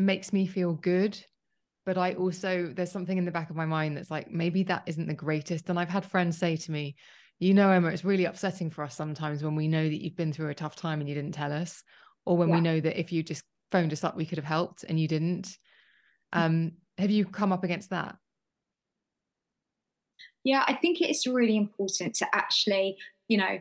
makes 0.00 0.32
me 0.32 0.46
feel 0.46 0.74
good. 0.74 1.18
But 1.86 1.96
I 1.96 2.14
also, 2.14 2.72
there's 2.74 2.92
something 2.92 3.16
in 3.16 3.24
the 3.24 3.30
back 3.30 3.50
of 3.50 3.56
my 3.56 3.66
mind 3.66 3.96
that's 3.96 4.10
like, 4.10 4.30
maybe 4.30 4.62
that 4.64 4.82
isn't 4.86 5.06
the 5.06 5.14
greatest. 5.14 5.70
And 5.70 5.78
I've 5.78 5.88
had 5.88 6.04
friends 6.04 6.36
say 6.36 6.56
to 6.56 6.70
me, 6.70 6.96
you 7.38 7.54
know, 7.54 7.70
Emma, 7.70 7.88
it's 7.88 8.04
really 8.04 8.26
upsetting 8.26 8.70
for 8.70 8.84
us 8.84 8.94
sometimes 8.94 9.42
when 9.42 9.56
we 9.56 9.66
know 9.66 9.88
that 9.88 10.02
you've 10.02 10.16
been 10.16 10.32
through 10.32 10.50
a 10.50 10.54
tough 10.54 10.76
time 10.76 11.00
and 11.00 11.08
you 11.08 11.14
didn't 11.14 11.32
tell 11.32 11.52
us, 11.52 11.82
or 12.26 12.36
when 12.36 12.50
we 12.50 12.60
know 12.60 12.78
that 12.80 13.00
if 13.00 13.12
you 13.12 13.22
just 13.22 13.42
phoned 13.72 13.92
us 13.92 14.04
up, 14.04 14.14
we 14.14 14.26
could 14.26 14.36
have 14.36 14.44
helped 14.44 14.84
and 14.84 15.00
you 15.00 15.08
didn't. 15.08 15.56
Um, 16.34 16.72
have 16.98 17.10
you 17.10 17.24
come 17.24 17.50
up 17.50 17.64
against 17.64 17.90
that? 17.90 18.16
Yeah, 20.44 20.64
I 20.68 20.74
think 20.74 21.00
it's 21.00 21.26
really 21.26 21.56
important 21.56 22.14
to 22.16 22.26
actually, 22.34 22.98
you 23.26 23.38
know, 23.38 23.58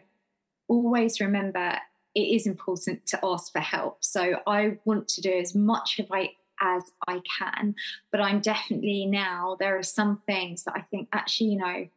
always 0.68 1.22
remember 1.22 1.78
it 2.20 2.36
is 2.36 2.48
important 2.48 3.06
to 3.08 3.20
ask 3.24 3.52
for 3.52 3.60
help. 3.60 4.04
So 4.04 4.36
I 4.46 4.78
want 4.86 5.08
to 5.10 5.22
do 5.22 5.32
as 5.32 5.56
much 5.56 6.00
of 6.00 6.08
I 6.12 6.32
as 6.62 6.84
I 7.08 7.22
can, 7.40 7.76
but 8.12 8.20
I'm 8.20 8.42
definitely 8.42 9.06
now 9.06 9.56
there 9.60 9.78
are 9.78 9.84
some 9.84 10.22
things 10.26 10.66
that 10.66 10.74
I 10.76 10.82
think 10.82 11.08
actually, 11.14 11.52
you 11.52 11.58
know, 11.58 11.88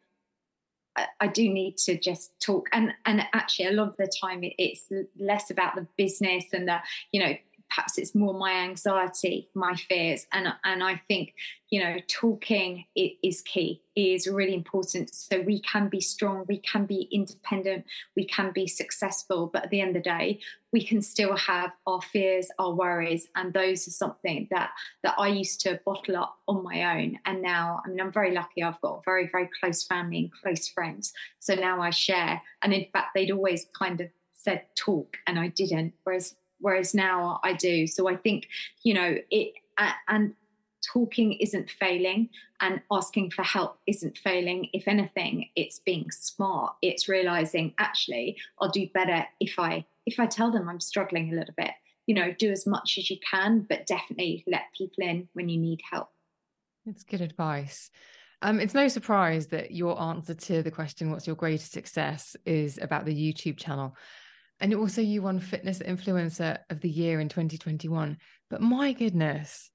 I, 0.96 1.06
I 1.20 1.26
do 1.26 1.48
need 1.48 1.78
to 1.78 1.98
just 1.98 2.38
talk 2.40 2.68
and 2.72 2.92
and 3.04 3.22
actually 3.32 3.66
a 3.66 3.72
lot 3.72 3.88
of 3.88 3.96
the 3.96 4.10
time 4.20 4.44
it, 4.44 4.54
it's 4.58 4.90
less 5.18 5.50
about 5.50 5.74
the 5.74 5.86
business 5.96 6.44
and 6.52 6.68
the 6.68 6.78
you 7.12 7.20
know 7.22 7.34
perhaps 7.72 7.98
it's 7.98 8.14
more 8.14 8.34
my 8.34 8.52
anxiety 8.52 9.48
my 9.54 9.74
fears 9.74 10.26
and 10.32 10.52
and 10.64 10.82
i 10.82 11.00
think 11.08 11.34
you 11.70 11.82
know 11.82 11.96
talking 12.06 12.84
is 12.94 13.40
key 13.42 13.80
is 13.94 14.26
really 14.26 14.54
important. 14.54 15.12
So 15.14 15.42
we 15.42 15.60
can 15.60 15.88
be 15.88 16.00
strong 16.00 16.44
we 16.48 16.58
can 16.58 16.86
be 16.86 17.08
independent 17.10 17.84
we 18.14 18.26
can 18.26 18.52
be 18.52 18.66
successful 18.66 19.50
but 19.52 19.64
at 19.64 19.70
the 19.70 19.80
end 19.80 19.96
of 19.96 20.02
the 20.02 20.10
day 20.10 20.40
we 20.72 20.84
can 20.84 21.02
still 21.02 21.36
have 21.36 21.72
our 21.86 22.00
fears 22.00 22.48
our 22.58 22.72
worries 22.72 23.28
and 23.36 23.52
those 23.52 23.86
are 23.88 23.90
something 23.90 24.48
that 24.50 24.70
that 25.02 25.14
i 25.18 25.28
used 25.28 25.60
to 25.60 25.80
bottle 25.84 26.16
up 26.16 26.38
on 26.48 26.62
my 26.62 27.00
own. 27.00 27.18
And 27.24 27.40
now 27.42 27.80
i 27.84 27.88
mean 27.88 28.00
i'm 28.00 28.12
very 28.12 28.34
lucky. 28.34 28.62
I've 28.62 28.80
got 28.82 29.04
very 29.04 29.28
very 29.32 29.48
close 29.58 29.82
family 29.82 30.18
and 30.18 30.32
close 30.32 30.68
friends. 30.68 31.12
So 31.38 31.54
now 31.54 31.80
i 31.80 31.90
share. 31.90 32.42
And 32.62 32.74
in 32.74 32.86
fact 32.92 33.08
they'd 33.14 33.30
always 33.30 33.66
kind 33.78 34.00
of 34.00 34.08
said 34.34 34.66
talk 34.76 35.16
and 35.26 35.38
i 35.38 35.48
didn't. 35.48 35.94
Whereas 36.04 36.34
whereas 36.62 36.94
now 36.94 37.40
I 37.44 37.52
do. 37.52 37.86
So 37.86 38.08
I 38.08 38.16
think, 38.16 38.48
you 38.82 38.94
know, 38.94 39.16
it 39.30 39.52
and 40.08 40.34
talking 40.92 41.34
isn't 41.34 41.70
failing 41.70 42.28
and 42.60 42.80
asking 42.90 43.30
for 43.30 43.42
help 43.42 43.78
isn't 43.86 44.18
failing. 44.18 44.68
If 44.72 44.88
anything, 44.88 45.48
it's 45.54 45.78
being 45.78 46.10
smart. 46.10 46.74
It's 46.82 47.08
realizing 47.08 47.74
actually 47.78 48.38
I'll 48.60 48.70
do 48.70 48.88
better 48.94 49.26
if 49.40 49.58
I 49.58 49.84
if 50.06 50.18
I 50.18 50.26
tell 50.26 50.50
them 50.50 50.68
I'm 50.68 50.80
struggling 50.80 51.32
a 51.32 51.36
little 51.36 51.54
bit. 51.56 51.72
You 52.06 52.16
know, 52.16 52.32
do 52.32 52.50
as 52.50 52.66
much 52.66 52.96
as 52.98 53.10
you 53.10 53.18
can, 53.28 53.66
but 53.68 53.86
definitely 53.86 54.42
let 54.46 54.62
people 54.76 55.04
in 55.04 55.28
when 55.34 55.48
you 55.48 55.58
need 55.58 55.80
help. 55.88 56.08
It's 56.84 57.04
good 57.04 57.20
advice. 57.20 57.90
Um, 58.42 58.58
it's 58.58 58.74
no 58.74 58.88
surprise 58.88 59.46
that 59.48 59.70
your 59.70 60.00
answer 60.02 60.34
to 60.34 60.64
the 60.64 60.70
question, 60.70 61.12
what's 61.12 61.28
your 61.28 61.36
greatest 61.36 61.70
success, 61.70 62.34
is 62.44 62.76
about 62.82 63.04
the 63.04 63.14
YouTube 63.14 63.56
channel. 63.56 63.96
And 64.60 64.74
also, 64.74 65.00
you 65.00 65.22
won 65.22 65.40
Fitness 65.40 65.80
Influencer 65.80 66.58
of 66.70 66.80
the 66.80 66.88
Year 66.88 67.20
in 67.20 67.28
2021. 67.28 68.16
But 68.48 68.60
my 68.60 68.92
goodness, 68.92 69.70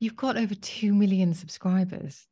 you've 0.00 0.16
got 0.16 0.36
over 0.36 0.54
2 0.54 0.92
million 0.92 1.34
subscribers. 1.34 2.26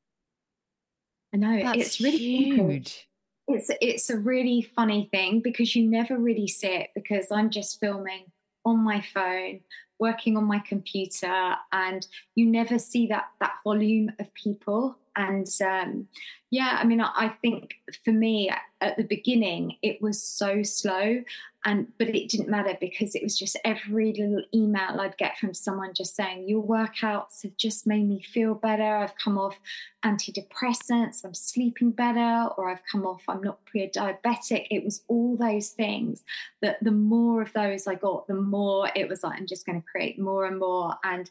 I 1.33 1.37
know 1.39 1.63
That's 1.63 1.79
it's 1.79 2.01
really 2.01 2.19
huge. 2.19 3.09
It's 3.49 3.71
it's 3.81 4.11
a 4.11 4.19
really 4.19 4.63
funny 4.63 5.09
thing 5.11 5.41
because 5.43 5.75
you 5.75 5.89
never 5.89 6.19
really 6.19 6.49
see 6.49 6.69
it 6.69 6.91
because 6.95 7.31
I'm 7.31 7.51
just 7.51 7.81
filming 7.81 8.27
on 8.65 8.79
my 8.79 9.01
phone 9.01 9.61
working 9.99 10.37
on 10.37 10.45
my 10.45 10.59
computer 10.59 11.55
and 11.71 12.07
you 12.35 12.45
never 12.45 12.79
see 12.79 13.07
that 13.07 13.27
that 13.41 13.55
volume 13.63 14.11
of 14.19 14.35
people 14.35 14.99
and 15.15 15.47
um, 15.65 16.09
yeah 16.51 16.77
i 16.81 16.85
mean 16.85 17.01
I, 17.01 17.11
I 17.15 17.29
think 17.41 17.75
for 18.05 18.11
me 18.11 18.51
at 18.81 18.97
the 18.97 19.05
beginning 19.05 19.77
it 19.81 20.03
was 20.03 20.21
so 20.21 20.65
slow 20.65 21.23
and 21.65 21.87
but 21.99 22.09
it 22.09 22.29
didn't 22.29 22.49
matter 22.49 22.77
because 22.81 23.15
it 23.15 23.23
was 23.23 23.39
just 23.39 23.59
every 23.65 24.13
little 24.13 24.43
email 24.55 25.01
i'd 25.01 25.17
get 25.17 25.39
from 25.39 25.55
someone 25.55 25.93
just 25.95 26.17
saying 26.17 26.49
your 26.49 26.63
workouts 26.63 27.43
have 27.43 27.57
just 27.57 27.87
made 27.87 28.09
me 28.09 28.23
feel 28.23 28.55
better. 28.55 28.97
I've 28.97 29.17
come 29.17 29.39
off 29.39 29.59
antidepressants. 30.05 31.25
I'm 31.25 31.35
sleeping 31.35 31.93
better 31.93 32.49
or 32.57 32.71
i've 32.71 32.83
come 32.91 33.07
off 33.07 33.23
i'm 33.29 33.43
not 33.43 33.65
pre-diabetic 33.65 34.67
it 34.71 34.85
was 34.85 35.03
all 35.09 35.37
those 35.37 35.71
things 35.71 36.25
that 36.61 36.83
the 36.83 36.91
more 36.91 37.43
of 37.43 37.53
those 37.53 37.87
i 37.87 37.95
got 37.95 38.27
the 38.27 38.35
more 38.35 38.91
it 38.95 39.09
was 39.09 39.23
like 39.23 39.39
i'm 39.39 39.47
just 39.47 39.67
going 39.67 39.81
to 39.81 39.87
create 39.87 40.19
more 40.19 40.47
and 40.47 40.59
more 40.59 40.95
and 41.05 41.31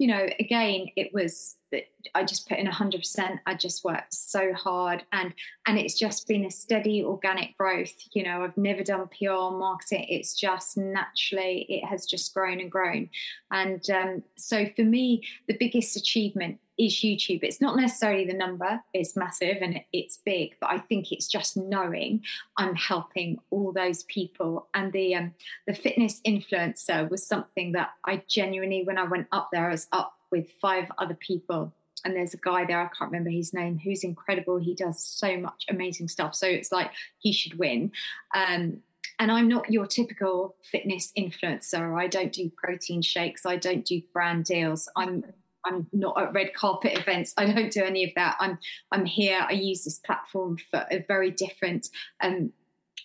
you 0.00 0.08
know 0.08 0.26
again 0.40 0.86
it 0.96 1.14
was 1.14 1.56
that 1.72 1.84
I 2.14 2.24
just 2.24 2.48
put 2.48 2.58
in 2.58 2.66
100%. 2.66 3.38
I 3.46 3.54
just 3.54 3.84
worked 3.84 4.12
so 4.12 4.52
hard 4.52 5.04
and 5.12 5.32
and 5.66 5.78
it's 5.78 5.98
just 5.98 6.26
been 6.26 6.44
a 6.44 6.50
steady 6.50 7.02
organic 7.04 7.56
growth. 7.56 7.94
You 8.12 8.24
know, 8.24 8.42
I've 8.42 8.56
never 8.56 8.82
done 8.82 9.08
PR 9.08 9.54
marketing. 9.56 10.06
It's 10.08 10.34
just 10.34 10.76
naturally 10.76 11.66
it 11.68 11.86
has 11.86 12.06
just 12.06 12.34
grown 12.34 12.60
and 12.60 12.70
grown. 12.70 13.08
And 13.50 13.88
um, 13.90 14.22
so 14.36 14.66
for 14.74 14.82
me, 14.82 15.22
the 15.46 15.56
biggest 15.58 15.96
achievement 15.96 16.58
is 16.80 16.94
YouTube. 16.94 17.40
It's 17.42 17.60
not 17.60 17.76
necessarily 17.76 18.24
the 18.24 18.34
number, 18.34 18.80
it's 18.94 19.16
massive 19.16 19.58
and 19.60 19.80
it's 19.92 20.18
big, 20.24 20.56
but 20.60 20.70
I 20.70 20.78
think 20.78 21.12
it's 21.12 21.28
just 21.28 21.56
knowing 21.56 22.22
I'm 22.56 22.74
helping 22.74 23.38
all 23.50 23.72
those 23.72 24.04
people. 24.04 24.68
And 24.74 24.92
the 24.92 25.14
um, 25.14 25.34
the 25.66 25.74
fitness 25.74 26.20
influencer 26.26 27.08
was 27.10 27.26
something 27.26 27.72
that 27.72 27.90
I 28.04 28.22
genuinely, 28.28 28.84
when 28.84 28.98
I 28.98 29.04
went 29.04 29.28
up 29.32 29.50
there, 29.52 29.68
I 29.68 29.72
was 29.72 29.88
up 29.92 30.14
with 30.30 30.48
five 30.60 30.90
other 30.98 31.14
people. 31.14 31.72
And 32.02 32.16
there's 32.16 32.32
a 32.32 32.38
guy 32.38 32.64
there, 32.64 32.80
I 32.80 32.88
can't 32.96 33.10
remember 33.10 33.28
his 33.28 33.52
name, 33.52 33.78
who's 33.78 34.04
incredible. 34.04 34.56
He 34.56 34.74
does 34.74 35.04
so 35.04 35.36
much 35.36 35.66
amazing 35.68 36.08
stuff. 36.08 36.34
So 36.34 36.46
it's 36.46 36.72
like 36.72 36.90
he 37.18 37.30
should 37.30 37.58
win. 37.58 37.92
Um, 38.34 38.78
and 39.18 39.30
I'm 39.30 39.48
not 39.48 39.70
your 39.70 39.86
typical 39.86 40.56
fitness 40.64 41.12
influencer. 41.16 42.00
I 42.00 42.06
don't 42.06 42.32
do 42.32 42.50
protein 42.56 43.02
shakes. 43.02 43.44
I 43.44 43.56
don't 43.56 43.84
do 43.84 44.00
brand 44.14 44.46
deals. 44.46 44.88
I'm 44.96 45.24
I'm 45.64 45.86
not 45.92 46.20
at 46.20 46.32
red 46.32 46.54
carpet 46.54 46.98
events. 46.98 47.34
I 47.36 47.46
don't 47.52 47.72
do 47.72 47.82
any 47.82 48.04
of 48.04 48.10
that. 48.16 48.36
I'm 48.40 48.58
I'm 48.92 49.04
here. 49.04 49.44
I 49.48 49.52
use 49.52 49.84
this 49.84 49.98
platform 49.98 50.56
for 50.70 50.86
a 50.90 51.04
very 51.06 51.30
different 51.30 51.88
um, 52.20 52.52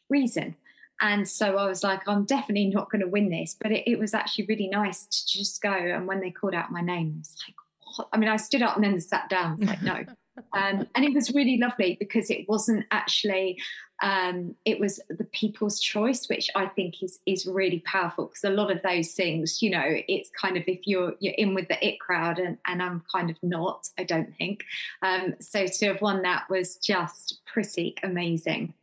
reason. 0.10 0.56
And 1.02 1.28
so 1.28 1.58
I 1.58 1.68
was 1.68 1.84
like, 1.84 2.08
I'm 2.08 2.24
definitely 2.24 2.68
not 2.68 2.90
going 2.90 3.02
to 3.02 3.08
win 3.08 3.30
this. 3.30 3.56
But 3.60 3.72
it, 3.72 3.84
it, 3.86 4.00
was 4.00 4.14
actually 4.14 4.46
really 4.46 4.70
nice 4.70 5.06
to 5.06 5.38
just 5.38 5.62
go. 5.62 5.74
And 5.74 6.08
when 6.08 6.22
they 6.22 6.32
called 6.32 6.54
out 6.54 6.72
my 6.72 6.82
name, 6.82 7.18
it's 7.20 7.36
like, 7.46 7.56
what? 7.98 8.08
I 8.14 8.18
mean, 8.18 8.30
I 8.30 8.38
stood 8.38 8.62
up 8.62 8.76
and 8.76 8.84
then 8.86 9.00
sat 9.02 9.30
down. 9.30 9.58
like, 9.58 9.82
no. 9.82 9.94
um, 10.54 10.88
and 10.96 11.06
it 11.06 11.14
was 11.14 11.34
really 11.34 11.58
lovely 11.58 11.98
because 12.00 12.30
it 12.30 12.48
wasn't 12.48 12.86
actually, 12.92 13.58
um, 14.02 14.56
it 14.66 14.80
was 14.80 15.00
the 15.10 15.24
people's 15.26 15.80
choice, 15.80 16.28
which 16.28 16.50
I 16.56 16.66
think 16.68 17.02
is 17.02 17.20
is 17.26 17.46
really 17.46 17.80
powerful 17.80 18.26
because 18.26 18.44
a 18.44 18.50
lot 18.50 18.72
of 18.72 18.82
those 18.82 19.14
things, 19.14 19.62
you 19.62 19.70
know, 19.70 19.84
it's 19.86 20.30
kind 20.30 20.58
of 20.58 20.64
if 20.68 20.86
you're 20.86 21.14
you're 21.20 21.34
in 21.36 21.54
with 21.54 21.68
the 21.70 21.86
it 21.86 22.00
crowd 22.00 22.40
and, 22.40 22.58
and 22.68 22.82
I'm 22.82 23.04
kind 23.12 23.30
of 23.30 23.38
not, 23.42 23.88
I 23.98 24.04
don't 24.04 24.36
think. 24.38 24.66
Um, 25.02 25.36
so 25.40 25.66
to 25.66 25.86
have 25.88 26.02
won 26.02 26.24
that 26.24 26.50
was 26.50 26.76
just 26.78 27.40
pretty 27.46 27.96
amazing. 28.04 28.74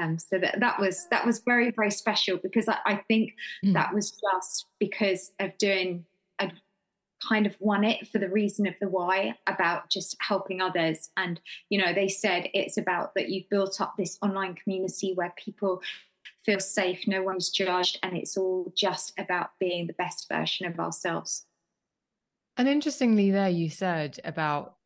Um, 0.00 0.18
so 0.18 0.38
that 0.38 0.58
that 0.60 0.80
was 0.80 1.06
that 1.10 1.26
was 1.26 1.40
very 1.40 1.70
very 1.70 1.90
special 1.90 2.38
because 2.38 2.68
I, 2.68 2.78
I 2.86 2.96
think 3.06 3.34
mm. 3.64 3.74
that 3.74 3.92
was 3.92 4.10
just 4.12 4.66
because 4.78 5.32
of 5.38 5.56
doing 5.58 6.04
kind 7.26 7.46
of 7.46 7.56
won 7.60 7.84
it 7.84 8.08
for 8.08 8.18
the 8.18 8.28
reason 8.28 8.66
of 8.66 8.74
the 8.80 8.88
why 8.88 9.34
about 9.46 9.90
just 9.90 10.16
helping 10.20 10.60
others. 10.60 11.10
And 11.16 11.40
you 11.70 11.78
know 11.78 11.92
they 11.92 12.08
said 12.08 12.48
it's 12.54 12.78
about 12.78 13.14
that 13.14 13.28
you've 13.28 13.48
built 13.50 13.80
up 13.80 13.94
this 13.96 14.18
online 14.22 14.54
community 14.54 15.12
where 15.14 15.34
people 15.36 15.82
feel 16.44 16.60
safe 16.60 17.06
no 17.06 17.22
one's 17.22 17.50
judged 17.50 17.98
and 18.02 18.16
it's 18.16 18.36
all 18.36 18.72
just 18.76 19.12
about 19.18 19.50
being 19.58 19.86
the 19.86 19.94
best 19.94 20.28
version 20.28 20.66
of 20.66 20.78
ourselves. 20.78 21.46
And 22.56 22.68
interestingly 22.68 23.30
there 23.30 23.48
you 23.48 23.68
said 23.70 24.20
about 24.24 24.76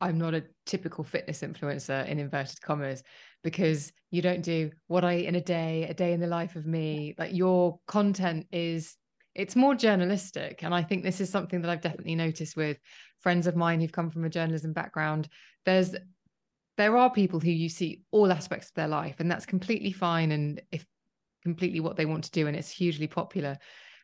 i'm 0.00 0.16
not 0.16 0.32
a 0.32 0.42
typical 0.64 1.04
fitness 1.04 1.42
influencer 1.42 2.08
in 2.08 2.18
inverted 2.18 2.58
commas 2.62 3.02
because 3.46 3.92
you 4.10 4.22
don't 4.22 4.42
do 4.42 4.70
what 4.88 5.04
I 5.04 5.18
eat 5.18 5.26
in 5.26 5.36
a 5.36 5.40
day, 5.40 5.86
a 5.88 5.94
day 5.94 6.12
in 6.12 6.18
the 6.18 6.26
life 6.26 6.56
of 6.56 6.66
me. 6.66 7.14
Like 7.16 7.32
your 7.32 7.78
content 7.86 8.48
is 8.50 8.96
it's 9.36 9.54
more 9.54 9.74
journalistic. 9.74 10.62
And 10.62 10.74
I 10.74 10.82
think 10.82 11.04
this 11.04 11.20
is 11.20 11.30
something 11.30 11.60
that 11.60 11.70
I've 11.70 11.82
definitely 11.82 12.14
noticed 12.14 12.56
with 12.56 12.78
friends 13.20 13.46
of 13.46 13.54
mine 13.54 13.80
who've 13.80 13.92
come 13.92 14.10
from 14.10 14.24
a 14.24 14.30
journalism 14.30 14.72
background. 14.72 15.28
There's 15.64 15.94
there 16.76 16.96
are 16.96 17.10
people 17.10 17.40
who 17.40 17.50
you 17.50 17.68
see 17.68 18.02
all 18.10 18.32
aspects 18.32 18.68
of 18.68 18.74
their 18.74 18.88
life, 18.88 19.16
and 19.18 19.30
that's 19.30 19.46
completely 19.46 19.92
fine 19.92 20.32
and 20.32 20.60
if 20.72 20.84
completely 21.42 21.80
what 21.80 21.96
they 21.96 22.06
want 22.06 22.24
to 22.24 22.30
do, 22.30 22.46
and 22.46 22.56
it's 22.56 22.70
hugely 22.70 23.06
popular. 23.06 23.58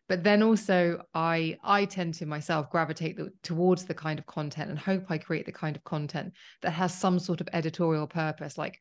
But 0.08 0.22
then 0.22 0.42
also 0.42 1.02
I 1.14 1.56
I 1.64 1.86
tend 1.86 2.14
to 2.14 2.26
myself 2.26 2.70
gravitate 2.70 3.16
the, 3.16 3.32
towards 3.42 3.84
the 3.84 3.94
kind 3.94 4.18
of 4.18 4.26
content 4.26 4.68
and 4.68 4.78
hope 4.78 5.06
I 5.08 5.16
create 5.16 5.46
the 5.46 5.52
kind 5.52 5.76
of 5.76 5.84
content 5.84 6.34
that 6.60 6.72
has 6.72 6.94
some 6.94 7.18
sort 7.18 7.40
of 7.40 7.48
editorial 7.54 8.06
purpose. 8.06 8.58
Like 8.58 8.78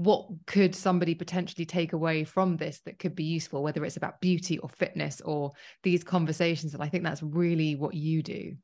what 0.00 0.28
could 0.46 0.74
somebody 0.74 1.14
potentially 1.14 1.66
take 1.66 1.92
away 1.92 2.24
from 2.24 2.56
this 2.56 2.80
that 2.86 2.98
could 2.98 3.14
be 3.14 3.24
useful, 3.24 3.62
whether 3.62 3.84
it's 3.84 3.98
about 3.98 4.18
beauty 4.22 4.56
or 4.56 4.68
fitness 4.70 5.20
or 5.20 5.52
these 5.82 6.02
conversations. 6.02 6.72
And 6.72 6.82
I 6.82 6.88
think 6.88 7.04
that's 7.04 7.22
really 7.22 7.76
what 7.76 7.92
you 7.92 8.22
do. 8.22 8.56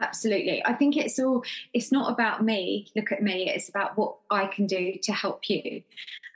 Absolutely. 0.00 0.64
I 0.64 0.74
think 0.74 0.96
it's 0.96 1.18
all, 1.18 1.42
it's 1.74 1.90
not 1.90 2.12
about 2.12 2.44
me, 2.44 2.86
look 2.94 3.10
at 3.10 3.20
me, 3.20 3.50
it's 3.50 3.68
about 3.68 3.98
what 3.98 4.14
I 4.30 4.46
can 4.46 4.66
do 4.66 4.94
to 5.02 5.12
help 5.12 5.50
you. 5.50 5.82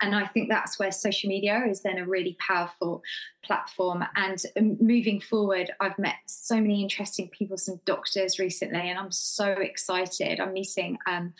And 0.02 0.16
I 0.16 0.26
think 0.26 0.48
that's 0.50 0.80
where 0.80 0.90
social 0.90 1.28
media 1.28 1.64
is 1.68 1.82
then 1.82 1.98
a 1.98 2.04
really 2.04 2.36
powerful 2.40 3.04
platform. 3.44 4.04
And 4.16 4.42
um, 4.58 4.76
moving 4.80 5.20
forward, 5.20 5.70
I've 5.80 5.98
met 5.98 6.16
so 6.26 6.56
many 6.56 6.82
interesting 6.82 7.28
people, 7.28 7.56
some 7.56 7.80
doctors 7.86 8.40
recently, 8.40 8.90
and 8.90 8.98
I'm 8.98 9.12
so 9.12 9.46
excited. 9.46 10.40
I'm 10.40 10.52
meeting 10.52 10.98
um, 11.06 11.32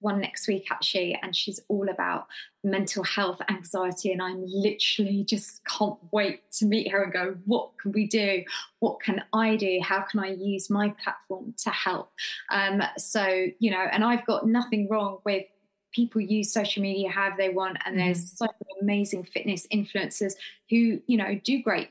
one 0.00 0.20
next 0.20 0.48
week 0.48 0.66
actually, 0.70 1.18
and 1.22 1.34
she's 1.34 1.60
all 1.68 1.88
about 1.88 2.26
mental 2.62 3.04
health, 3.04 3.40
anxiety, 3.48 4.12
and 4.12 4.20
I'm 4.20 4.44
literally 4.46 5.24
just 5.24 5.64
can't 5.64 5.98
wait 6.12 6.50
to 6.52 6.66
meet 6.66 6.90
her 6.90 7.02
and 7.02 7.12
go, 7.12 7.36
what 7.46 7.70
can 7.80 7.92
we 7.92 8.06
do? 8.06 8.42
What 8.80 9.00
can 9.00 9.22
I 9.32 9.56
do? 9.56 9.80
How 9.82 10.02
can 10.02 10.20
I 10.20 10.32
use 10.32 10.70
my 10.70 10.94
platform 11.02 11.54
to 11.64 11.70
help? 11.70 12.12
Um, 12.50 12.82
so 12.98 13.46
you 13.58 13.70
know, 13.70 13.84
and 13.92 14.04
I've 14.04 14.26
got 14.26 14.46
nothing 14.46 14.88
wrong 14.88 15.18
with 15.24 15.44
people 15.92 16.20
use 16.20 16.52
social 16.52 16.82
media 16.82 17.10
however 17.10 17.34
they 17.36 17.48
want 17.48 17.76
and 17.84 17.98
there's 17.98 18.24
mm. 18.24 18.36
so 18.36 18.44
many 18.44 18.80
amazing 18.80 19.24
fitness 19.24 19.66
influencers 19.72 20.34
who 20.68 21.00
you 21.08 21.16
know 21.16 21.34
do 21.42 21.60
great 21.60 21.90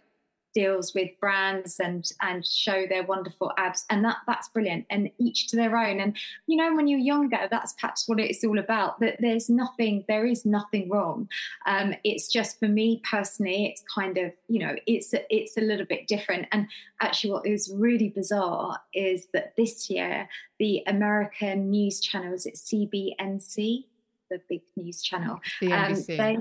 deals 0.54 0.94
with 0.94 1.10
brands 1.20 1.80
and 1.80 2.12
and 2.22 2.46
show 2.46 2.86
their 2.88 3.04
wonderful 3.04 3.52
abs 3.58 3.86
and 3.90 4.04
that 4.04 4.18
that's 4.28 4.50
brilliant 4.50 4.86
and 4.90 5.10
each 5.18 5.48
to 5.48 5.56
their 5.56 5.78
own 5.78 6.00
and 6.00 6.18
you 6.48 6.58
know 6.58 6.76
when 6.76 6.88
you're 6.88 7.00
younger 7.00 7.48
that's 7.52 7.74
perhaps 7.74 8.08
what 8.08 8.20
it's 8.20 8.44
all 8.44 8.60
about 8.60 9.00
that 9.00 9.18
there's 9.20 9.50
nothing 9.50 10.04
there 10.08 10.26
is 10.26 10.46
nothing 10.46 10.90
wrong. 10.90 11.28
Um, 11.66 11.94
it's 12.04 12.32
just 12.32 12.60
for 12.60 12.68
me 12.68 13.02
personally 13.10 13.66
it's 13.68 13.84
kind 13.94 14.18
of 14.18 14.32
you 14.48 14.60
know 14.60 14.76
it's 14.86 15.14
it's 15.30 15.58
a 15.58 15.62
little 15.62 15.86
bit 15.86 16.08
different 16.08 16.48
and 16.52 16.68
actually 17.02 17.32
what 17.32 17.46
is 17.46 17.72
really 17.74 18.10
bizarre 18.10 18.80
is 18.94 19.28
that 19.34 19.56
this 19.56 19.90
year 19.90 20.28
the 20.60 20.84
american 20.88 21.70
news 21.70 22.00
channel 22.02 22.34
is 22.34 22.46
it 22.46 22.56
cbnc 22.56 23.86
the 24.30 24.42
big 24.48 24.62
news 24.76 25.02
channel. 25.02 25.40
Um, 25.72 25.96
they, 26.08 26.38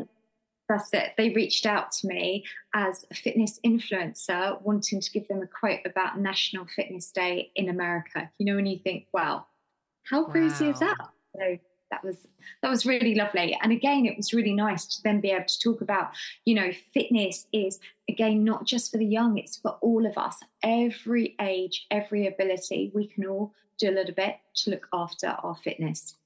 that's 0.68 0.92
it. 0.92 1.12
They 1.16 1.30
reached 1.30 1.66
out 1.66 1.92
to 1.92 2.06
me 2.06 2.44
as 2.74 3.06
a 3.10 3.14
fitness 3.14 3.58
influencer, 3.64 4.60
wanting 4.62 5.00
to 5.00 5.10
give 5.10 5.26
them 5.28 5.42
a 5.42 5.46
quote 5.46 5.80
about 5.86 6.18
National 6.18 6.66
Fitness 6.66 7.10
Day 7.10 7.50
in 7.56 7.68
America. 7.68 8.30
You 8.38 8.46
know, 8.46 8.56
when 8.56 8.66
you 8.66 8.78
think, 8.78 9.06
wow, 9.12 9.46
how 10.04 10.24
crazy 10.24 10.66
wow. 10.66 10.70
is 10.70 10.78
that? 10.80 10.96
So 11.36 11.58
that 11.90 12.04
was 12.04 12.28
that 12.62 12.68
was 12.68 12.84
really 12.84 13.14
lovely. 13.14 13.58
And 13.62 13.72
again, 13.72 14.06
it 14.06 14.16
was 14.16 14.32
really 14.32 14.52
nice 14.52 14.84
to 14.86 15.02
then 15.02 15.20
be 15.20 15.30
able 15.30 15.46
to 15.46 15.58
talk 15.58 15.80
about, 15.80 16.10
you 16.44 16.54
know, 16.54 16.70
fitness 16.92 17.46
is 17.52 17.80
again 18.08 18.44
not 18.44 18.64
just 18.64 18.90
for 18.90 18.98
the 18.98 19.06
young, 19.06 19.38
it's 19.38 19.56
for 19.56 19.72
all 19.80 20.06
of 20.06 20.18
us, 20.18 20.38
every 20.62 21.34
age, 21.40 21.86
every 21.90 22.26
ability. 22.26 22.92
We 22.94 23.06
can 23.06 23.26
all 23.26 23.54
do 23.78 23.90
a 23.90 23.92
little 23.92 24.14
bit 24.14 24.36
to 24.56 24.70
look 24.70 24.86
after 24.92 25.28
our 25.28 25.56
fitness. 25.56 26.16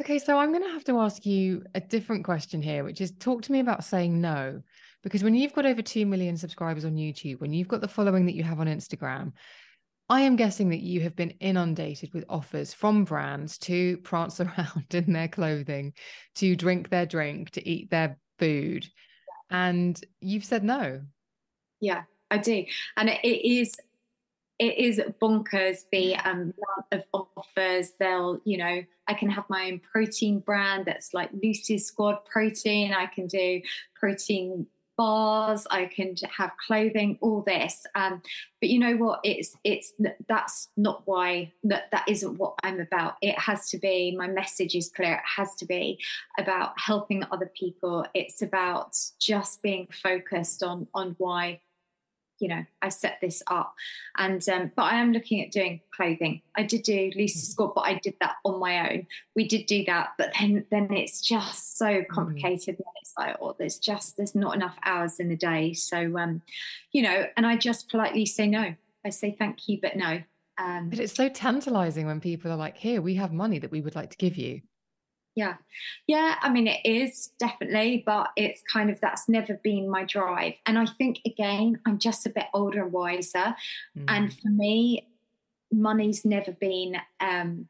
Okay, 0.00 0.18
so 0.18 0.38
I'm 0.38 0.52
going 0.52 0.64
to 0.64 0.72
have 0.72 0.84
to 0.84 0.98
ask 0.98 1.24
you 1.24 1.64
a 1.74 1.80
different 1.80 2.24
question 2.24 2.60
here, 2.60 2.84
which 2.84 3.00
is 3.00 3.12
talk 3.12 3.42
to 3.42 3.52
me 3.52 3.60
about 3.60 3.84
saying 3.84 4.20
no. 4.20 4.60
Because 5.02 5.24
when 5.24 5.34
you've 5.34 5.54
got 5.54 5.64
over 5.64 5.80
2 5.80 6.04
million 6.04 6.36
subscribers 6.36 6.84
on 6.84 6.96
YouTube, 6.96 7.40
when 7.40 7.52
you've 7.52 7.68
got 7.68 7.80
the 7.80 7.88
following 7.88 8.26
that 8.26 8.34
you 8.34 8.42
have 8.42 8.60
on 8.60 8.66
Instagram, 8.66 9.32
I 10.08 10.20
am 10.20 10.36
guessing 10.36 10.68
that 10.70 10.82
you 10.82 11.00
have 11.00 11.16
been 11.16 11.30
inundated 11.40 12.12
with 12.12 12.24
offers 12.28 12.74
from 12.74 13.04
brands 13.04 13.56
to 13.58 13.96
prance 14.04 14.38
around 14.38 14.86
in 14.92 15.12
their 15.12 15.28
clothing, 15.28 15.94
to 16.36 16.54
drink 16.56 16.90
their 16.90 17.06
drink, 17.06 17.50
to 17.50 17.66
eat 17.66 17.90
their 17.90 18.18
food. 18.38 18.86
And 19.50 19.98
you've 20.20 20.44
said 20.44 20.62
no. 20.62 21.00
Yeah, 21.80 22.02
I 22.30 22.38
do. 22.38 22.66
And 22.98 23.08
it, 23.08 23.24
is 23.24 23.74
it 24.58 24.78
is 24.78 25.00
bonkers 25.20 25.80
the 25.90 26.16
um, 26.16 26.52
amount 26.92 26.92
of 26.92 27.02
offers 27.12 27.92
they'll 27.98 28.40
you 28.44 28.56
know 28.56 28.82
i 29.08 29.14
can 29.14 29.30
have 29.30 29.44
my 29.48 29.68
own 29.68 29.80
protein 29.80 30.40
brand 30.40 30.84
that's 30.86 31.14
like 31.14 31.30
Lucy's 31.42 31.86
squad 31.86 32.24
protein. 32.24 32.92
I 32.92 33.06
can 33.06 33.26
do 33.26 33.60
protein 33.94 34.66
bars. 34.96 35.66
I 35.70 35.86
can 35.86 36.14
have 36.36 36.52
clothing 36.66 37.18
all 37.20 37.42
this. 37.42 37.84
Um, 37.94 38.22
but 38.60 38.70
you 38.70 38.78
know 38.78 38.96
what? 38.96 39.20
It's 39.24 39.54
it's 39.62 39.92
that's 40.26 40.68
not 40.76 41.02
why 41.04 41.52
that 41.64 41.90
that 41.92 42.08
isn't 42.08 42.38
what 42.38 42.54
i'm 42.62 42.80
about. 42.80 43.16
It 43.20 43.38
has 43.38 43.68
to 43.70 43.78
be 43.78 44.16
my 44.16 44.26
message 44.26 44.74
is 44.74 44.90
clear. 44.94 45.14
It 45.14 45.20
has 45.36 45.54
to 45.56 45.66
be 45.66 45.98
about 46.38 46.72
helping 46.78 47.24
other 47.30 47.50
people. 47.54 48.06
It's 48.14 48.40
about 48.40 48.96
just 49.20 49.62
being 49.62 49.88
focused 50.02 50.62
on 50.62 50.86
on 50.94 51.14
why 51.18 51.60
you 52.38 52.48
know 52.48 52.64
I 52.82 52.88
set 52.88 53.18
this 53.20 53.42
up, 53.46 53.74
and 54.16 54.46
um, 54.48 54.72
but 54.76 54.84
I 54.84 54.96
am 54.96 55.12
looking 55.12 55.42
at 55.42 55.50
doing 55.50 55.80
clothing. 55.94 56.42
I 56.56 56.62
did 56.62 56.82
do 56.82 57.10
Lucy 57.14 57.38
mm-hmm. 57.38 57.52
Scott, 57.52 57.72
but 57.74 57.82
I 57.82 57.94
did 57.94 58.14
that 58.20 58.36
on 58.44 58.60
my 58.60 58.90
own. 58.90 59.06
We 59.34 59.48
did 59.48 59.66
do 59.66 59.84
that, 59.86 60.10
but 60.18 60.32
then 60.38 60.64
then 60.70 60.92
it's 60.92 61.20
just 61.20 61.78
so 61.78 61.86
mm-hmm. 61.86 62.14
complicated. 62.14 62.76
Mm. 62.76 62.84
It's 63.00 63.12
like 63.18 63.36
oh, 63.40 63.54
there's 63.58 63.78
just 63.78 64.16
there's 64.16 64.34
not 64.34 64.54
enough 64.54 64.76
hours 64.84 65.20
in 65.20 65.28
the 65.28 65.36
day. 65.36 65.72
So 65.72 66.18
um, 66.18 66.42
you 66.92 67.02
know, 67.02 67.26
and 67.36 67.46
I 67.46 67.56
just 67.56 67.90
politely 67.90 68.26
say 68.26 68.46
no. 68.46 68.74
I 69.04 69.10
say 69.10 69.36
thank 69.38 69.68
you, 69.68 69.78
but 69.80 69.96
no. 69.96 70.22
Um, 70.58 70.88
but 70.88 70.98
it's 70.98 71.14
so 71.14 71.28
tantalizing 71.28 72.06
when 72.06 72.20
people 72.20 72.50
are 72.50 72.56
like, 72.56 72.76
"Here, 72.76 73.00
we 73.00 73.14
have 73.16 73.32
money 73.32 73.58
that 73.58 73.70
we 73.70 73.80
would 73.80 73.94
like 73.94 74.10
to 74.10 74.16
give 74.16 74.36
you." 74.36 74.62
Yeah. 75.36 75.56
Yeah. 76.06 76.36
I 76.40 76.48
mean, 76.48 76.66
it 76.66 76.80
is 76.84 77.30
definitely, 77.38 78.02
but 78.04 78.30
it's 78.36 78.62
kind 78.72 78.90
of 78.90 78.98
that's 79.00 79.28
never 79.28 79.60
been 79.62 79.88
my 79.88 80.04
drive. 80.04 80.54
And 80.64 80.78
I 80.78 80.86
think, 80.86 81.20
again, 81.26 81.78
I'm 81.86 81.98
just 81.98 82.26
a 82.26 82.30
bit 82.30 82.46
older 82.54 82.82
and 82.82 82.92
wiser. 82.92 83.54
Mm. 83.96 84.04
And 84.08 84.32
for 84.32 84.48
me, 84.48 85.06
money's 85.70 86.24
never 86.24 86.52
been 86.52 86.96
um, 87.20 87.68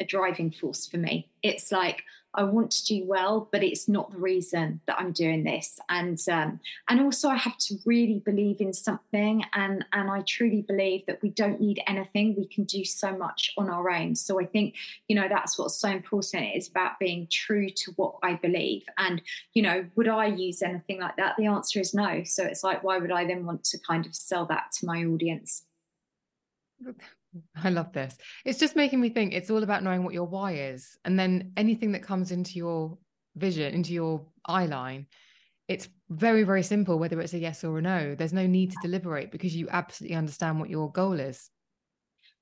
a 0.00 0.04
driving 0.04 0.50
force 0.50 0.86
for 0.86 0.96
me. 0.96 1.28
It's 1.42 1.70
like, 1.70 2.02
I 2.32 2.44
want 2.44 2.70
to 2.70 2.84
do 2.84 3.04
well, 3.04 3.48
but 3.50 3.64
it's 3.64 3.88
not 3.88 4.12
the 4.12 4.18
reason 4.18 4.80
that 4.86 5.00
I'm 5.00 5.12
doing 5.12 5.42
this. 5.42 5.80
And 5.88 6.18
um, 6.30 6.60
and 6.88 7.00
also 7.00 7.28
I 7.28 7.36
have 7.36 7.58
to 7.58 7.76
really 7.84 8.22
believe 8.24 8.60
in 8.60 8.72
something, 8.72 9.44
and 9.52 9.84
and 9.92 10.10
I 10.10 10.22
truly 10.22 10.62
believe 10.62 11.06
that 11.06 11.20
we 11.22 11.30
don't 11.30 11.60
need 11.60 11.82
anything. 11.86 12.36
We 12.36 12.46
can 12.46 12.64
do 12.64 12.84
so 12.84 13.16
much 13.16 13.52
on 13.58 13.68
our 13.68 13.90
own. 13.90 14.14
So 14.14 14.40
I 14.40 14.46
think 14.46 14.76
you 15.08 15.16
know 15.16 15.26
that's 15.28 15.58
what's 15.58 15.76
so 15.76 15.88
important. 15.88 16.44
It's 16.54 16.68
about 16.68 17.00
being 17.00 17.26
true 17.30 17.68
to 17.68 17.92
what 17.96 18.14
I 18.22 18.34
believe. 18.34 18.84
And 18.96 19.20
you 19.54 19.62
know, 19.62 19.84
would 19.96 20.08
I 20.08 20.26
use 20.26 20.62
anything 20.62 21.00
like 21.00 21.16
that? 21.16 21.34
The 21.36 21.46
answer 21.46 21.80
is 21.80 21.94
no. 21.94 22.22
So 22.24 22.44
it's 22.44 22.62
like, 22.62 22.84
why 22.84 22.98
would 22.98 23.12
I 23.12 23.24
then 23.24 23.44
want 23.44 23.64
to 23.64 23.78
kind 23.78 24.06
of 24.06 24.14
sell 24.14 24.46
that 24.46 24.70
to 24.78 24.86
my 24.86 25.04
audience? 25.04 25.64
I 27.62 27.70
love 27.70 27.92
this. 27.92 28.16
It's 28.44 28.58
just 28.58 28.76
making 28.76 29.00
me 29.00 29.10
think 29.10 29.32
it's 29.32 29.50
all 29.50 29.62
about 29.62 29.82
knowing 29.82 30.04
what 30.04 30.14
your 30.14 30.26
why 30.26 30.54
is. 30.54 30.98
And 31.04 31.18
then 31.18 31.52
anything 31.56 31.92
that 31.92 32.02
comes 32.02 32.32
into 32.32 32.58
your 32.58 32.98
vision, 33.36 33.74
into 33.74 33.92
your 33.92 34.26
eye 34.44 34.66
line, 34.66 35.06
it's 35.68 35.88
very, 36.08 36.42
very 36.42 36.64
simple, 36.64 36.98
whether 36.98 37.20
it's 37.20 37.32
a 37.32 37.38
yes 37.38 37.62
or 37.62 37.78
a 37.78 37.82
no. 37.82 38.16
There's 38.16 38.32
no 38.32 38.46
need 38.46 38.72
to 38.72 38.76
deliberate 38.82 39.30
because 39.30 39.54
you 39.54 39.68
absolutely 39.70 40.16
understand 40.16 40.58
what 40.58 40.68
your 40.68 40.90
goal 40.90 41.20
is. 41.20 41.50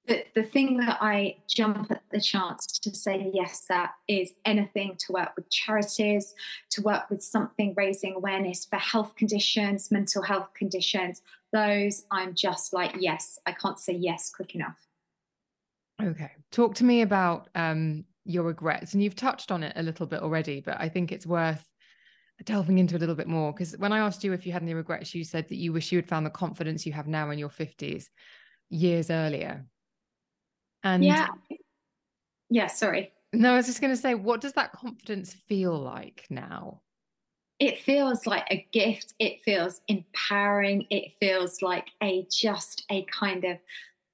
The, 0.07 0.24
the 0.34 0.43
thing 0.43 0.78
that 0.78 0.97
I 1.03 1.36
jump 1.47 1.91
at 1.91 2.01
the 2.11 2.20
chance 2.22 2.66
to 2.78 2.95
say 2.95 3.30
yes 3.34 3.66
at 3.70 3.91
is 4.09 4.32
anything 4.47 4.97
to 5.01 5.12
work 5.12 5.32
with 5.36 5.51
charities, 5.51 6.34
to 6.70 6.80
work 6.80 7.11
with 7.11 7.22
something 7.22 7.74
raising 7.76 8.14
awareness 8.14 8.64
for 8.64 8.76
health 8.76 9.14
conditions, 9.16 9.91
mental 9.91 10.22
health 10.22 10.49
conditions, 10.55 11.20
those 11.53 12.05
I'm 12.11 12.35
just 12.35 12.73
like, 12.73 12.97
yes, 12.99 13.39
I 13.47 13.53
can't 13.53 13.79
say 13.79 13.95
yes 13.95 14.31
quick 14.31 14.55
enough. 14.55 14.79
Okay. 16.03 16.31
Talk 16.53 16.75
to 16.77 16.85
me 16.85 17.03
about 17.03 17.49
um, 17.55 18.05
your 18.25 18.45
regrets. 18.45 18.93
And 18.93 19.03
you've 19.03 19.17
touched 19.17 19.51
on 19.51 19.63
it 19.63 19.73
a 19.77 19.83
little 19.83 20.07
bit 20.07 20.21
already, 20.21 20.61
but 20.61 20.81
I 20.81 20.89
think 20.89 21.11
it's 21.11 21.27
worth 21.27 21.65
delving 22.45 22.79
into 22.79 22.97
a 22.97 22.99
little 23.01 23.15
bit 23.15 23.27
more. 23.27 23.53
Because 23.53 23.77
when 23.79 23.93
I 23.93 23.99
asked 23.99 24.23
you 24.23 24.33
if 24.33 24.47
you 24.47 24.53
had 24.53 24.63
any 24.63 24.75
regrets, 24.75 25.15
you 25.15 25.25
said 25.25 25.49
that 25.49 25.57
you 25.57 25.73
wish 25.73 25.91
you 25.91 25.99
had 25.99 26.09
found 26.09 26.25
the 26.25 26.31
confidence 26.31 26.87
you 26.87 26.93
have 26.93 27.09
now 27.09 27.31
in 27.31 27.39
your 27.39 27.49
50s 27.49 28.07
years 28.71 29.11
earlier. 29.11 29.65
And 30.85 31.05
yeah. 31.05 31.29
Yeah, 32.51 32.69
sorry. 32.69 33.13
No, 33.33 33.53
I 33.53 33.57
was 33.57 33.67
just 33.67 33.81
going 33.81 33.93
to 33.93 34.01
say, 34.01 34.15
what 34.15 34.41
does 34.41 34.55
that 34.55 34.73
confidence 34.73 35.35
feel 35.35 35.77
like 35.77 36.27
now? 36.31 36.81
It 37.59 37.81
feels 37.81 38.27
like 38.27 38.47
a 38.51 38.67
gift. 38.73 39.15
It 39.19 39.43
feels 39.43 39.81
empowering. 39.89 40.87
It 40.91 41.13
feels 41.19 41.61
like 41.61 41.89
a 42.03 42.27
just 42.31 42.85
a 42.91 43.05
kind 43.05 43.45
of 43.45 43.59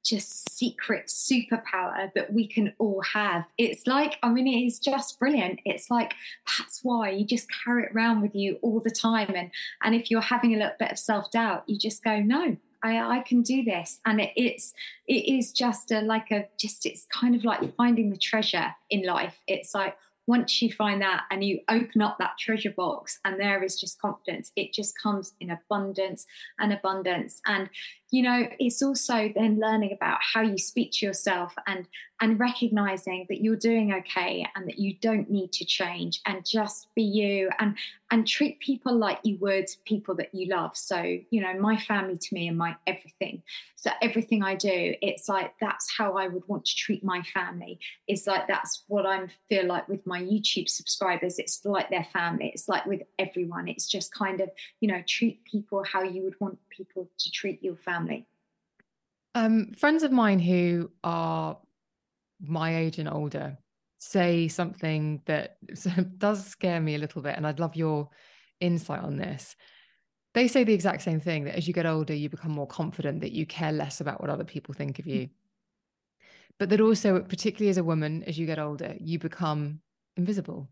just 0.04 0.50
secret 0.50 1.06
superpower 1.06 2.12
that 2.14 2.32
we 2.32 2.46
can 2.46 2.74
all 2.78 3.02
have. 3.02 3.44
It's 3.56 3.86
like, 3.86 4.18
I 4.22 4.28
mean, 4.28 4.46
it 4.46 4.66
is 4.66 4.78
just 4.78 5.18
brilliant. 5.18 5.60
It's 5.64 5.90
like 5.90 6.14
that's 6.58 6.80
why 6.82 7.10
you 7.10 7.24
just 7.24 7.48
carry 7.64 7.84
it 7.84 7.92
around 7.94 8.20
with 8.20 8.34
you 8.34 8.58
all 8.62 8.80
the 8.80 8.90
time. 8.90 9.32
And 9.34 9.50
and 9.82 9.94
if 9.94 10.10
you're 10.10 10.20
having 10.20 10.54
a 10.54 10.58
little 10.58 10.76
bit 10.78 10.92
of 10.92 10.98
self-doubt, 10.98 11.64
you 11.66 11.78
just 11.78 12.04
go, 12.04 12.20
no, 12.20 12.56
I, 12.82 13.18
I 13.18 13.20
can 13.20 13.42
do 13.42 13.64
this. 13.64 14.00
And 14.04 14.20
it, 14.20 14.32
it's 14.36 14.74
it 15.06 15.26
is 15.26 15.52
just 15.52 15.90
a 15.90 16.00
like 16.00 16.30
a 16.30 16.48
just 16.58 16.86
it's 16.86 17.06
kind 17.12 17.34
of 17.34 17.44
like 17.44 17.74
finding 17.76 18.10
the 18.10 18.18
treasure 18.18 18.74
in 18.90 19.04
life. 19.06 19.38
It's 19.46 19.74
like 19.74 19.96
once 20.26 20.62
you 20.62 20.72
find 20.72 21.02
that 21.02 21.24
and 21.30 21.44
you 21.44 21.60
open 21.68 22.00
up 22.00 22.16
that 22.18 22.38
treasure 22.38 22.72
box 22.76 23.18
and 23.24 23.38
there 23.38 23.62
is 23.62 23.78
just 23.78 24.00
confidence 24.00 24.52
it 24.56 24.72
just 24.72 24.94
comes 25.00 25.34
in 25.40 25.50
abundance 25.50 26.26
and 26.58 26.72
abundance. 26.72 27.40
And 27.46 27.68
you 28.14 28.22
know 28.22 28.46
it's 28.60 28.80
also 28.80 29.28
then 29.34 29.58
learning 29.58 29.92
about 29.92 30.18
how 30.22 30.40
you 30.40 30.56
speak 30.56 30.92
to 30.92 31.04
yourself 31.04 31.52
and 31.66 31.88
and 32.20 32.38
recognizing 32.38 33.26
that 33.28 33.42
you're 33.42 33.56
doing 33.56 33.92
okay 33.92 34.46
and 34.54 34.68
that 34.68 34.78
you 34.78 34.94
don't 35.00 35.28
need 35.28 35.52
to 35.52 35.64
change 35.64 36.20
and 36.24 36.44
just 36.44 36.86
be 36.94 37.02
you 37.02 37.50
and 37.58 37.76
and 38.10 38.28
treat 38.28 38.60
people 38.60 38.96
like 38.96 39.18
you 39.24 39.36
would 39.40 39.66
people 39.84 40.14
that 40.14 40.32
you 40.32 40.48
love. 40.48 40.76
So 40.76 41.02
you 41.02 41.40
know 41.40 41.52
my 41.58 41.76
family 41.76 42.16
to 42.16 42.34
me 42.34 42.46
and 42.46 42.56
my 42.56 42.76
everything. 42.86 43.42
So 43.76 43.90
everything 44.00 44.42
i 44.42 44.54
do 44.54 44.94
it's 45.02 45.28
like 45.28 45.52
that's 45.60 45.92
how 45.94 46.16
i 46.16 46.26
would 46.26 46.48
want 46.48 46.64
to 46.64 46.74
treat 46.74 47.04
my 47.04 47.20
family. 47.22 47.80
It's 48.06 48.26
like 48.26 48.46
that's 48.46 48.84
what 48.86 49.04
i 49.04 49.26
feel 49.48 49.66
like 49.66 49.88
with 49.88 50.06
my 50.06 50.22
youtube 50.22 50.68
subscribers. 50.68 51.38
It's 51.38 51.64
like 51.64 51.90
their 51.90 52.06
family. 52.12 52.52
It's 52.54 52.68
like 52.68 52.86
with 52.86 53.02
everyone. 53.18 53.68
It's 53.68 53.88
just 53.88 54.14
kind 54.14 54.40
of 54.40 54.48
you 54.80 54.88
know 54.88 55.02
treat 55.06 55.44
people 55.44 55.82
how 55.84 56.02
you 56.02 56.22
would 56.22 56.40
want 56.40 56.58
people 56.76 57.10
to 57.18 57.30
treat 57.30 57.62
your 57.62 57.76
family 57.76 58.26
um, 59.34 59.72
friends 59.72 60.02
of 60.02 60.12
mine 60.12 60.38
who 60.38 60.90
are 61.02 61.58
my 62.40 62.76
age 62.76 62.98
and 62.98 63.08
older 63.08 63.58
say 64.04 64.48
something 64.48 65.22
that 65.24 65.56
does 66.18 66.46
scare 66.46 66.80
me 66.80 66.94
a 66.94 66.98
little 66.98 67.22
bit. 67.22 67.36
And 67.36 67.46
I'd 67.46 67.60
love 67.60 67.74
your 67.74 68.10
insight 68.60 69.00
on 69.00 69.16
this. 69.16 69.56
They 70.34 70.48
say 70.48 70.64
the 70.64 70.74
exact 70.74 71.02
same 71.02 71.20
thing 71.20 71.44
that 71.44 71.56
as 71.56 71.66
you 71.66 71.74
get 71.74 71.86
older, 71.86 72.12
you 72.12 72.28
become 72.28 72.52
more 72.52 72.66
confident, 72.66 73.20
that 73.20 73.32
you 73.32 73.46
care 73.46 73.72
less 73.72 74.00
about 74.00 74.20
what 74.20 74.30
other 74.30 74.44
people 74.44 74.74
think 74.74 74.98
of 74.98 75.06
you. 75.06 75.28
But 76.58 76.70
that 76.70 76.80
also, 76.80 77.20
particularly 77.20 77.70
as 77.70 77.78
a 77.78 77.84
woman, 77.84 78.24
as 78.24 78.38
you 78.38 78.46
get 78.46 78.58
older, 78.58 78.94
you 79.00 79.18
become 79.18 79.80
invisible. 80.16 80.68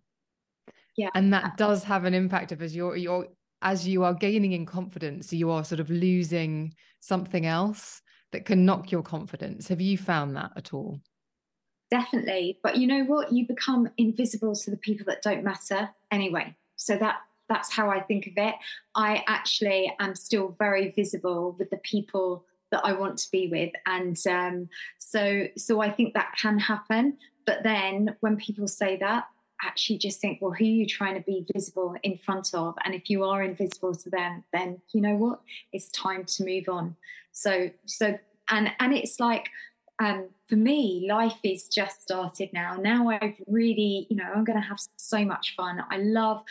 Yeah. 0.96 1.10
And 1.14 1.32
that 1.32 1.56
does 1.56 1.84
have 1.84 2.04
an 2.04 2.14
impact 2.14 2.52
of 2.52 2.60
as 2.60 2.74
you're 2.74 2.96
you're 2.96 3.28
as 3.62 3.86
you 3.86 4.04
are 4.04 4.14
gaining 4.14 4.52
in 4.52 4.66
confidence, 4.66 5.32
you 5.32 5.50
are 5.50 5.64
sort 5.64 5.80
of 5.80 5.90
losing 5.90 6.74
something 7.00 7.46
else 7.46 8.02
that 8.32 8.44
can 8.44 8.64
knock 8.64 8.90
your 8.90 9.02
confidence. 9.02 9.68
Have 9.68 9.80
you 9.80 9.98
found 9.98 10.36
that 10.36 10.52
at 10.56 10.72
all? 10.72 11.00
definitely. 11.92 12.58
But 12.62 12.78
you 12.78 12.86
know 12.86 13.04
what? 13.04 13.32
You 13.32 13.46
become 13.46 13.90
invisible 13.98 14.54
to 14.56 14.70
the 14.70 14.78
people 14.78 15.04
that 15.08 15.20
don't 15.20 15.44
matter 15.44 15.90
anyway. 16.10 16.56
So 16.76 16.96
that 16.96 17.16
that's 17.48 17.70
how 17.70 17.90
i 17.90 18.00
think 18.00 18.26
of 18.26 18.32
it. 18.36 18.54
I 18.94 19.22
actually 19.26 19.92
am 20.00 20.14
still 20.14 20.56
very 20.58 20.90
visible 20.92 21.54
with 21.58 21.68
the 21.68 21.76
people 21.78 22.46
that 22.70 22.80
i 22.82 22.94
want 22.94 23.18
to 23.18 23.30
be 23.30 23.48
with. 23.48 23.72
And 23.84 24.16
um, 24.26 24.68
so 24.98 25.44
so 25.56 25.82
i 25.82 25.90
think 25.90 26.14
that 26.14 26.32
can 26.40 26.58
happen. 26.58 27.18
But 27.44 27.62
then 27.62 28.16
when 28.20 28.36
people 28.36 28.68
say 28.68 28.96
that 28.96 29.24
actually 29.64 29.98
just 29.98 30.20
think 30.20 30.40
well 30.40 30.52
who 30.52 30.64
are 30.64 30.68
you 30.68 30.86
trying 30.86 31.14
to 31.14 31.20
be 31.20 31.46
visible 31.52 31.94
in 32.02 32.18
front 32.18 32.50
of 32.54 32.74
and 32.84 32.94
if 32.94 33.08
you 33.08 33.24
are 33.24 33.42
invisible 33.42 33.94
to 33.94 34.10
them 34.10 34.42
then 34.52 34.80
you 34.92 35.00
know 35.00 35.14
what 35.14 35.40
it's 35.72 35.88
time 35.90 36.24
to 36.24 36.44
move 36.44 36.68
on 36.68 36.96
so 37.32 37.70
so 37.86 38.18
and 38.48 38.70
and 38.80 38.92
it's 38.92 39.20
like 39.20 39.48
um, 40.02 40.28
for 40.48 40.56
me, 40.56 41.06
life 41.08 41.38
is 41.44 41.68
just 41.68 42.02
started 42.02 42.50
now. 42.52 42.76
Now 42.76 43.08
I've 43.08 43.36
really, 43.46 44.06
you 44.10 44.16
know, 44.16 44.30
I'm 44.34 44.42
going 44.44 44.60
to 44.60 44.66
have 44.66 44.78
so 44.96 45.24
much 45.24 45.54
fun. 45.56 45.82
I 45.90 45.98
love 45.98 46.42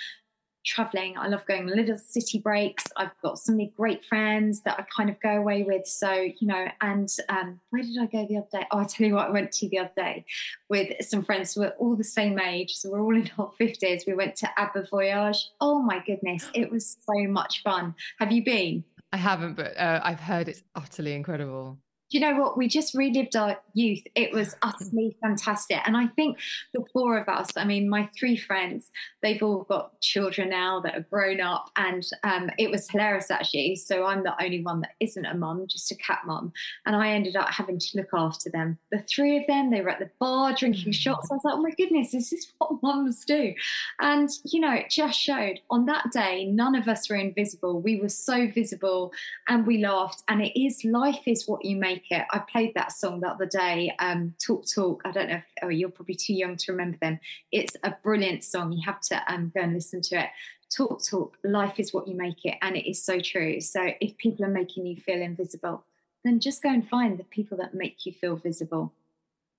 traveling. 0.66 1.18
I 1.18 1.28
love 1.28 1.46
going 1.46 1.68
little 1.68 1.98
city 1.98 2.40
breaks. 2.40 2.86
I've 2.98 3.18
got 3.22 3.40
so 3.40 3.52
many 3.52 3.74
great 3.76 4.06
friends 4.06 4.62
that 4.62 4.80
I 4.80 4.86
kind 4.96 5.10
of 5.10 5.20
go 5.22 5.32
away 5.32 5.64
with. 5.64 5.88
So, 5.88 6.12
you 6.12 6.48
know, 6.48 6.68
and 6.82 7.10
um, 7.30 7.60
where 7.70 7.84
did 7.84 7.98
I 8.00 8.06
go 8.06 8.26
the 8.28 8.38
other 8.38 8.48
day? 8.52 8.68
Oh, 8.72 8.80
I 8.80 8.84
tell 8.84 9.08
you 9.08 9.16
what, 9.16 9.28
I 9.28 9.32
went 9.32 9.52
to 9.54 9.70
the 9.70 9.80
other 9.80 9.92
day 9.96 10.26
with 10.70 10.94
some 11.06 11.24
friends 11.24 11.54
who 11.54 11.62
were 11.62 11.74
all 11.80 11.96
the 11.96 12.04
same 12.04 12.40
age. 12.40 12.74
So 12.74 12.90
we're 12.90 13.02
all 13.02 13.16
in 13.16 13.30
our 13.38 13.52
50s. 13.60 14.08
We 14.08 14.14
went 14.14 14.36
to 14.38 14.60
Abba 14.60 14.88
Voyage. 14.90 15.50
Oh 15.60 15.82
my 15.82 16.04
goodness, 16.06 16.50
it 16.54 16.72
was 16.72 16.98
so 17.02 17.28
much 17.28 17.64
fun. 17.64 17.96
Have 18.20 18.32
you 18.32 18.44
been? 18.44 18.84
I 19.14 19.18
haven't, 19.18 19.56
but 19.56 19.78
uh, 19.78 20.00
I've 20.04 20.22
heard 20.22 20.48
it's 20.48 20.64
utterly 20.76 21.14
incredible 21.14 21.78
you 22.12 22.20
know 22.20 22.36
what? 22.36 22.58
We 22.58 22.68
just 22.68 22.94
relived 22.94 23.36
our 23.36 23.58
youth. 23.74 24.04
It 24.16 24.34
was 24.34 24.56
utterly 24.62 25.16
fantastic. 25.22 25.80
And 25.86 25.96
I 25.96 26.08
think 26.08 26.38
the 26.74 26.84
four 26.92 27.18
of 27.18 27.30
us, 27.30 27.50
I 27.56 27.64
mean, 27.64 27.90
my 27.90 28.10
three 28.18 28.36
friends, 28.36 28.92
they've 29.22 29.42
all 29.42 29.64
got 29.64 30.00
children 30.02 30.50
now 30.50 30.82
that 30.82 30.96
are 30.96 31.06
grown 31.10 31.40
up. 31.40 31.70
And 31.76 32.06
um, 32.24 32.50
it 32.58 32.70
was 32.70 32.90
hilarious, 32.90 33.32
actually. 33.32 33.78
So 33.78 34.06
I'm 34.06 34.24
the 34.24 34.42
only 34.44 34.62
one 34.62 34.82
that 34.82 34.92
isn't 35.00 35.26
a 35.26 35.34
mum, 35.34 35.66
just 35.68 35.92
a 35.92 35.96
cat 35.96 36.20
mum. 36.26 36.52
And 36.86 36.96
I 36.96 37.12
ended 37.12 37.36
up 37.36 37.50
having 37.50 37.80
to 37.80 37.98
look 37.98 38.10
after 38.14 38.50
them. 38.50 38.78
The 38.92 39.04
three 39.04 39.38
of 39.38 39.48
them, 39.48 39.72
they 39.72 39.82
were 39.82 39.90
at 39.90 40.00
the 40.00 40.10
bar 40.20 40.54
drinking 40.54 40.92
shots. 40.92 41.30
I 41.32 41.36
was 41.36 41.44
like, 41.46 41.56
oh 41.56 41.62
my 41.62 41.72
goodness, 41.72 42.12
this 42.12 42.34
is 42.34 42.52
what 42.58 42.84
mums 42.84 43.24
do. 43.26 43.54
And, 44.00 44.30
you 44.46 44.60
know, 44.60 44.74
it 44.74 44.90
just 44.90 45.18
showed 45.18 45.60
on 45.70 45.86
that 45.86 46.12
day, 46.12 46.46
none 46.46 46.76
of 46.76 46.88
us 46.88 47.10
were 47.10 47.16
invisible. 47.16 47.82
We 47.82 48.00
were 48.02 48.10
so 48.10 48.48
visible 48.54 49.14
and 49.48 49.66
we 49.66 49.78
laughed. 49.78 50.24
And 50.28 50.42
it 50.42 50.60
is 50.60 50.84
life 50.84 51.22
is 51.26 51.48
what 51.48 51.64
you 51.64 51.78
make 51.78 52.01
it. 52.10 52.26
I 52.32 52.40
played 52.40 52.74
that 52.76 52.92
song 52.92 53.20
the 53.20 53.28
other 53.28 53.46
day, 53.46 53.94
um, 54.00 54.34
Talk 54.46 54.66
Talk. 54.74 55.02
I 55.06 55.12
don't 55.12 55.30
know 55.30 55.36
if, 55.36 55.46
oh, 55.64 55.70
you're 55.70 55.90
probably 55.90 56.16
too 56.16 56.34
young 56.34 56.56
to 56.58 56.72
remember 56.72 56.98
them. 57.02 57.20
It's 57.52 57.76
a 57.84 57.96
brilliant 58.04 58.44
song. 58.44 58.72
You 58.72 58.82
have 58.86 59.02
to 59.02 59.22
um, 59.32 59.52
go 59.54 59.62
and 59.62 59.74
listen 59.74 60.02
to 60.02 60.24
it. 60.24 60.30
Talk 60.76 61.04
Talk, 61.04 61.38
life 61.44 61.80
is 61.80 61.94
what 61.94 62.08
you 62.08 62.16
make 62.16 62.46
it. 62.46 62.56
And 62.62 62.76
it 62.76 62.90
is 62.90 63.04
so 63.04 63.20
true. 63.20 63.60
So 63.62 63.92
if 64.00 64.18
people 64.18 64.46
are 64.46 64.50
making 64.50 64.86
you 64.86 64.96
feel 64.96 65.22
invisible, 65.22 65.84
then 66.24 66.40
just 66.40 66.64
go 66.64 66.70
and 66.70 66.88
find 66.88 67.18
the 67.18 67.24
people 67.26 67.58
that 67.58 67.74
make 67.74 68.06
you 68.06 68.14
feel 68.14 68.36
visible. 68.36 68.94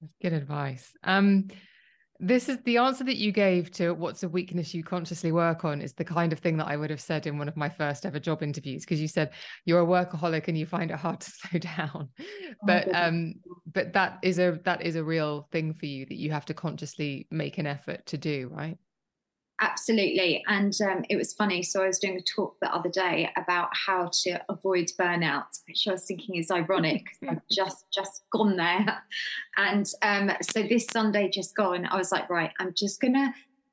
That's 0.00 0.14
good 0.20 0.32
advice. 0.32 0.96
Um, 1.04 1.48
this 2.20 2.48
is 2.48 2.58
the 2.64 2.76
answer 2.76 3.02
that 3.04 3.16
you 3.16 3.32
gave 3.32 3.70
to 3.72 3.92
what's 3.92 4.22
a 4.22 4.28
weakness 4.28 4.72
you 4.74 4.84
consciously 4.84 5.32
work 5.32 5.64
on 5.64 5.80
is 5.80 5.92
the 5.94 6.04
kind 6.04 6.32
of 6.32 6.38
thing 6.38 6.56
that 6.56 6.68
I 6.68 6.76
would 6.76 6.90
have 6.90 7.00
said 7.00 7.26
in 7.26 7.38
one 7.38 7.48
of 7.48 7.56
my 7.56 7.68
first 7.68 8.06
ever 8.06 8.20
job 8.20 8.42
interviews 8.42 8.82
because 8.82 9.00
you 9.00 9.08
said 9.08 9.32
you're 9.64 9.80
a 9.80 9.86
workaholic 9.86 10.46
and 10.48 10.56
you 10.56 10.66
find 10.66 10.90
it 10.90 10.98
hard 10.98 11.20
to 11.22 11.30
slow 11.30 11.58
down. 11.58 12.08
But 12.64 12.94
um 12.94 13.34
but 13.72 13.92
that 13.94 14.18
is 14.22 14.38
a 14.38 14.60
that 14.64 14.82
is 14.82 14.96
a 14.96 15.04
real 15.04 15.48
thing 15.50 15.74
for 15.74 15.86
you 15.86 16.06
that 16.06 16.16
you 16.16 16.30
have 16.30 16.44
to 16.46 16.54
consciously 16.54 17.26
make 17.30 17.58
an 17.58 17.66
effort 17.66 18.06
to 18.06 18.18
do, 18.18 18.50
right? 18.52 18.78
Absolutely. 19.62 20.42
And 20.48 20.76
um, 20.82 21.04
it 21.08 21.14
was 21.14 21.32
funny. 21.32 21.62
So 21.62 21.84
I 21.84 21.86
was 21.86 22.00
doing 22.00 22.16
a 22.16 22.20
talk 22.20 22.58
the 22.60 22.74
other 22.74 22.88
day 22.88 23.30
about 23.36 23.68
how 23.72 24.10
to 24.24 24.40
avoid 24.48 24.90
burnout, 24.98 25.60
which 25.68 25.86
I 25.86 25.92
was 25.92 26.04
thinking 26.04 26.34
is 26.34 26.50
ironic 26.50 27.04
because 27.04 27.36
I've 27.36 27.48
just 27.50 27.86
just 27.92 28.24
gone 28.32 28.56
there. 28.56 29.02
And 29.56 29.86
um, 30.02 30.32
so 30.42 30.64
this 30.64 30.88
Sunday 30.92 31.30
just 31.30 31.54
gone, 31.54 31.86
I 31.86 31.96
was 31.96 32.10
like, 32.10 32.28
right, 32.28 32.50
I'm 32.58 32.74
just 32.74 33.00
gonna 33.00 33.32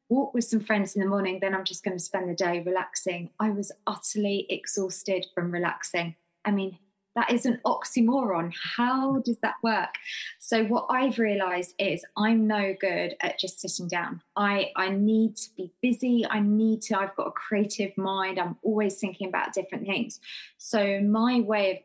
walk 0.10 0.36
with 0.36 0.44
some 0.44 0.60
friends 0.60 0.96
in 0.96 1.02
the 1.02 1.08
morning. 1.08 1.40
Then 1.42 1.56
I'm 1.56 1.64
just 1.64 1.84
going 1.84 1.98
to 1.98 2.04
spend 2.04 2.30
the 2.30 2.34
day 2.34 2.62
relaxing. 2.66 3.30
I 3.40 3.52
was 3.52 3.72
utterly 3.88 4.48
exhausted 4.50 5.28
from 5.34 5.52
relaxing. 5.52 6.16
I 6.44 6.52
mean, 6.52 6.78
that 7.16 7.32
is 7.32 7.45
an 7.45 7.60
oxymoron. 7.66 8.53
How 8.76 9.20
does 9.20 9.38
that 9.41 9.55
work? 9.64 9.95
So 10.39 10.66
what 10.66 10.88
I've 10.89 11.20
realized 11.20 11.74
is 11.80 12.05
I'm 12.18 12.47
no 12.47 12.76
good 12.80 13.16
at 13.22 13.39
just 13.39 13.60
sitting 13.60 13.88
down. 13.88 14.22
I 14.36 14.72
I 14.76 14.89
need 14.89 15.36
to 15.38 15.49
be 15.57 15.74
busy. 15.82 16.26
I 16.30 16.39
need 16.39 16.82
to 16.84 16.97
I've 16.97 17.16
got 17.16 17.28
a 17.28 17.32
creative 17.32 17.97
mind. 17.97 18.39
I'm 18.39 18.57
always 18.62 18.99
thinking 18.99 19.28
about 19.28 19.53
different 19.53 19.86
things. 19.86 20.20
So 20.57 21.01
my 21.01 21.41
way 21.41 21.72
of 21.72 21.78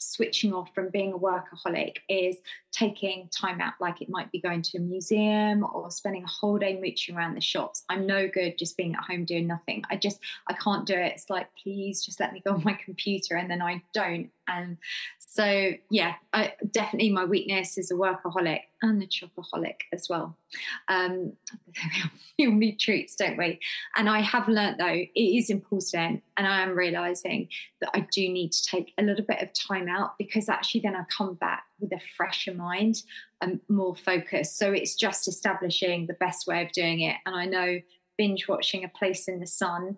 switching 0.00 0.52
off 0.52 0.74
from 0.74 0.88
being 0.88 1.12
a 1.12 1.18
workaholic 1.18 1.98
is 2.08 2.38
taking 2.72 3.28
time 3.28 3.60
out, 3.60 3.74
like 3.80 4.00
it 4.00 4.08
might 4.08 4.32
be 4.32 4.40
going 4.40 4.62
to 4.62 4.78
a 4.78 4.80
museum 4.80 5.64
or 5.72 5.90
spending 5.90 6.24
a 6.24 6.28
whole 6.28 6.58
day 6.58 6.80
mooching 6.80 7.16
around 7.16 7.34
the 7.34 7.40
shops. 7.40 7.84
I'm 7.88 8.06
no 8.06 8.28
good 8.28 8.58
just 8.58 8.76
being 8.76 8.94
at 8.94 9.04
home 9.04 9.24
doing 9.24 9.46
nothing. 9.46 9.84
I 9.90 9.96
just, 9.96 10.20
I 10.48 10.54
can't 10.54 10.86
do 10.86 10.94
it. 10.94 11.12
It's 11.14 11.30
like, 11.30 11.48
please 11.62 12.04
just 12.04 12.18
let 12.18 12.32
me 12.32 12.42
go 12.44 12.52
on 12.52 12.64
my 12.64 12.78
computer. 12.84 13.36
And 13.36 13.50
then 13.50 13.62
I 13.62 13.82
don't. 13.92 14.30
And 14.48 14.78
so, 15.32 15.70
yeah, 15.90 16.14
I, 16.32 16.54
definitely 16.72 17.12
my 17.12 17.24
weakness 17.24 17.78
is 17.78 17.92
a 17.92 17.94
workaholic 17.94 18.62
and 18.82 19.00
a 19.00 19.06
chocoholic 19.06 19.76
as 19.92 20.08
well. 20.10 20.36
Um, 20.88 21.34
we 22.38 22.48
all 22.48 22.52
need 22.52 22.80
treats, 22.80 23.14
don't 23.14 23.38
we? 23.38 23.60
And 23.96 24.08
I 24.08 24.22
have 24.22 24.48
learnt 24.48 24.78
though, 24.78 24.88
it 24.88 25.08
is 25.14 25.48
important. 25.48 26.24
And 26.36 26.48
I 26.48 26.62
am 26.62 26.70
realizing 26.70 27.48
that 27.80 27.90
I 27.94 28.08
do 28.12 28.28
need 28.28 28.50
to 28.50 28.66
take 28.66 28.92
a 28.98 29.04
little 29.04 29.24
bit 29.24 29.40
of 29.40 29.52
time 29.52 29.88
out 29.88 30.18
because 30.18 30.48
actually 30.48 30.80
then 30.80 30.96
I 30.96 31.04
come 31.16 31.34
back 31.34 31.62
with 31.78 31.92
a 31.92 32.00
fresher 32.16 32.52
mind 32.52 33.04
and 33.40 33.60
more 33.68 33.94
focus. 33.94 34.52
So 34.52 34.72
it's 34.72 34.96
just 34.96 35.28
establishing 35.28 36.08
the 36.08 36.14
best 36.14 36.48
way 36.48 36.64
of 36.64 36.72
doing 36.72 37.02
it. 37.02 37.18
And 37.24 37.36
I 37.36 37.44
know 37.44 37.78
binge 38.18 38.48
watching 38.48 38.82
A 38.82 38.88
Place 38.88 39.28
in 39.28 39.38
the 39.38 39.46
Sun 39.46 39.96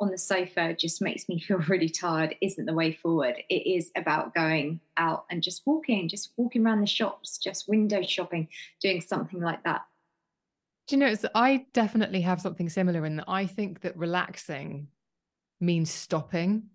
on 0.00 0.10
the 0.10 0.18
sofa 0.18 0.74
just 0.74 1.02
makes 1.02 1.28
me 1.28 1.40
feel 1.40 1.58
really 1.68 1.88
tired 1.88 2.36
isn't 2.40 2.66
the 2.66 2.74
way 2.74 2.92
forward. 2.92 3.36
It 3.48 3.66
is 3.66 3.90
about 3.96 4.34
going 4.34 4.80
out 4.96 5.24
and 5.30 5.42
just 5.42 5.62
walking, 5.66 6.08
just 6.08 6.32
walking 6.36 6.64
around 6.64 6.80
the 6.80 6.86
shops, 6.86 7.38
just 7.38 7.68
window 7.68 8.02
shopping, 8.02 8.48
doing 8.80 9.00
something 9.00 9.40
like 9.40 9.62
that. 9.64 9.82
Do 10.86 10.96
you 10.96 11.00
know, 11.00 11.14
I 11.34 11.66
definitely 11.74 12.22
have 12.22 12.40
something 12.40 12.68
similar 12.68 13.04
in 13.04 13.16
that 13.16 13.26
I 13.28 13.46
think 13.46 13.82
that 13.82 13.96
relaxing 13.96 14.88
means 15.60 15.90
stopping. 15.90 16.70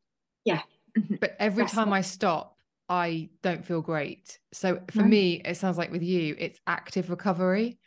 Yeah. 0.45 0.61
Mm-hmm. 0.97 1.15
But 1.19 1.35
every 1.39 1.63
That's 1.63 1.73
time 1.73 1.91
I 1.91 2.01
stop, 2.01 2.57
I 2.89 3.29
don't 3.41 3.65
feel 3.65 3.81
great. 3.81 4.37
So 4.51 4.81
for 4.91 5.01
no. 5.01 5.07
me, 5.07 5.41
it 5.45 5.57
sounds 5.57 5.77
like 5.77 5.91
with 5.91 6.03
you, 6.03 6.35
it's 6.37 6.59
active 6.67 7.09
recovery 7.09 7.79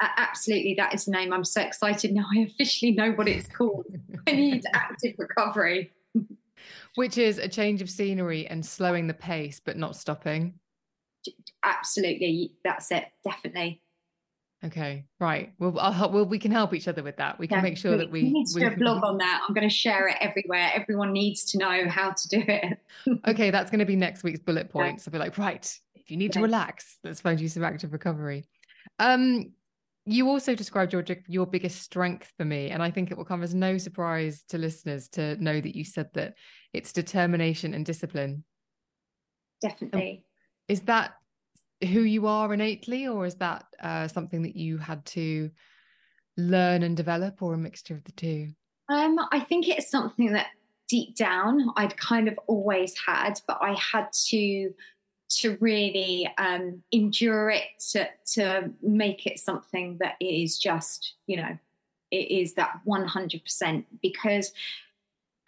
absolutely 0.00 0.74
that 0.78 0.94
is 0.94 1.04
the 1.04 1.12
name. 1.12 1.32
I'm 1.32 1.44
so 1.44 1.60
excited 1.60 2.12
now. 2.14 2.24
I 2.36 2.40
officially 2.40 2.92
know 2.92 3.12
what 3.12 3.28
it's 3.28 3.48
called. 3.48 3.86
I 4.26 4.32
need 4.32 4.62
active 4.74 5.14
recovery. 5.18 5.92
Which 6.94 7.18
is 7.18 7.38
a 7.38 7.48
change 7.48 7.82
of 7.82 7.90
scenery 7.90 8.46
and 8.46 8.64
slowing 8.64 9.06
the 9.06 9.14
pace 9.14 9.60
but 9.64 9.76
not 9.76 9.96
stopping. 9.96 10.54
Absolutely 11.64 12.52
that's 12.64 12.90
it 12.90 13.04
definitely. 13.24 13.82
Okay 14.64 15.04
right. 15.20 15.52
Well, 15.58 15.78
I'll, 15.78 16.10
well 16.10 16.24
we 16.24 16.38
can 16.38 16.50
help 16.50 16.74
each 16.74 16.88
other 16.88 17.02
with 17.02 17.16
that. 17.18 17.38
We 17.38 17.46
can 17.46 17.58
yeah, 17.58 17.62
make 17.62 17.76
sure 17.76 17.96
that 17.96 18.10
we, 18.10 18.24
we 18.24 18.32
need 18.32 18.46
to 18.46 18.60
do 18.60 18.66
a 18.66 18.76
blog 18.76 19.04
on 19.04 19.18
that. 19.18 19.42
I'm 19.46 19.54
going 19.54 19.68
to 19.68 19.74
share 19.74 20.08
it 20.08 20.16
everywhere. 20.20 20.70
Everyone 20.74 21.12
needs 21.12 21.44
to 21.52 21.58
know 21.58 21.88
how 21.88 22.10
to 22.12 22.28
do 22.28 22.42
it. 22.46 22.78
Okay 23.26 23.50
that's 23.50 23.70
going 23.70 23.80
to 23.80 23.86
be 23.86 23.96
next 23.96 24.22
week's 24.22 24.40
bullet 24.40 24.70
points. 24.70 25.06
Yeah. 25.06 25.10
i'll 25.10 25.12
be 25.12 25.18
like 25.18 25.38
right 25.38 25.78
if 25.94 26.10
you 26.10 26.16
need 26.16 26.34
yeah. 26.34 26.40
to 26.40 26.42
relax 26.42 26.98
let's 27.04 27.20
find 27.20 27.40
you 27.40 27.48
some 27.48 27.64
active 27.64 27.92
recovery. 27.92 28.44
Um 28.98 29.52
you 30.08 30.28
also 30.28 30.54
described 30.54 30.92
your 30.92 31.04
your 31.26 31.46
biggest 31.46 31.82
strength 31.82 32.32
for 32.36 32.44
me 32.44 32.70
and 32.70 32.82
i 32.82 32.90
think 32.90 33.10
it 33.10 33.16
will 33.16 33.24
come 33.24 33.42
as 33.42 33.54
no 33.54 33.76
surprise 33.76 34.42
to 34.48 34.56
listeners 34.56 35.08
to 35.08 35.36
know 35.42 35.60
that 35.60 35.76
you 35.76 35.84
said 35.84 36.08
that 36.14 36.34
it's 36.72 36.92
determination 36.92 37.74
and 37.74 37.84
discipline. 37.86 38.44
Definitely. 39.60 40.24
is 40.68 40.82
that 40.82 41.14
who 41.82 42.00
you 42.00 42.26
are 42.26 42.52
innately 42.54 43.08
or 43.08 43.26
is 43.26 43.34
that 43.36 43.64
uh, 43.82 44.06
something 44.06 44.42
that 44.42 44.54
you 44.54 44.78
had 44.78 45.04
to 45.06 45.50
learn 46.36 46.84
and 46.84 46.96
develop 46.96 47.42
or 47.42 47.54
a 47.54 47.58
mixture 47.58 47.94
of 47.94 48.04
the 48.04 48.12
two? 48.12 48.48
Um, 48.88 49.18
i 49.32 49.40
think 49.40 49.68
it's 49.68 49.90
something 49.90 50.32
that 50.32 50.46
deep 50.88 51.16
down 51.16 51.70
i'd 51.76 51.96
kind 51.96 52.28
of 52.28 52.38
always 52.46 52.94
had 53.06 53.40
but 53.46 53.58
i 53.60 53.74
had 53.74 54.06
to 54.28 54.70
to 55.28 55.56
really 55.60 56.30
um, 56.38 56.82
endure 56.90 57.50
it, 57.50 57.64
to, 57.90 58.08
to 58.34 58.70
make 58.82 59.26
it 59.26 59.38
something 59.38 59.98
that 60.00 60.14
is 60.20 60.58
just, 60.58 61.14
you 61.26 61.36
know, 61.36 61.58
it 62.10 62.30
is 62.30 62.54
that 62.54 62.80
100% 62.86 63.84
because 64.02 64.52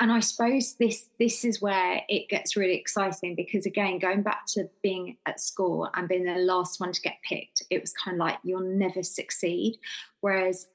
and 0.01 0.11
I 0.11 0.20
suppose 0.20 0.74
this 0.76 1.11
this 1.18 1.45
is 1.45 1.61
where 1.61 2.01
it 2.09 2.31
gets 2.31 2.57
really 2.57 2.74
exciting 2.74 3.35
because 3.35 3.66
again, 3.66 3.99
going 3.99 4.22
back 4.22 4.47
to 4.55 4.68
being 4.83 5.18
at 5.26 5.41
school 5.41 5.91
and 5.95 6.09
being 6.09 6.24
the 6.24 6.37
last 6.37 6.81
one 6.81 6.93
to 6.93 7.01
get 7.03 7.18
picked, 7.22 7.62
it 7.68 7.83
was 7.83 7.93
kind 7.93 8.14
of 8.14 8.18
like 8.18 8.39
you'll 8.43 8.61
never 8.61 9.03
succeed. 9.03 9.78
Whereas 10.22 10.68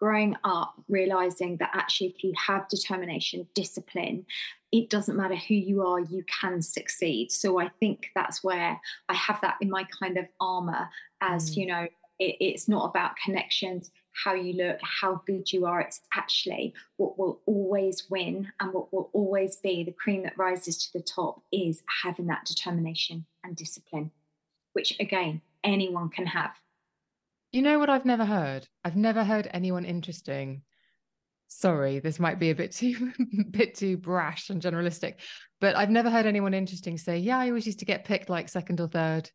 growing 0.00 0.34
up, 0.44 0.74
realizing 0.88 1.58
that 1.58 1.70
actually, 1.74 2.08
if 2.08 2.24
you 2.24 2.32
have 2.46 2.68
determination, 2.68 3.46
discipline, 3.54 4.24
it 4.72 4.88
doesn't 4.88 5.16
matter 5.16 5.36
who 5.36 5.54
you 5.54 5.86
are, 5.86 6.00
you 6.00 6.24
can 6.40 6.62
succeed. 6.62 7.30
So 7.30 7.60
I 7.60 7.68
think 7.80 8.06
that's 8.14 8.42
where 8.42 8.80
I 9.08 9.14
have 9.14 9.40
that 9.42 9.56
in 9.60 9.68
my 9.68 9.86
kind 10.00 10.16
of 10.16 10.26
armor 10.40 10.88
as, 11.20 11.50
mm. 11.50 11.56
you 11.58 11.66
know, 11.66 11.86
it, 12.18 12.36
it's 12.40 12.68
not 12.68 12.88
about 12.88 13.16
connections, 13.22 13.90
how 14.24 14.32
you 14.32 14.54
look, 14.54 14.78
how 14.82 15.22
good 15.26 15.52
you 15.52 15.66
are. 15.66 15.80
It's 15.80 16.00
actually 16.16 16.72
what 16.96 17.18
will 17.18 17.40
always 17.46 18.06
win 18.08 18.50
and 18.60 18.72
what 18.72 18.92
will 18.92 19.10
always 19.12 19.56
be 19.56 19.84
the 19.84 19.92
cream 19.92 20.22
that 20.22 20.38
rises 20.38 20.78
to 20.78 20.98
the 20.98 21.04
top 21.04 21.42
is 21.52 21.82
having 22.02 22.26
that 22.28 22.46
determination 22.46 23.26
and 23.44 23.54
discipline, 23.54 24.12
which 24.72 24.98
again, 24.98 25.42
anyone 25.62 26.08
can 26.08 26.26
have. 26.26 26.52
You 27.52 27.62
know 27.62 27.78
what 27.78 27.90
I've 27.90 28.04
never 28.04 28.24
heard? 28.24 28.66
I've 28.84 28.96
never 28.96 29.24
heard 29.24 29.48
anyone 29.52 29.84
interesting. 29.84 30.62
Sorry, 31.48 31.98
this 31.98 32.20
might 32.20 32.38
be 32.38 32.50
a 32.50 32.54
bit 32.54 32.72
too 32.72 33.12
bit 33.50 33.74
too 33.74 33.96
brash 33.96 34.50
and 34.50 34.62
generalistic, 34.62 35.14
but 35.60 35.76
I've 35.76 35.90
never 35.90 36.10
heard 36.10 36.26
anyone 36.26 36.54
interesting 36.54 36.96
say, 36.96 37.18
"Yeah, 37.18 37.38
I 37.38 37.48
always 37.48 37.66
used 37.66 37.80
to 37.80 37.84
get 37.84 38.04
picked 38.04 38.28
like 38.28 38.48
second 38.48 38.80
or 38.80 38.88
third 38.88 39.30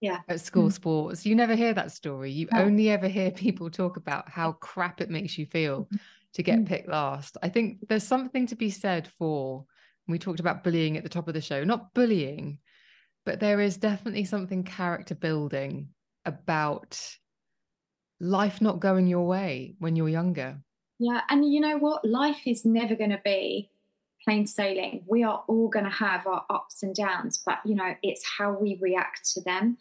yeah 0.00 0.18
at 0.28 0.40
school 0.40 0.68
mm. 0.68 0.72
sports 0.72 1.24
you 1.24 1.36
never 1.36 1.54
hear 1.54 1.72
that 1.72 1.92
story 1.92 2.28
you 2.32 2.48
only 2.52 2.90
ever 2.90 3.06
hear 3.06 3.30
people 3.30 3.70
talk 3.70 3.96
about 3.96 4.28
how 4.28 4.50
crap 4.50 5.00
it 5.00 5.08
makes 5.08 5.38
you 5.38 5.46
feel 5.46 5.82
mm-hmm. 5.82 5.96
to 6.34 6.42
get 6.42 6.58
mm. 6.58 6.66
picked 6.66 6.88
last 6.88 7.36
i 7.40 7.48
think 7.48 7.78
there's 7.88 8.02
something 8.02 8.44
to 8.44 8.56
be 8.56 8.68
said 8.68 9.06
for 9.16 9.64
We 10.08 10.18
talked 10.18 10.40
about 10.40 10.64
bullying 10.64 10.96
at 10.96 11.04
the 11.04 11.08
top 11.08 11.28
of 11.28 11.34
the 11.34 11.40
show, 11.40 11.64
not 11.64 11.94
bullying, 11.94 12.58
but 13.24 13.40
there 13.40 13.60
is 13.60 13.76
definitely 13.76 14.24
something 14.24 14.64
character 14.64 15.14
building 15.14 15.88
about 16.24 17.00
life 18.22 18.60
not 18.60 18.78
going 18.78 19.08
your 19.08 19.26
way 19.26 19.74
when 19.80 19.96
you're 19.96 20.08
younger. 20.08 20.56
Yeah. 20.98 21.22
And 21.28 21.52
you 21.52 21.60
know 21.60 21.76
what? 21.76 22.04
Life 22.04 22.42
is 22.46 22.64
never 22.64 22.94
going 22.94 23.10
to 23.10 23.20
be 23.24 23.68
plain 24.24 24.46
sailing. 24.46 25.02
We 25.08 25.24
are 25.24 25.42
all 25.48 25.68
going 25.68 25.84
to 25.84 25.90
have 25.90 26.26
our 26.28 26.44
ups 26.48 26.84
and 26.84 26.94
downs, 26.94 27.42
but 27.44 27.58
you 27.64 27.74
know, 27.74 27.94
it's 28.02 28.24
how 28.38 28.52
we 28.52 28.78
react 28.80 29.28
to 29.32 29.42
them. 29.42 29.76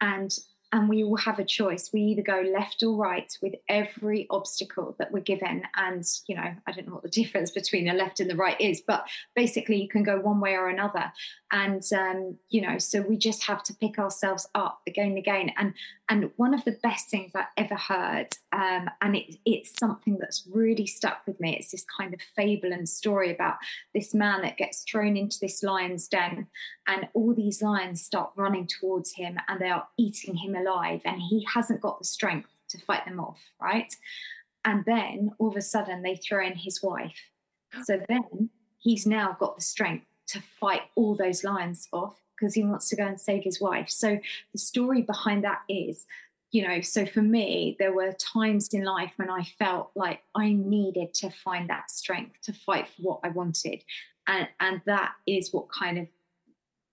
And 0.00 0.36
and 0.74 0.88
we 0.88 1.04
will 1.04 1.18
have 1.18 1.38
a 1.38 1.44
choice. 1.44 1.90
We 1.92 2.00
either 2.00 2.22
go 2.22 2.40
left 2.52 2.82
or 2.82 2.96
right 2.96 3.32
with 3.40 3.54
every 3.68 4.26
obstacle 4.28 4.96
that 4.98 5.12
we're 5.12 5.20
given. 5.20 5.62
And, 5.76 6.02
you 6.26 6.34
know, 6.34 6.52
I 6.66 6.72
don't 6.72 6.88
know 6.88 6.94
what 6.94 7.04
the 7.04 7.08
difference 7.22 7.52
between 7.52 7.86
the 7.86 7.92
left 7.92 8.18
and 8.18 8.28
the 8.28 8.34
right 8.34 8.60
is, 8.60 8.82
but 8.84 9.06
basically 9.36 9.80
you 9.80 9.88
can 9.88 10.02
go 10.02 10.18
one 10.18 10.40
way 10.40 10.54
or 10.54 10.68
another. 10.68 11.12
And, 11.52 11.80
um, 11.96 12.38
you 12.48 12.60
know, 12.60 12.78
so 12.78 13.02
we 13.02 13.16
just 13.16 13.44
have 13.44 13.62
to 13.64 13.74
pick 13.74 14.00
ourselves 14.00 14.48
up 14.56 14.80
again 14.88 15.10
and 15.10 15.18
again. 15.18 15.52
And, 15.56 15.74
and 16.08 16.30
one 16.36 16.52
of 16.52 16.64
the 16.64 16.78
best 16.82 17.08
things 17.08 17.32
I 17.34 17.46
ever 17.56 17.76
heard, 17.76 18.28
um, 18.52 18.90
and 19.00 19.16
it, 19.16 19.36
it's 19.46 19.72
something 19.78 20.18
that's 20.18 20.46
really 20.50 20.86
stuck 20.86 21.22
with 21.26 21.40
me, 21.40 21.56
it's 21.56 21.70
this 21.70 21.86
kind 21.98 22.12
of 22.12 22.20
fable 22.36 22.72
and 22.72 22.88
story 22.88 23.32
about 23.34 23.56
this 23.94 24.12
man 24.12 24.42
that 24.42 24.58
gets 24.58 24.82
thrown 24.82 25.16
into 25.16 25.38
this 25.40 25.62
lion's 25.62 26.06
den 26.08 26.46
and 26.86 27.08
all 27.14 27.34
these 27.34 27.62
lions 27.62 28.02
start 28.02 28.32
running 28.36 28.66
towards 28.66 29.14
him 29.14 29.38
and 29.48 29.60
they 29.60 29.70
are 29.70 29.88
eating 29.98 30.36
him 30.36 30.54
alive 30.54 31.00
and 31.04 31.20
he 31.22 31.46
hasn't 31.54 31.80
got 31.80 31.98
the 31.98 32.04
strength 32.04 32.50
to 32.68 32.78
fight 32.78 33.04
them 33.06 33.20
off 33.20 33.40
right? 33.60 33.94
And 34.64 34.84
then 34.84 35.30
all 35.38 35.48
of 35.48 35.56
a 35.56 35.62
sudden 35.62 36.02
they 36.02 36.16
throw 36.16 36.44
in 36.44 36.54
his 36.54 36.82
wife. 36.82 37.30
So 37.84 38.00
then 38.08 38.50
he's 38.78 39.06
now 39.06 39.36
got 39.38 39.56
the 39.56 39.62
strength 39.62 40.06
to 40.28 40.42
fight 40.60 40.82
all 40.94 41.14
those 41.14 41.44
lions 41.44 41.88
off 41.92 42.18
because 42.38 42.54
he 42.54 42.64
wants 42.64 42.88
to 42.88 42.96
go 42.96 43.06
and 43.06 43.20
save 43.20 43.44
his 43.44 43.60
wife 43.60 43.88
so 43.88 44.18
the 44.52 44.58
story 44.58 45.02
behind 45.02 45.44
that 45.44 45.60
is 45.68 46.06
you 46.50 46.66
know 46.66 46.80
so 46.80 47.04
for 47.06 47.22
me 47.22 47.76
there 47.78 47.92
were 47.92 48.12
times 48.12 48.68
in 48.72 48.84
life 48.84 49.12
when 49.16 49.30
i 49.30 49.42
felt 49.58 49.90
like 49.94 50.20
i 50.34 50.52
needed 50.52 51.12
to 51.14 51.30
find 51.30 51.68
that 51.68 51.90
strength 51.90 52.36
to 52.42 52.52
fight 52.52 52.86
for 52.88 53.02
what 53.02 53.20
i 53.24 53.28
wanted 53.28 53.82
and 54.26 54.48
and 54.60 54.80
that 54.86 55.12
is 55.26 55.52
what 55.52 55.68
kind 55.70 55.98
of 55.98 56.06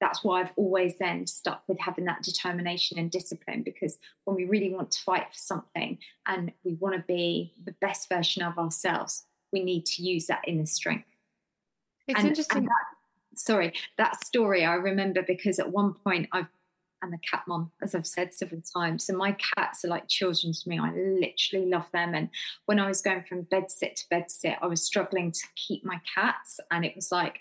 that's 0.02 0.24
why 0.24 0.42
I've 0.42 0.52
always 0.58 0.98
then 0.98 1.28
stuck 1.28 1.64
with 1.68 1.80
having 1.80 2.06
that 2.06 2.24
determination 2.24 2.98
and 2.98 3.10
discipline 3.10 3.62
because 3.62 4.00
when 4.26 4.36
we 4.36 4.46
really 4.46 4.74
want 4.74 4.92
to 4.92 5.02
fight 5.02 5.28
for 5.32 5.38
something 5.38 6.00
and 6.26 6.52
we 6.66 6.74
want 6.74 6.96
to 6.96 7.04
be 7.08 7.54
the 7.64 7.76
best 7.80 8.10
version 8.10 8.42
of 8.42 8.58
ourselves, 8.58 9.26
we 9.54 9.64
need 9.64 9.86
to 9.86 10.02
use 10.02 10.26
that 10.26 10.42
inner 10.48 10.66
strength. 10.66 11.06
It's 12.08 12.20
and, 12.20 12.30
interesting. 12.30 12.58
And 12.58 12.68
that, 12.68 12.86
sorry, 13.36 13.74
that 13.98 14.24
story 14.26 14.66
I 14.66 14.76
remember 14.76 15.22
because 15.22 15.60
at 15.60 15.72
one 15.72 15.94
point 15.94 16.30
I've 16.32 16.48
I'm 17.04 17.14
a 17.14 17.20
cat 17.20 17.44
mom, 17.48 17.72
as 17.82 17.96
I've 17.96 18.06
said 18.06 18.32
several 18.32 18.62
times. 18.62 19.08
So 19.08 19.18
my 19.18 19.36
cats 19.56 19.84
are 19.84 19.88
like 19.88 20.08
children 20.08 20.54
to 20.54 20.70
me. 20.70 20.78
I 20.78 20.92
literally 20.92 21.66
love 21.66 21.88
them. 21.92 22.14
And 22.14 22.30
when 22.68 22.80
I 22.80 22.88
was 22.88 23.02
going 23.02 23.24
from 23.24 23.42
bed 23.42 23.72
sit 23.72 23.96
to 23.96 24.10
bed 24.10 24.30
sit, 24.30 24.58
I 24.62 24.68
was 24.68 24.84
struggling 24.84 25.32
to 25.32 25.48
keep 25.56 25.84
my 25.84 26.00
cats. 26.14 26.60
And 26.70 26.86
it 26.86 26.96
was 26.96 27.12
like 27.12 27.40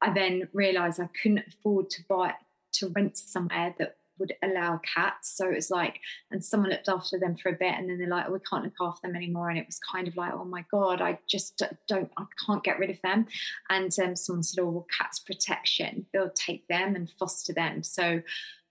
I 0.00 0.12
then 0.12 0.48
realised 0.52 1.00
I 1.00 1.08
couldn't 1.20 1.46
afford 1.48 1.90
to 1.90 2.02
buy 2.08 2.34
to 2.74 2.88
rent 2.88 3.16
somewhere 3.16 3.74
that 3.78 3.96
would 4.18 4.34
allow 4.42 4.80
cats. 4.94 5.36
So 5.36 5.48
it 5.50 5.54
was 5.54 5.70
like, 5.70 6.00
and 6.30 6.44
someone 6.44 6.70
looked 6.70 6.88
after 6.88 7.18
them 7.18 7.36
for 7.36 7.50
a 7.50 7.56
bit, 7.56 7.74
and 7.74 7.88
then 7.88 7.98
they're 7.98 8.08
like, 8.08 8.26
oh, 8.28 8.32
we 8.32 8.38
can't 8.48 8.64
look 8.64 8.74
after 8.80 9.06
them 9.06 9.16
anymore. 9.16 9.50
And 9.50 9.58
it 9.58 9.66
was 9.66 9.78
kind 9.78 10.08
of 10.08 10.16
like, 10.16 10.32
oh 10.32 10.44
my 10.44 10.64
god, 10.70 11.00
I 11.00 11.18
just 11.28 11.62
don't, 11.88 12.10
I 12.16 12.24
can't 12.46 12.64
get 12.64 12.78
rid 12.78 12.90
of 12.90 13.00
them. 13.02 13.26
And 13.70 13.96
um, 14.02 14.16
someone 14.16 14.42
said, 14.42 14.62
oh, 14.62 14.70
well, 14.70 14.86
cats 14.96 15.20
protection, 15.20 16.06
they'll 16.12 16.30
take 16.30 16.66
them 16.68 16.96
and 16.96 17.10
foster 17.10 17.52
them. 17.52 17.82
So 17.82 18.22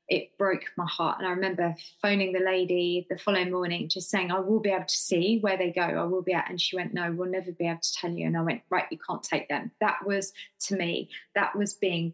it 0.09 0.37
broke 0.37 0.63
my 0.75 0.85
heart. 0.85 1.17
And 1.19 1.27
I 1.27 1.31
remember 1.31 1.75
phoning 2.01 2.33
the 2.33 2.39
lady 2.39 3.07
the 3.09 3.17
following 3.17 3.51
morning, 3.51 3.87
just 3.87 4.09
saying, 4.09 4.31
I 4.31 4.39
will 4.39 4.59
be 4.59 4.69
able 4.69 4.85
to 4.85 4.95
see 4.95 5.39
where 5.39 5.57
they 5.57 5.71
go. 5.71 5.81
I 5.81 6.03
will 6.03 6.21
be 6.21 6.33
able. 6.33 6.43
And 6.49 6.59
she 6.59 6.75
went, 6.75 6.93
No, 6.93 7.11
we'll 7.11 7.29
never 7.29 7.51
be 7.51 7.67
able 7.67 7.79
to 7.81 7.93
tell 7.93 8.11
you. 8.11 8.27
And 8.27 8.37
I 8.37 8.41
went, 8.41 8.61
Right, 8.69 8.85
you 8.91 8.97
can't 9.07 9.23
take 9.23 9.47
them. 9.49 9.71
That 9.79 10.05
was 10.05 10.33
to 10.67 10.75
me, 10.75 11.09
that 11.35 11.55
was 11.55 11.73
being 11.73 12.13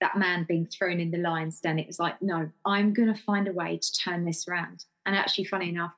that 0.00 0.16
man 0.16 0.44
being 0.48 0.66
thrown 0.66 1.00
in 1.00 1.10
the 1.10 1.18
lion's 1.18 1.60
den. 1.60 1.78
It 1.78 1.86
was 1.86 1.98
like, 1.98 2.20
No, 2.22 2.50
I'm 2.64 2.92
going 2.92 3.12
to 3.12 3.20
find 3.22 3.48
a 3.48 3.52
way 3.52 3.78
to 3.78 3.92
turn 3.92 4.24
this 4.24 4.46
around. 4.48 4.84
And 5.06 5.16
actually, 5.16 5.44
funny 5.44 5.68
enough, 5.68 5.92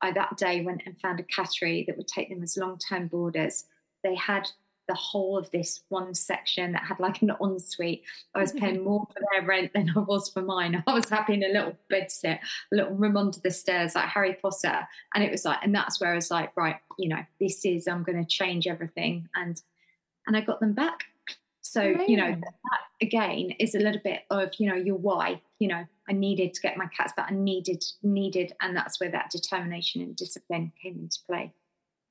I 0.00 0.12
that 0.12 0.36
day 0.36 0.62
went 0.62 0.82
and 0.86 1.00
found 1.00 1.20
a 1.20 1.24
cattery 1.24 1.86
that 1.86 1.96
would 1.96 2.08
take 2.08 2.28
them 2.28 2.42
as 2.42 2.56
long 2.56 2.78
term 2.78 3.08
boarders. 3.08 3.64
They 4.02 4.14
had 4.14 4.48
the 4.86 4.94
whole 4.94 5.38
of 5.38 5.50
this 5.50 5.80
one 5.88 6.14
section 6.14 6.72
that 6.72 6.82
had 6.82 7.00
like 7.00 7.22
an 7.22 7.32
ensuite. 7.40 8.02
I 8.34 8.40
was 8.40 8.52
paying 8.52 8.84
more 8.84 9.06
for 9.12 9.20
their 9.32 9.46
rent 9.46 9.72
than 9.72 9.90
I 9.96 10.00
was 10.00 10.28
for 10.28 10.42
mine. 10.42 10.82
I 10.86 10.94
was 10.94 11.08
having 11.08 11.42
a 11.42 11.48
little 11.48 11.76
bed 11.88 12.10
sit, 12.10 12.38
a 12.72 12.76
little 12.76 12.94
room 12.94 13.16
under 13.16 13.40
the 13.40 13.50
stairs 13.50 13.94
like 13.94 14.08
Harry 14.08 14.34
Potter. 14.40 14.86
And 15.14 15.24
it 15.24 15.30
was 15.30 15.44
like, 15.44 15.58
and 15.62 15.74
that's 15.74 16.00
where 16.00 16.12
I 16.12 16.16
was 16.16 16.30
like, 16.30 16.54
right, 16.56 16.76
you 16.98 17.08
know, 17.08 17.24
this 17.40 17.64
is, 17.64 17.88
I'm 17.88 18.02
going 18.02 18.22
to 18.22 18.28
change 18.28 18.66
everything. 18.66 19.28
And, 19.34 19.60
and 20.26 20.36
I 20.36 20.40
got 20.40 20.60
them 20.60 20.72
back. 20.72 21.04
So, 21.64 21.80
Amazing. 21.80 22.10
you 22.10 22.16
know, 22.18 22.30
that 22.30 22.80
again 23.00 23.50
is 23.58 23.74
a 23.74 23.78
little 23.78 24.00
bit 24.04 24.20
of, 24.30 24.50
you 24.58 24.68
know, 24.68 24.76
your 24.76 24.96
why, 24.96 25.40
you 25.58 25.66
know, 25.66 25.82
I 26.08 26.12
needed 26.12 26.52
to 26.52 26.60
get 26.60 26.76
my 26.76 26.86
cats 26.94 27.14
back. 27.16 27.32
I 27.32 27.34
needed, 27.34 27.82
needed. 28.02 28.52
And 28.60 28.76
that's 28.76 29.00
where 29.00 29.10
that 29.10 29.30
determination 29.30 30.02
and 30.02 30.14
discipline 30.14 30.72
came 30.80 30.98
into 30.98 31.18
play. 31.26 31.54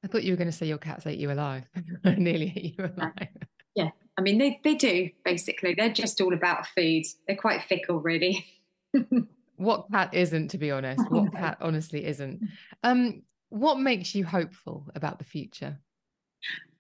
I 0.03 0.07
thought 0.07 0.23
you 0.23 0.33
were 0.33 0.37
going 0.37 0.49
to 0.49 0.51
say 0.51 0.65
your 0.65 0.79
cats 0.79 1.05
ate 1.05 1.19
you 1.19 1.31
alive. 1.31 1.65
Nearly 2.03 2.51
ate 2.55 2.77
you 2.77 2.85
alive. 2.97 3.29
Yeah. 3.75 3.89
I 4.17 4.21
mean, 4.21 4.39
they, 4.39 4.59
they 4.63 4.73
do, 4.73 5.11
basically. 5.23 5.75
They're 5.75 5.93
just 5.93 6.19
all 6.19 6.33
about 6.33 6.65
food. 6.67 7.03
They're 7.27 7.37
quite 7.37 7.61
fickle, 7.61 7.99
really. 7.99 8.45
what 9.57 9.85
cat 9.91 10.15
isn't, 10.15 10.49
to 10.49 10.57
be 10.57 10.71
honest? 10.71 11.09
What 11.11 11.31
cat 11.31 11.57
honestly 11.61 12.05
isn't? 12.05 12.41
Um, 12.81 13.21
what 13.49 13.79
makes 13.79 14.15
you 14.15 14.25
hopeful 14.25 14.87
about 14.95 15.19
the 15.19 15.25
future? 15.25 15.77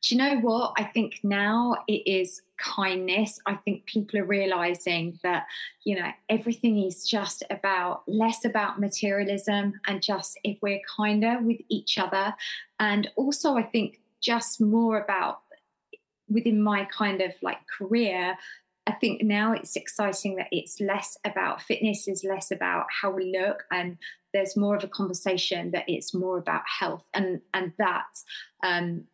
Do 0.03 0.13
you 0.13 0.21
know 0.21 0.37
what? 0.39 0.73
I 0.77 0.83
think 0.83 1.21
now 1.23 1.77
it 1.87 2.05
is 2.05 2.41
kindness. 2.59 3.39
I 3.45 3.55
think 3.55 3.85
people 3.85 4.19
are 4.19 4.25
realizing 4.25 5.17
that, 5.23 5.45
you 5.85 5.97
know, 5.97 6.09
everything 6.27 6.83
is 6.83 7.07
just 7.07 7.41
about 7.49 8.03
less 8.05 8.43
about 8.43 8.81
materialism 8.81 9.79
and 9.87 10.01
just 10.01 10.37
if 10.43 10.57
we're 10.61 10.81
kinder 10.97 11.39
with 11.41 11.61
each 11.69 11.97
other. 11.97 12.35
And 12.81 13.09
also, 13.15 13.55
I 13.55 13.63
think 13.63 14.01
just 14.21 14.59
more 14.59 14.99
about 14.99 15.39
within 16.29 16.61
my 16.61 16.85
kind 16.85 17.21
of 17.21 17.31
like 17.41 17.59
career. 17.77 18.35
I 18.85 18.91
think 18.91 19.23
now 19.23 19.53
it's 19.53 19.77
exciting 19.77 20.35
that 20.35 20.47
it's 20.51 20.81
less 20.81 21.17
about 21.23 21.61
fitness, 21.61 22.09
is 22.09 22.25
less 22.25 22.51
about 22.51 22.87
how 22.89 23.11
we 23.11 23.31
look, 23.31 23.63
and 23.71 23.97
there's 24.33 24.57
more 24.57 24.75
of 24.75 24.83
a 24.83 24.89
conversation 24.89 25.71
that 25.71 25.85
it's 25.87 26.13
more 26.13 26.37
about 26.37 26.63
health, 26.67 27.05
and 27.13 27.39
and 27.53 27.71
that 27.77 28.07
um, 28.61 29.05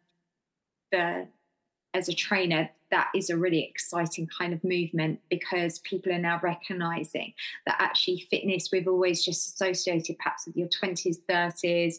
as 0.94 2.08
a 2.08 2.14
trainer 2.14 2.70
that 2.92 3.10
is 3.16 3.30
a 3.30 3.38
really 3.38 3.64
exciting 3.64 4.28
kind 4.28 4.54
of 4.54 4.64
movement 4.64 5.20
because 5.30 5.80
people 5.80 6.12
are 6.12 6.20
now 6.20 6.40
recognizing 6.42 7.34
that 7.66 7.78
actually 7.80 8.28
fitness 8.30 8.70
we've 8.72 8.88
always 8.88 9.24
just 9.24 9.48
associated 9.48 10.18
perhaps 10.18 10.46
with 10.46 10.56
your 10.56 10.68
20s 10.68 11.18
30s 11.30 11.96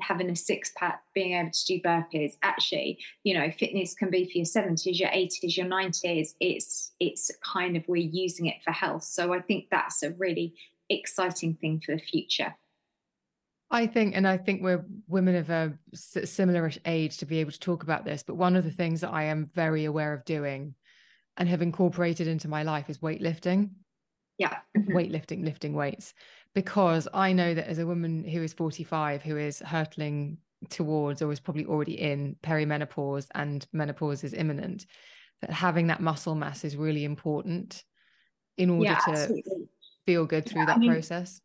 having 0.00 0.30
a 0.30 0.36
six 0.36 0.72
pack 0.76 1.02
being 1.14 1.34
able 1.34 1.50
to 1.50 1.66
do 1.66 1.80
burpees. 1.80 2.32
Actually 2.42 2.98
you 3.24 3.34
know 3.34 3.50
fitness 3.50 3.94
can 3.94 4.10
be 4.10 4.24
for 4.24 4.38
your 4.38 4.46
70s 4.46 4.98
your 4.98 5.10
80s 5.10 5.56
your 5.56 5.66
90s 5.66 6.34
it's 6.40 6.92
it's 7.00 7.30
kind 7.44 7.76
of 7.76 7.84
we're 7.86 7.96
using 7.96 8.46
it 8.46 8.62
for 8.64 8.72
health. 8.72 9.04
So 9.04 9.32
i 9.32 9.40
think 9.40 9.66
that's 9.70 10.02
a 10.02 10.10
really 10.12 10.54
exciting 10.88 11.54
thing 11.54 11.82
for 11.84 11.94
the 11.94 12.02
future 12.02 12.54
I 13.70 13.86
think, 13.86 14.16
and 14.16 14.26
I 14.26 14.36
think 14.36 14.62
we're 14.62 14.84
women 15.06 15.36
of 15.36 15.48
a 15.50 15.72
similar 15.94 16.70
age 16.86 17.18
to 17.18 17.26
be 17.26 17.38
able 17.38 17.52
to 17.52 17.60
talk 17.60 17.84
about 17.84 18.04
this. 18.04 18.22
But 18.24 18.34
one 18.34 18.56
of 18.56 18.64
the 18.64 18.70
things 18.70 19.00
that 19.00 19.12
I 19.12 19.24
am 19.24 19.50
very 19.54 19.84
aware 19.84 20.12
of 20.12 20.24
doing 20.24 20.74
and 21.36 21.48
have 21.48 21.62
incorporated 21.62 22.26
into 22.26 22.48
my 22.48 22.64
life 22.64 22.90
is 22.90 22.98
weightlifting. 22.98 23.70
Yeah. 24.38 24.56
weightlifting, 24.76 25.44
lifting 25.44 25.74
weights. 25.74 26.14
Because 26.52 27.06
I 27.14 27.32
know 27.32 27.54
that 27.54 27.68
as 27.68 27.78
a 27.78 27.86
woman 27.86 28.24
who 28.24 28.42
is 28.42 28.52
45, 28.52 29.22
who 29.22 29.36
is 29.36 29.60
hurtling 29.60 30.38
towards 30.68 31.22
or 31.22 31.30
is 31.30 31.38
probably 31.38 31.64
already 31.66 32.00
in 32.00 32.36
perimenopause 32.42 33.28
and 33.36 33.64
menopause 33.72 34.24
is 34.24 34.34
imminent, 34.34 34.86
that 35.42 35.50
having 35.50 35.86
that 35.86 36.00
muscle 36.00 36.34
mass 36.34 36.64
is 36.64 36.76
really 36.76 37.04
important 37.04 37.84
in 38.58 38.68
order 38.68 38.90
yeah, 38.90 39.14
to 39.14 39.42
feel 40.06 40.26
good 40.26 40.44
through 40.44 40.62
yeah, 40.62 40.66
that 40.66 40.76
I 40.76 40.80
mean, 40.80 40.90
process 40.90 41.40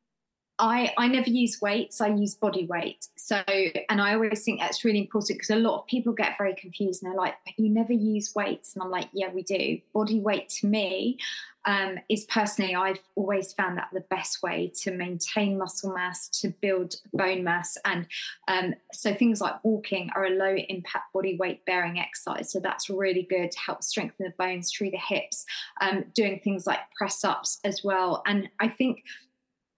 I, 0.57 0.93
I 0.97 1.07
never 1.07 1.29
use 1.29 1.61
weights, 1.61 1.99
I 1.99 2.07
use 2.07 2.35
body 2.35 2.65
weight. 2.65 3.07
So, 3.15 3.41
and 3.89 4.01
I 4.01 4.13
always 4.13 4.43
think 4.43 4.59
that's 4.59 4.85
really 4.85 4.99
important 4.99 5.39
because 5.39 5.49
a 5.49 5.59
lot 5.59 5.79
of 5.79 5.87
people 5.87 6.13
get 6.13 6.37
very 6.37 6.55
confused 6.55 7.03
and 7.03 7.11
they're 7.11 7.19
like, 7.19 7.35
but 7.45 7.53
you 7.57 7.69
never 7.69 7.93
use 7.93 8.33
weights. 8.35 8.73
And 8.73 8.83
I'm 8.83 8.91
like, 8.91 9.09
yeah, 9.11 9.29
we 9.33 9.43
do. 9.43 9.79
Body 9.93 10.19
weight 10.19 10.49
to 10.61 10.67
me 10.67 11.17
um, 11.65 11.99
is 12.09 12.25
personally, 12.25 12.75
I've 12.75 12.99
always 13.15 13.51
found 13.53 13.77
that 13.77 13.89
the 13.91 14.01
best 14.01 14.43
way 14.43 14.71
to 14.81 14.91
maintain 14.91 15.57
muscle 15.57 15.93
mass, 15.93 16.29
to 16.41 16.49
build 16.61 16.95
bone 17.13 17.43
mass. 17.43 17.77
And 17.83 18.07
um, 18.47 18.75
so 18.93 19.13
things 19.13 19.41
like 19.41 19.63
walking 19.63 20.09
are 20.15 20.25
a 20.25 20.29
low 20.29 20.55
impact 20.55 21.11
body 21.13 21.37
weight 21.37 21.65
bearing 21.65 21.99
exercise. 21.99 22.51
So 22.51 22.59
that's 22.59 22.89
really 22.89 23.23
good 23.23 23.51
to 23.51 23.59
help 23.59 23.83
strengthen 23.83 24.25
the 24.25 24.33
bones 24.37 24.71
through 24.71 24.91
the 24.91 24.97
hips, 24.97 25.45
um, 25.81 26.05
doing 26.13 26.39
things 26.43 26.67
like 26.67 26.79
press 26.95 27.23
ups 27.23 27.59
as 27.63 27.83
well. 27.83 28.21
And 28.25 28.47
I 28.59 28.69
think 28.69 29.03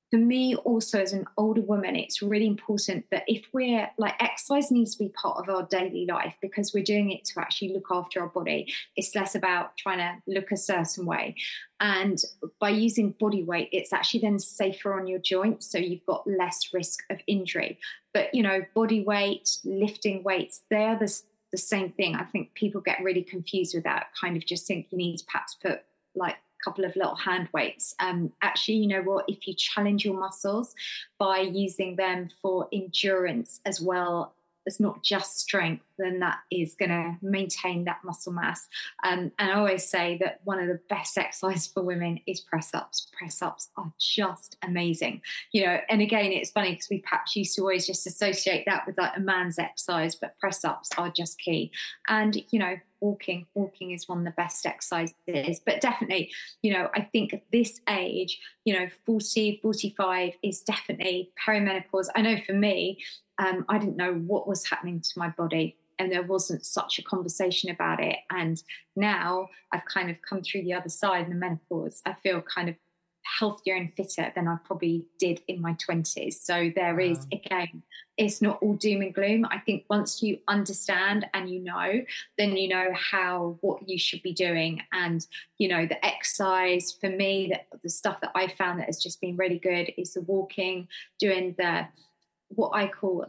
for 0.10 0.18
me 0.18 0.55
also 0.55 1.01
as 1.01 1.14
an 1.14 1.26
older 1.38 1.62
woman 1.62 1.95
it's 1.95 2.22
really 2.22 2.47
important 2.47 3.05
that 3.12 3.24
if 3.28 3.45
we're 3.53 3.89
like 3.97 4.16
exercise 4.22 4.72
needs 4.72 4.95
to 4.95 5.03
be 5.03 5.10
part 5.10 5.38
of 5.38 5.53
our 5.53 5.64
daily 5.64 6.05
life 6.05 6.34
because 6.41 6.74
we're 6.74 6.84
doing 6.84 7.12
it 7.12 7.26
to 7.26 7.39
actually 7.39 7.74
look 7.74 7.88
after 7.91 8.22
our 8.22 8.28
body. 8.28 8.72
It's 8.95 9.16
less 9.16 9.36
about 9.36 9.78
trying 9.78 9.97
to 9.99 10.16
look 10.28 10.51
a 10.51 10.58
certain 10.58 11.05
way. 11.05 11.36
And 11.80 12.18
by 12.60 12.70
using 12.70 13.16
body 13.20 13.43
weight 13.43 13.70
it's 13.72 13.93
actually 13.93 14.22
then 14.22 14.39
safer 14.39 14.99
on 14.99 15.08
your 15.08 15.20
joints 15.20 15.70
so 15.72 15.78
you've 15.78 16.05
got 16.05 16.28
less 16.28 16.70
risk 16.74 17.03
of 17.10 17.20
injury. 17.28 17.80
But 18.14 18.34
you 18.34 18.43
know 18.43 18.62
body 18.74 19.03
weight 19.03 19.49
lifting 19.64 20.24
weights 20.24 20.64
they're 20.70 20.97
the, 20.97 21.22
the 21.51 21.58
same 21.58 21.91
thing. 21.91 22.16
I 22.16 22.24
think 22.24 22.53
people 22.53 22.82
get 22.82 23.03
really 23.03 23.24
confused 23.24 23.76
with 23.76 23.84
that 23.84 24.08
kind 24.20 24.38
of 24.38 24.45
just 24.45 24.68
think 24.68 24.88
you 24.91 24.97
need 24.97 25.18
to 25.18 25.26
perhaps 25.26 25.55
put 25.55 25.82
like 26.16 26.38
couple 26.64 26.86
of 26.86 26.95
little 26.95 27.16
hand 27.16 27.49
weights. 27.53 27.95
Um, 27.99 28.32
actually, 28.41 28.76
you 28.76 28.88
know 28.88 29.01
what? 29.01 29.26
If 29.28 29.47
you 29.47 29.53
challenge 29.53 30.05
your 30.05 30.20
muscles 30.20 30.76
by 31.18 31.39
using 31.39 31.95
them 31.95 32.30
for 32.41 32.68
endurance 32.72 33.60
as 33.66 33.82
well 33.82 34.34
as 34.68 34.80
not 34.80 35.01
just 35.01 35.39
strength, 35.39 35.84
then 35.97 36.20
that 36.20 36.39
is 36.51 36.76
going 36.76 36.89
to 36.89 37.16
maintain 37.22 37.86
that 37.86 38.03
muscle 38.03 38.34
mass. 38.34 38.68
Um, 39.03 39.32
and 39.39 39.51
I 39.51 39.53
always 39.53 39.88
say 39.89 40.18
that 40.22 40.41
one 40.43 40.60
of 40.60 40.68
the 40.68 40.80
best 40.89 41.18
exercises 41.18 41.68
for 41.68 41.82
women 41.82 42.20
is 42.28 42.41
press 42.41 42.72
ups. 42.74 43.08
Press 43.18 43.41
ups 43.41 43.70
are 43.78 43.91
just 43.97 44.58
amazing, 44.62 45.22
you 45.53 45.66
know. 45.66 45.80
And 45.89 46.01
again, 46.01 46.32
it's 46.32 46.51
funny 46.51 46.72
because 46.72 46.89
we 46.91 46.99
perhaps 46.99 47.36
used 47.36 47.55
to 47.55 47.62
always 47.62 47.88
just 47.88 48.05
associate 48.05 48.66
that 48.68 48.86
with 48.86 48.97
like 48.97 49.16
a 49.16 49.22
man's 49.22 49.58
exercise, 49.58 50.14
but 50.14 50.38
press 50.38 50.64
ups 50.64 50.89
are 50.97 51.10
just 51.10 51.39
key. 51.39 51.72
And 52.10 52.38
you 52.51 52.60
know, 52.60 52.76
walking 53.01 53.45
walking 53.53 53.91
is 53.91 54.07
one 54.07 54.19
of 54.19 54.25
the 54.25 54.31
best 54.31 54.65
exercises 54.65 55.61
but 55.65 55.81
definitely 55.81 56.31
you 56.61 56.73
know 56.73 56.89
i 56.93 57.01
think 57.01 57.33
at 57.33 57.43
this 57.51 57.81
age 57.89 58.39
you 58.65 58.73
know 58.73 58.87
40 59.05 59.59
45 59.61 60.33
is 60.43 60.61
definitely 60.61 61.31
perimenopause. 61.45 62.07
I 62.15 62.21
know 62.21 62.37
for 62.45 62.53
me 62.53 63.03
um, 63.37 63.65
i 63.69 63.77
didn't 63.77 63.97
know 63.97 64.13
what 64.13 64.47
was 64.47 64.65
happening 64.65 65.01
to 65.01 65.19
my 65.19 65.29
body 65.29 65.77
and 65.99 66.11
there 66.11 66.23
wasn't 66.23 66.63
such 66.63 66.99
a 66.99 67.03
conversation 67.03 67.71
about 67.71 68.03
it. 68.03 68.17
And 68.29 68.61
now 68.95 69.49
i've 69.71 69.85
kind 69.85 70.09
of 70.09 70.17
come 70.27 70.41
through 70.41 70.63
the 70.63 70.73
other 70.73 70.89
side 70.89 71.25
in 71.25 71.29
the 71.29 71.35
menopause. 71.35 72.01
I 72.05 72.13
feel 72.13 72.41
kind 72.41 72.69
of 72.69 72.75
healthier 73.39 73.75
and 73.75 73.93
fitter 73.95 74.32
than 74.36 74.47
I 74.47 74.57
probably 74.63 75.05
did 75.19 75.41
in 75.47 75.61
my 75.61 75.73
20s. 75.73 76.34
So 76.36 76.71
there 76.75 76.95
wow. 76.95 77.01
is 77.01 77.25
again, 77.32 77.84
it's 78.17 78.41
not 78.41 78.59
all 78.61 78.75
doom 78.75 79.01
and 79.01 79.13
gloom. 79.13 79.45
I 79.45 79.59
think 79.59 79.86
once 79.89 80.23
you 80.23 80.39
understand 80.47 81.28
and 81.34 81.49
you 81.49 81.59
know, 81.59 82.01
then 82.38 82.55
you 82.55 82.67
know 82.67 82.89
how 82.93 83.57
what 83.61 83.88
you 83.88 83.99
should 83.99 84.23
be 84.23 84.34
doing. 84.34 84.82
And 84.91 85.25
you 85.57 85.67
know, 85.67 85.86
the 85.86 86.03
exercise 86.05 86.95
for 86.99 87.09
me, 87.09 87.53
the, 87.53 87.78
the 87.84 87.89
stuff 87.89 88.21
that 88.21 88.32
I 88.34 88.47
found 88.47 88.80
that 88.80 88.86
has 88.86 89.01
just 89.01 89.21
been 89.21 89.38
really 89.38 89.59
good 89.59 89.91
is 89.97 90.13
the 90.13 90.21
walking, 90.21 90.88
doing 91.19 91.55
the 91.57 91.88
what 92.49 92.71
I 92.73 92.88
call 92.88 93.25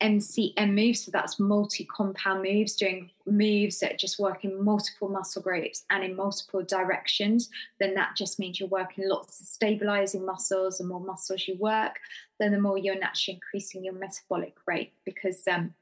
MCM 0.00 0.74
moves, 0.74 1.04
so 1.04 1.10
that's 1.10 1.40
multi 1.40 1.84
compound 1.84 2.42
moves, 2.42 2.76
doing 2.76 3.10
moves 3.26 3.80
that 3.80 3.98
just 3.98 4.18
work 4.18 4.44
in 4.44 4.62
multiple 4.62 5.08
muscle 5.08 5.42
groups 5.42 5.84
and 5.90 6.04
in 6.04 6.14
multiple 6.14 6.62
directions, 6.62 7.50
then 7.80 7.94
that 7.94 8.14
just 8.16 8.38
means 8.38 8.60
you're 8.60 8.68
working 8.68 9.08
lots 9.08 9.40
of 9.40 9.46
stabilizing 9.46 10.24
muscles. 10.24 10.78
The 10.78 10.84
more 10.84 11.00
muscles 11.00 11.48
you 11.48 11.56
work, 11.58 11.98
then 12.38 12.52
the 12.52 12.60
more 12.60 12.78
you're 12.78 12.98
naturally 12.98 13.36
increasing 13.36 13.84
your 13.84 13.94
metabolic 13.94 14.54
rate 14.66 14.92
because 15.04 15.46
um, 15.48 15.74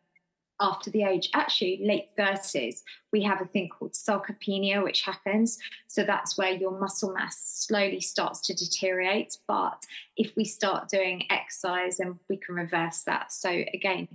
after 0.60 0.90
the 0.90 1.02
age, 1.02 1.30
actually 1.34 1.80
late 1.84 2.08
30s, 2.18 2.82
we 3.12 3.22
have 3.22 3.40
a 3.40 3.46
thing 3.46 3.68
called 3.68 3.92
sarcopenia, 3.92 4.82
which 4.82 5.02
happens. 5.02 5.58
So 5.88 6.02
that's 6.02 6.38
where 6.38 6.52
your 6.52 6.78
muscle 6.78 7.12
mass 7.12 7.64
slowly 7.66 8.00
starts 8.00 8.40
to 8.46 8.54
deteriorate. 8.54 9.36
But 9.46 9.82
if 10.16 10.34
we 10.36 10.44
start 10.44 10.88
doing 10.88 11.24
exercise, 11.30 11.98
then 11.98 12.18
we 12.28 12.38
can 12.38 12.54
reverse 12.54 13.02
that. 13.04 13.32
So 13.32 13.50
again, 13.50 14.08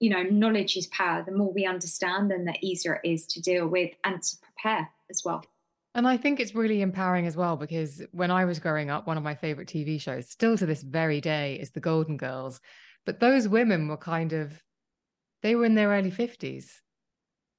you 0.00 0.10
know, 0.10 0.22
knowledge 0.22 0.76
is 0.76 0.86
power. 0.88 1.22
The 1.24 1.32
more 1.32 1.52
we 1.52 1.66
understand, 1.66 2.30
then 2.30 2.44
the 2.44 2.54
easier 2.60 3.00
it 3.02 3.08
is 3.08 3.26
to 3.28 3.40
deal 3.40 3.66
with 3.66 3.90
and 4.04 4.22
to 4.22 4.36
prepare 4.42 4.88
as 5.10 5.22
well. 5.24 5.44
And 5.94 6.08
I 6.08 6.16
think 6.16 6.40
it's 6.40 6.54
really 6.56 6.82
empowering 6.82 7.26
as 7.26 7.36
well 7.36 7.56
because 7.56 8.02
when 8.10 8.30
I 8.30 8.46
was 8.46 8.58
growing 8.58 8.90
up, 8.90 9.06
one 9.06 9.16
of 9.16 9.22
my 9.22 9.34
favorite 9.34 9.68
TV 9.68 10.00
shows, 10.00 10.28
still 10.28 10.58
to 10.58 10.66
this 10.66 10.82
very 10.82 11.20
day, 11.20 11.54
is 11.60 11.70
The 11.70 11.80
Golden 11.80 12.16
Girls. 12.16 12.60
But 13.06 13.20
those 13.20 13.46
women 13.46 13.86
were 13.86 13.96
kind 13.96 14.32
of 14.32 14.60
they 15.44 15.54
were 15.54 15.66
in 15.66 15.74
their 15.74 15.90
early 15.90 16.10
50s. 16.10 16.80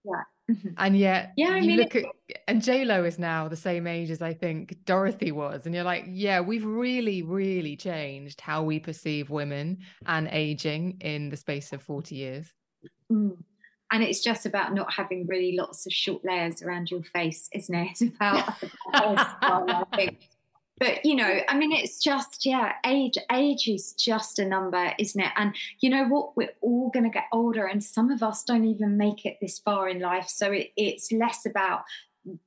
Yeah. 0.04 0.24
Mm-hmm. 0.52 0.70
And 0.78 0.98
yet, 0.98 1.34
yeah, 1.38 1.50
I 1.50 1.62
mean, 1.62 1.78
look 1.78 1.96
at 1.96 2.06
and 2.48 2.62
J 2.62 2.84
Lo 2.84 3.04
is 3.04 3.18
now 3.18 3.48
the 3.48 3.56
same 3.56 3.88
age 3.88 4.12
as 4.12 4.22
I 4.22 4.34
think 4.34 4.76
Dorothy 4.86 5.32
was, 5.32 5.66
and 5.66 5.74
you're 5.74 5.84
like, 5.84 6.06
yeah, 6.08 6.40
we've 6.40 6.66
really, 6.66 7.24
really 7.24 7.76
changed 7.76 8.42
how 8.42 8.62
we 8.64 8.80
perceive 8.80 9.32
women 9.32 9.80
and 10.06 10.28
aging 10.32 10.98
in 11.02 11.30
the 11.30 11.38
space 11.38 11.74
of 11.74 11.82
forty 11.82 12.16
years. 12.16 12.54
Mm. 13.12 13.38
And 13.92 14.04
it's 14.04 14.22
just 14.22 14.46
about 14.46 14.74
not 14.76 14.92
having 14.92 15.26
really 15.26 15.56
lots 15.58 15.88
of 15.88 15.94
short 15.94 16.24
layers 16.24 16.62
around 16.62 16.92
your 16.92 17.04
face, 17.04 17.50
isn't 17.54 17.74
it? 17.74 17.88
It's 17.92 18.02
about, 18.16 18.54
I 18.94 19.84
think 19.96 20.30
but 20.78 21.05
you 21.05 21.15
know 21.15 21.39
i 21.47 21.57
mean 21.57 21.71
it's 21.71 22.01
just 22.01 22.45
yeah 22.45 22.73
age 22.86 23.17
age 23.32 23.67
is 23.67 23.93
just 23.93 24.39
a 24.39 24.45
number 24.45 24.93
isn't 24.97 25.21
it? 25.21 25.32
And 25.36 25.55
you 25.80 25.89
know 25.89 26.05
what? 26.05 26.36
We're 26.36 26.53
all 26.61 26.89
going 26.89 27.03
to 27.03 27.09
get 27.09 27.26
older 27.32 27.65
and 27.65 27.84
some 27.84 28.11
of 28.11 28.23
us 28.23 28.43
don't 28.43 28.65
even 28.65 28.97
make 28.97 29.26
it 29.26 29.38
this 29.41 29.59
far 29.59 29.89
in 29.89 29.99
life. 29.99 30.28
So 30.28 30.51
it, 30.51 30.71
it's 30.76 31.11
less 31.11 31.45
about 31.45 31.84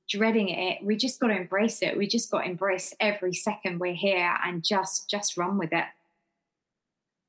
dreading 0.09 0.49
it. 0.49 0.79
We 0.83 0.97
just 0.97 1.21
got 1.21 1.29
to 1.29 1.37
embrace 1.37 1.83
it. 1.83 1.97
We 1.97 2.07
just 2.07 2.31
got 2.31 2.41
to 2.41 2.51
embrace 2.51 2.95
every 3.01 3.35
second 3.35 3.79
we're 3.79 3.95
here 3.95 4.35
and 4.45 4.65
just 4.65 5.09
just 5.09 5.37
run 5.37 5.59
with 5.59 5.73
it. 5.73 5.85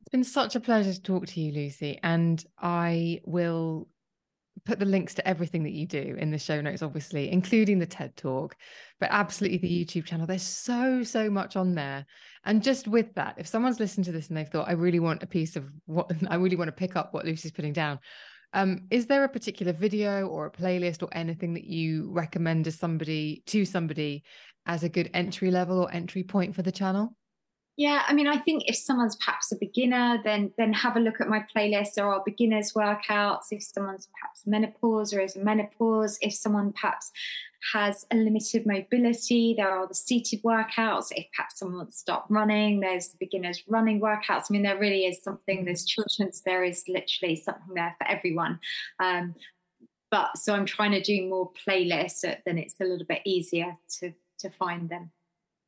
It's 0.01 0.09
been 0.09 0.23
such 0.23 0.55
a 0.55 0.59
pleasure 0.59 0.93
to 0.93 1.01
talk 1.01 1.27
to 1.27 1.41
you 1.41 1.51
lucy 1.51 1.99
and 2.01 2.43
i 2.57 3.21
will 3.25 3.87
put 4.65 4.79
the 4.79 4.85
links 4.85 5.13
to 5.15 5.27
everything 5.27 5.63
that 5.63 5.71
you 5.71 5.85
do 5.85 6.15
in 6.19 6.31
the 6.31 6.37
show 6.37 6.61
notes, 6.61 6.81
obviously, 6.81 7.31
including 7.31 7.79
the 7.79 7.85
TED 7.85 8.15
Talk, 8.15 8.55
but 8.99 9.09
absolutely 9.11 9.57
the 9.57 9.85
YouTube 9.85 10.05
channel. 10.05 10.25
There's 10.25 10.43
so, 10.43 11.03
so 11.03 11.29
much 11.29 11.55
on 11.55 11.75
there. 11.75 12.05
And 12.45 12.63
just 12.63 12.87
with 12.87 13.13
that, 13.15 13.35
if 13.37 13.47
someone's 13.47 13.79
listened 13.79 14.05
to 14.05 14.11
this 14.11 14.29
and 14.29 14.37
they've 14.37 14.47
thought, 14.47 14.67
I 14.67 14.73
really 14.73 14.99
want 14.99 15.23
a 15.23 15.27
piece 15.27 15.55
of 15.55 15.65
what 15.85 16.11
I 16.29 16.35
really 16.35 16.55
want 16.55 16.69
to 16.69 16.73
pick 16.73 16.95
up 16.95 17.13
what 17.13 17.25
Lucy's 17.25 17.51
putting 17.51 17.73
down, 17.73 17.99
um, 18.53 18.87
is 18.89 19.05
there 19.05 19.23
a 19.23 19.29
particular 19.29 19.73
video 19.73 20.27
or 20.27 20.47
a 20.47 20.51
playlist 20.51 21.03
or 21.03 21.09
anything 21.11 21.53
that 21.53 21.65
you 21.65 22.09
recommend 22.11 22.65
to 22.65 22.71
somebody 22.71 23.43
to 23.47 23.63
somebody 23.63 24.23
as 24.65 24.83
a 24.83 24.89
good 24.89 25.09
entry 25.13 25.51
level 25.51 25.79
or 25.79 25.91
entry 25.91 26.23
point 26.23 26.55
for 26.55 26.63
the 26.63 26.71
channel? 26.71 27.13
Yeah, 27.79 28.03
I 28.05 28.13
mean, 28.13 28.27
I 28.27 28.37
think 28.37 28.63
if 28.67 28.75
someone's 28.75 29.15
perhaps 29.15 29.53
a 29.53 29.55
beginner, 29.55 30.19
then 30.21 30.51
then 30.57 30.73
have 30.73 30.97
a 30.97 30.99
look 30.99 31.21
at 31.21 31.29
my 31.29 31.45
playlist. 31.55 31.93
There 31.93 32.05
are 32.05 32.21
beginners 32.25 32.73
workouts. 32.73 33.45
If 33.51 33.63
someone's 33.63 34.09
perhaps 34.19 34.45
menopause 34.45 35.13
or 35.13 35.21
is 35.21 35.37
menopause, 35.37 36.17
if 36.21 36.33
someone 36.33 36.73
perhaps 36.73 37.09
has 37.71 38.05
a 38.11 38.17
limited 38.17 38.65
mobility, 38.65 39.53
there 39.55 39.71
are 39.71 39.87
the 39.87 39.95
seated 39.95 40.43
workouts. 40.43 41.13
If 41.15 41.27
perhaps 41.33 41.59
someone 41.59 41.77
wants 41.77 41.95
to 41.95 41.99
start 42.01 42.25
running, 42.27 42.81
there's 42.81 43.11
the 43.11 43.17
beginners 43.17 43.63
running 43.65 44.01
workouts. 44.01 44.47
I 44.49 44.51
mean, 44.51 44.63
there 44.63 44.77
really 44.77 45.05
is 45.05 45.23
something. 45.23 45.63
There's 45.63 45.85
children's. 45.85 46.41
There 46.41 46.65
is 46.65 46.83
literally 46.89 47.37
something 47.37 47.75
there 47.75 47.95
for 47.97 48.09
everyone. 48.09 48.59
Um, 48.99 49.35
but 50.11 50.37
so 50.37 50.53
I'm 50.53 50.65
trying 50.65 50.91
to 50.91 51.01
do 51.01 51.29
more 51.29 51.49
playlists, 51.65 52.17
so 52.17 52.35
then 52.45 52.57
it's 52.57 52.81
a 52.81 52.83
little 52.83 53.07
bit 53.07 53.21
easier 53.23 53.77
to 53.99 54.11
to 54.39 54.49
find 54.49 54.89
them 54.89 55.11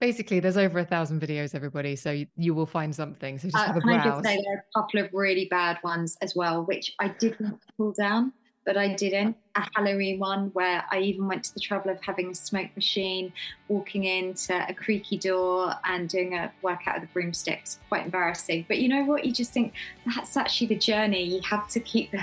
basically 0.01 0.41
there's 0.41 0.57
over 0.57 0.79
a 0.79 0.85
thousand 0.85 1.21
videos 1.21 1.55
everybody 1.55 1.95
so 1.95 2.11
you, 2.11 2.27
you 2.35 2.53
will 2.53 2.65
find 2.65 2.93
something 2.93 3.37
so 3.37 3.47
just 3.47 3.55
uh, 3.55 3.67
have 3.67 3.77
a 3.77 3.79
browse. 3.79 4.05
I 4.05 4.09
just 4.09 4.23
say 4.25 4.35
there 4.43 4.55
are 4.55 4.65
a 4.75 4.81
couple 4.81 4.99
of 4.99 5.13
really 5.13 5.45
bad 5.45 5.77
ones 5.83 6.17
as 6.21 6.35
well 6.35 6.65
which 6.65 6.93
I 6.99 7.07
didn't 7.07 7.57
pull 7.77 7.93
down 7.93 8.33
but 8.65 8.77
I 8.77 8.93
didn't. 8.93 9.35
A 9.55 9.67
Halloween 9.75 10.19
one 10.19 10.49
where 10.53 10.85
I 10.91 10.99
even 10.99 11.27
went 11.27 11.43
to 11.45 11.53
the 11.53 11.59
trouble 11.59 11.89
of 11.89 11.99
having 12.03 12.29
a 12.29 12.35
smoke 12.35 12.69
machine 12.75 13.33
walking 13.67 14.03
into 14.03 14.53
a 14.69 14.73
creaky 14.73 15.17
door 15.17 15.73
and 15.83 16.07
doing 16.07 16.35
a 16.35 16.51
workout 16.61 16.99
with 16.99 17.09
the 17.09 17.13
broomsticks. 17.13 17.79
Quite 17.89 18.05
embarrassing 18.05 18.65
but 18.67 18.79
you 18.79 18.87
know 18.87 19.03
what? 19.03 19.25
You 19.25 19.31
just 19.31 19.51
think 19.51 19.73
that's 20.15 20.37
actually 20.37 20.67
the 20.67 20.75
journey. 20.75 21.23
You 21.23 21.41
have 21.41 21.67
to 21.69 21.79
keep 21.79 22.13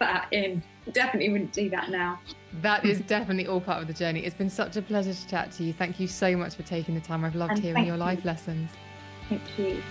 that 0.00 0.26
in 0.32 0.62
definitely 0.92 1.30
wouldn't 1.30 1.52
do 1.52 1.68
that 1.70 1.90
now. 1.90 2.20
That 2.62 2.84
is 2.84 3.00
definitely 3.00 3.46
all 3.46 3.60
part 3.60 3.82
of 3.82 3.88
the 3.88 3.94
journey. 3.94 4.24
It's 4.24 4.34
been 4.34 4.50
such 4.50 4.76
a 4.76 4.82
pleasure 4.82 5.12
to 5.12 5.28
chat 5.28 5.52
to 5.52 5.64
you. 5.64 5.72
Thank 5.72 6.00
you 6.00 6.06
so 6.06 6.36
much 6.36 6.54
for 6.54 6.62
taking 6.62 6.94
the 6.94 7.00
time. 7.00 7.24
I've 7.24 7.34
loved 7.34 7.54
and 7.54 7.62
hearing 7.62 7.86
your 7.86 7.96
life 7.96 8.20
you. 8.24 8.30
lessons. 8.30 8.70
Thank 9.28 9.42
you. 9.58 9.82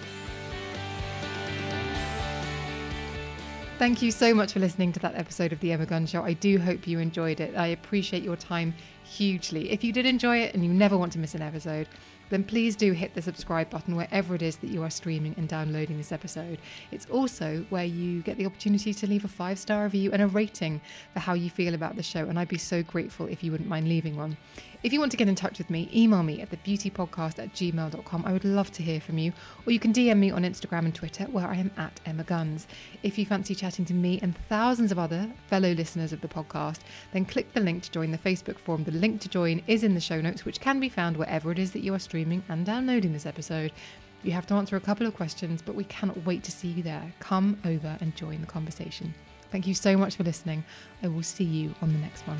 Thank 3.78 4.02
you 4.02 4.10
so 4.10 4.34
much 4.34 4.54
for 4.54 4.62
listening 4.62 4.94
to 4.94 5.02
that 5.02 5.16
episode 5.16 5.52
of 5.52 5.60
The 5.60 5.74
Emma 5.74 5.86
Guns 5.86 6.10
Show. 6.10 6.24
I 6.24 6.32
do 6.32 6.58
hope 6.58 6.88
you 6.88 7.00
enjoyed 7.00 7.42
it. 7.42 7.58
I 7.58 7.68
appreciate 7.68 8.24
your 8.24 8.38
time 8.38 8.74
hugely. 9.04 9.70
If 9.70 9.84
you 9.84 9.92
did 9.92 10.06
enjoy 10.06 10.38
it 10.38 10.54
and 10.54 10.64
you 10.64 10.72
never 10.72 10.98
want 10.98 11.12
to 11.12 11.20
miss 11.20 11.36
an 11.36 11.42
episode, 11.42 11.90
then 12.30 12.44
please 12.44 12.76
do 12.76 12.92
hit 12.92 13.14
the 13.14 13.22
subscribe 13.22 13.70
button 13.70 13.96
wherever 13.96 14.36
it 14.36 14.42
is 14.42 14.58
that 14.58 14.70
you 14.70 14.84
are 14.84 14.90
streaming 14.90 15.36
and 15.38 15.48
downloading 15.48 15.98
this 15.98 16.12
episode. 16.12 16.60
It's 16.92 17.06
also 17.08 17.66
where 17.70 17.86
you 17.86 18.22
get 18.22 18.38
the 18.38 18.46
opportunity 18.46 18.94
to 18.94 19.08
leave 19.08 19.26
a 19.26 19.30
five 19.30 19.60
star 19.60 19.84
review 19.84 20.12
and 20.12 20.22
a 20.22 20.28
rating 20.28 20.82
for 21.14 21.20
how 21.20 21.34
you 21.34 21.50
feel 21.50 21.74
about 21.74 21.96
the 21.96 22.04
show. 22.04 22.26
And 22.26 22.40
I'd 22.40 22.48
be 22.48 22.58
so 22.58 22.84
grateful 22.84 23.28
if 23.28 23.44
you 23.44 23.52
wouldn't 23.52 23.70
mind 23.70 23.88
leaving 23.88 24.16
one. 24.16 24.38
If 24.84 24.94
you 24.94 25.00
want 25.00 25.12
to 25.12 25.18
get 25.18 25.28
in 25.28 25.36
touch 25.36 25.58
with 25.58 25.70
me, 25.70 25.90
email 25.94 26.24
me 26.24 26.42
at 26.42 26.50
thebeautypodcast 26.50 27.40
at 27.40 27.54
gmail.com. 27.54 28.24
I 28.26 28.34
would 28.34 28.46
love 28.46 28.72
to 28.74 28.84
hear 28.84 29.02
from 29.02 29.18
you. 29.18 29.34
Or 29.66 29.72
you 29.72 29.80
can 29.80 29.94
DM 29.94 30.18
me 30.18 30.32
on 30.32 30.44
Instagram 30.44 30.86
and 30.86 30.96
Twitter, 30.96 31.26
where 31.26 31.48
I 31.48 31.56
am 31.56 31.72
at 31.78 32.00
Emma 32.06 32.24
Guns. 32.24 32.68
If 33.04 33.18
you 33.18 33.26
fancy 33.26 33.56
chatting 33.56 33.86
to 33.86 33.94
me 33.94 34.20
and 34.22 34.38
thousands 34.50 34.92
of 34.92 35.00
other 35.00 35.32
fellow 35.48 35.72
listeners 35.72 36.14
of 36.14 36.22
the 36.22 36.28
podcast, 36.28 36.80
then 37.14 37.26
click 37.26 37.54
the 37.54 37.60
link 37.60 37.84
to 37.84 37.92
join 37.92 38.12
the 38.12 38.18
Facebook 38.18 38.60
forum. 38.60 38.84
The 38.84 38.92
link 38.92 39.22
to 39.22 39.30
join 39.30 39.62
is 39.68 39.84
in 39.84 39.94
the 39.94 40.00
show 40.00 40.22
notes, 40.22 40.46
which 40.46 40.60
can 40.60 40.80
be 40.80 40.90
found 40.90 41.18
wherever 41.18 41.52
it 41.52 41.60
is 41.60 41.72
that 41.72 41.84
you 41.84 41.94
are 41.94 42.00
streaming 42.00 42.44
and 42.50 42.66
downloading 42.66 43.14
this 43.14 43.26
episode. 43.26 43.72
You 44.24 44.32
have 44.32 44.48
to 44.48 44.56
answer 44.56 44.76
a 44.76 44.82
couple 44.82 45.06
of 45.06 45.16
questions, 45.16 45.62
but 45.62 45.76
we 45.76 45.84
cannot 45.84 46.26
wait 46.26 46.44
to 46.44 46.52
see 46.52 46.70
you 46.70 46.84
there. 46.84 47.14
Come 47.20 47.60
over 47.66 47.98
and 48.02 48.16
join 48.16 48.42
the 48.42 48.48
conversation. 48.48 49.14
Thank 49.52 49.68
you 49.68 49.74
so 49.74 49.96
much 49.96 50.16
for 50.16 50.24
listening. 50.24 50.64
I 51.04 51.08
will 51.08 51.24
see 51.24 51.44
you 51.44 51.76
on 51.82 51.94
the 51.94 52.00
next 52.00 52.28
one. 52.28 52.40